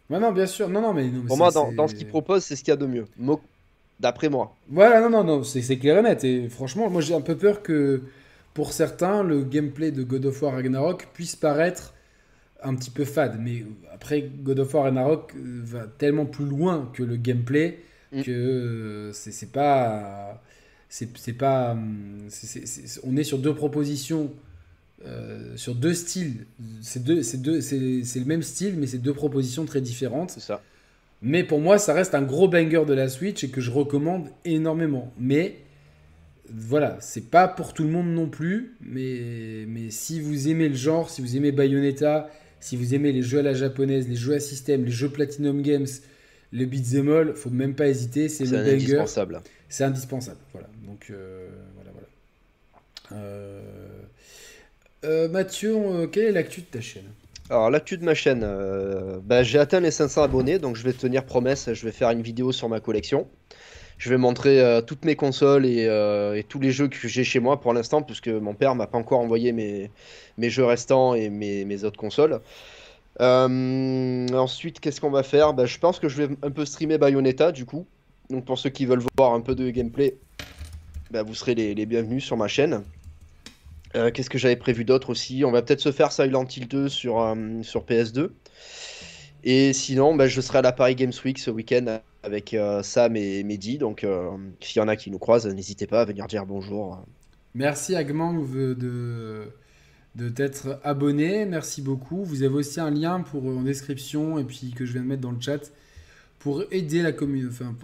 [0.09, 0.71] Ouais, non, bien sûr.
[0.71, 2.71] Non, non, mais, non, mais Pour moi, dans, dans ce qu'il propose, c'est ce qu'il
[2.71, 3.05] y a de mieux.
[3.19, 3.41] Mo-
[4.01, 4.55] D'après moi.
[4.71, 6.25] Voilà, non, non, non, c'est, c'est clair et net.
[6.25, 8.03] Et franchement, moi, j'ai un peu peur que
[8.57, 11.95] pour certains, le gameplay de God of War Ragnarok puisse paraître
[12.63, 13.39] un petit peu fade.
[13.41, 13.65] Mais
[13.95, 17.81] après, God of War Ragnarok euh, va tellement plus loin que le gameplay
[18.13, 18.23] Mm.
[18.23, 20.43] que euh, c'est, pas.
[20.89, 21.73] C'est, pas.
[21.73, 22.29] hum,
[23.05, 24.33] on est sur deux propositions.
[25.07, 26.47] euh, sur deux styles,
[26.83, 30.31] c'est deux, c'est deux, c'est, c'est le même style, mais c'est deux propositions très différentes.
[30.33, 30.63] C'est ça.
[31.23, 34.29] Mais pour moi, ça reste un gros banger de la Switch et que je recommande
[34.45, 35.13] énormément.
[35.19, 35.59] Mais
[36.55, 38.77] voilà, c'est pas pour tout le monde non plus.
[38.81, 43.23] Mais, mais si vous aimez le genre, si vous aimez Bayonetta, si vous aimez les
[43.23, 45.87] jeux à la japonaise, les jeux à système, les jeux Platinum Games,
[46.53, 48.73] le beat'em all, faut même pas hésiter, c'est le banger.
[48.73, 49.41] indispensable.
[49.69, 50.39] C'est indispensable.
[50.53, 50.69] Voilà.
[50.87, 53.23] Donc euh, voilà, voilà.
[53.23, 53.63] Euh,
[55.05, 57.05] euh, Mathieu, quelle est l'actu de ta chaîne?
[57.49, 58.45] Alors, l'actu de ma chaîne,
[59.25, 62.23] bah, j'ai atteint les 500 abonnés, donc je vais tenir promesse, je vais faire une
[62.23, 63.29] vidéo sur ma collection.
[63.99, 67.25] Je vais montrer euh, toutes mes consoles et, euh, et tous les jeux que j'ai
[67.25, 69.91] chez moi pour l'instant, puisque mon père m'a pas encore envoyé mes,
[70.39, 72.41] jeux restants et mes, autres consoles.
[73.21, 75.55] Euh, ensuite, qu'est-ce qu'on va faire?
[75.55, 77.87] Bah, Je pense que je vais un peu streamer Bayonetta, du coup.
[78.29, 80.17] Donc, pour ceux qui veulent voir un peu de gameplay,
[81.11, 82.83] bah, vous serez les, bienvenus sur ma chaîne.
[84.13, 85.43] Qu'est-ce que j'avais prévu d'autre aussi?
[85.47, 88.29] On va peut-être se faire Silent Hill 2 sur, euh, sur PS2.
[89.43, 93.17] Et sinon, bah, je serai à la Paris Games Week ce week-end avec euh, Sam
[93.17, 93.79] et Mehdi.
[93.79, 94.31] Donc, euh,
[94.61, 97.03] s'il y en a qui nous croisent, n'hésitez pas à venir dire bonjour.
[97.55, 99.47] Merci Agman de,
[100.17, 101.47] de t'être abonné.
[101.47, 102.25] Merci beaucoup.
[102.25, 105.23] Vous avez aussi un lien pour, en description et puis que je viens de mettre
[105.23, 105.73] dans le chat
[106.39, 107.75] pour aider la communauté, enfin,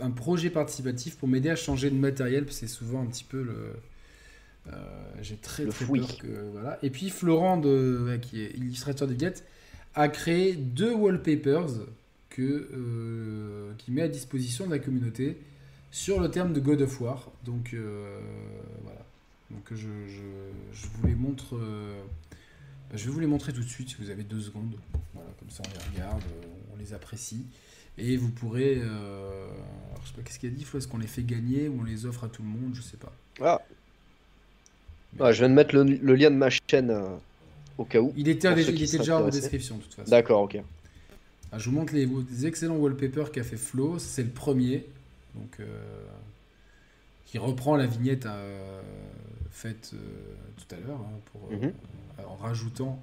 [0.00, 3.24] un projet participatif pour m'aider à changer de matériel, parce que c'est souvent un petit
[3.24, 3.72] peu le.
[4.68, 4.76] Euh,
[5.22, 6.26] j'ai très, très peur que.
[6.52, 6.78] Voilà.
[6.82, 9.34] Et puis Florent, de, qui est illustrateur de Get,
[9.94, 11.68] a créé deux wallpapers
[12.32, 15.36] que, euh, qui met à disposition de la communauté
[15.90, 17.30] sur le terme de God of War.
[17.44, 18.18] Donc euh,
[18.82, 19.04] voilà.
[19.50, 21.56] Donc je, je, vous les montre.
[22.90, 24.74] Bah, je vais vous les montrer tout de suite si vous avez deux secondes.
[25.14, 26.22] Voilà, comme ça on les regarde,
[26.74, 27.44] on les apprécie.
[27.98, 28.78] Et vous pourrez.
[28.78, 29.46] Euh,
[29.90, 31.84] alors, je sais pas qu'est-ce qu'il a dit, Est-ce qu'on les fait gagner ou on
[31.84, 32.74] les offre à tout le monde?
[32.74, 33.12] Je sais pas.
[33.40, 33.60] Ah.
[35.20, 37.16] ah je viens de mettre le, lien de ma chaîne euh,
[37.76, 38.12] au cas où.
[38.16, 40.10] Il était, il était déjà en description de toute façon.
[40.10, 40.58] D'accord, ok.
[41.52, 43.98] Ah, je vous montre les, excellents wallpapers qu'a fait Flo.
[43.98, 44.86] C'est le premier.
[45.34, 45.64] Donc, euh,
[47.26, 48.26] qui reprend la vignette
[49.50, 49.94] faite
[50.56, 51.72] tout à l'heure hein, pour, mhm.
[52.26, 53.02] en rajoutant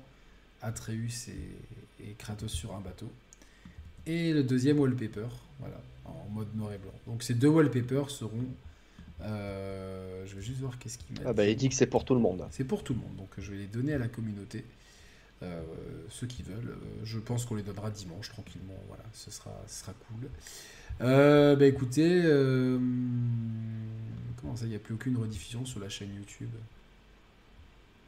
[0.61, 3.09] Atreus et, et Kratos sur un bateau
[4.09, 5.27] et le deuxième wallpaper,
[5.59, 6.91] voilà, en mode noir et blanc.
[7.07, 8.45] Donc ces deux wallpapers seront.
[9.21, 11.25] Euh, je vais juste voir qu'est-ce qu'il met.
[11.25, 12.45] Ah bah il dit que c'est pour tout le monde.
[12.51, 14.63] C'est pour tout le monde, donc je vais les donner à la communauté.
[15.41, 15.61] Euh,
[16.09, 16.75] ceux qui veulent.
[17.03, 18.77] Je pense qu'on les donnera dimanche tranquillement.
[18.87, 20.29] Voilà, ce sera, ce sera cool.
[21.01, 22.21] Euh, bah écoutez,
[24.41, 26.49] comment ça, il n'y a plus aucune rediffusion sur la chaîne YouTube?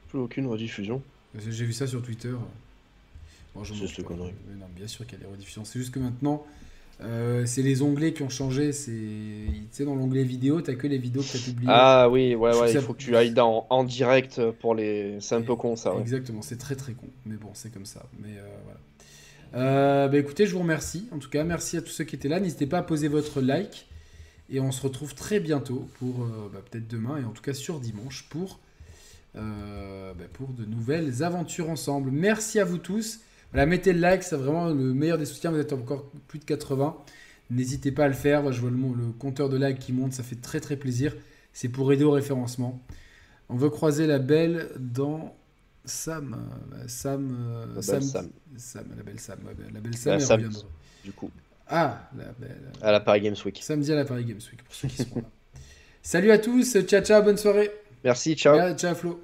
[0.09, 1.01] Plus aucune rediffusion
[1.35, 2.35] J'ai vu ça sur Twitter.
[3.55, 4.33] Bon, je juste connerie.
[4.57, 5.63] Non, bien sûr qu'il y a des rediffusions.
[5.65, 6.45] C'est juste que maintenant,
[7.03, 8.71] euh, c'est les onglets qui ont changé.
[8.73, 11.71] C'est, tu sais, dans l'onglet vidéo, t'as que les vidéos que tu as publiées.
[11.73, 12.73] Ah oui, ouais, ouais.
[12.73, 15.17] Il faut que tu ailles dans, en direct pour les.
[15.19, 15.93] C'est un peu con ça.
[15.99, 17.07] Exactement, c'est très très con.
[17.25, 18.05] Mais bon, c'est comme ça.
[18.19, 18.79] Mais euh, voilà.
[19.53, 21.07] Euh, bah, écoutez, je vous remercie.
[21.11, 22.39] En tout cas, merci à tous ceux qui étaient là.
[22.39, 23.87] N'hésitez pas à poser votre like.
[24.49, 27.79] Et on se retrouve très bientôt pour bah, peut-être demain et en tout cas sur
[27.79, 28.59] dimanche pour,
[29.33, 29.41] bah,
[30.33, 32.11] pour de nouvelles aventures ensemble.
[32.11, 33.21] Merci à vous tous.
[33.51, 35.51] Voilà, mettez le like, c'est vraiment le meilleur des soutiens.
[35.51, 36.95] Vous êtes encore plus de 80.
[37.49, 38.51] N'hésitez pas à le faire.
[38.51, 41.15] je vois le, le, compteur de like qui monte, ça fait très très plaisir.
[41.53, 42.81] C'est pour aider au référencement.
[43.49, 45.35] On veut croiser la belle dans
[45.83, 46.37] Sam.
[46.73, 47.37] Euh, Sam.
[47.37, 48.29] Euh, la Sam, Sam.
[48.55, 48.85] Sam.
[48.95, 49.39] La belle Sam.
[49.73, 50.49] La belle Sam, la Sam
[51.03, 51.29] Du coup.
[51.67, 52.71] Ah, la belle.
[52.81, 53.59] À la Paris Games Week.
[53.61, 55.29] Samedi à la Paris Games Week, pour ceux qui seront là.
[56.01, 56.77] Salut à tous.
[56.83, 57.21] Ciao, ciao.
[57.21, 57.69] Bonne soirée.
[58.03, 58.35] Merci.
[58.35, 58.75] Ciao.
[58.75, 59.23] Ciao, Flo.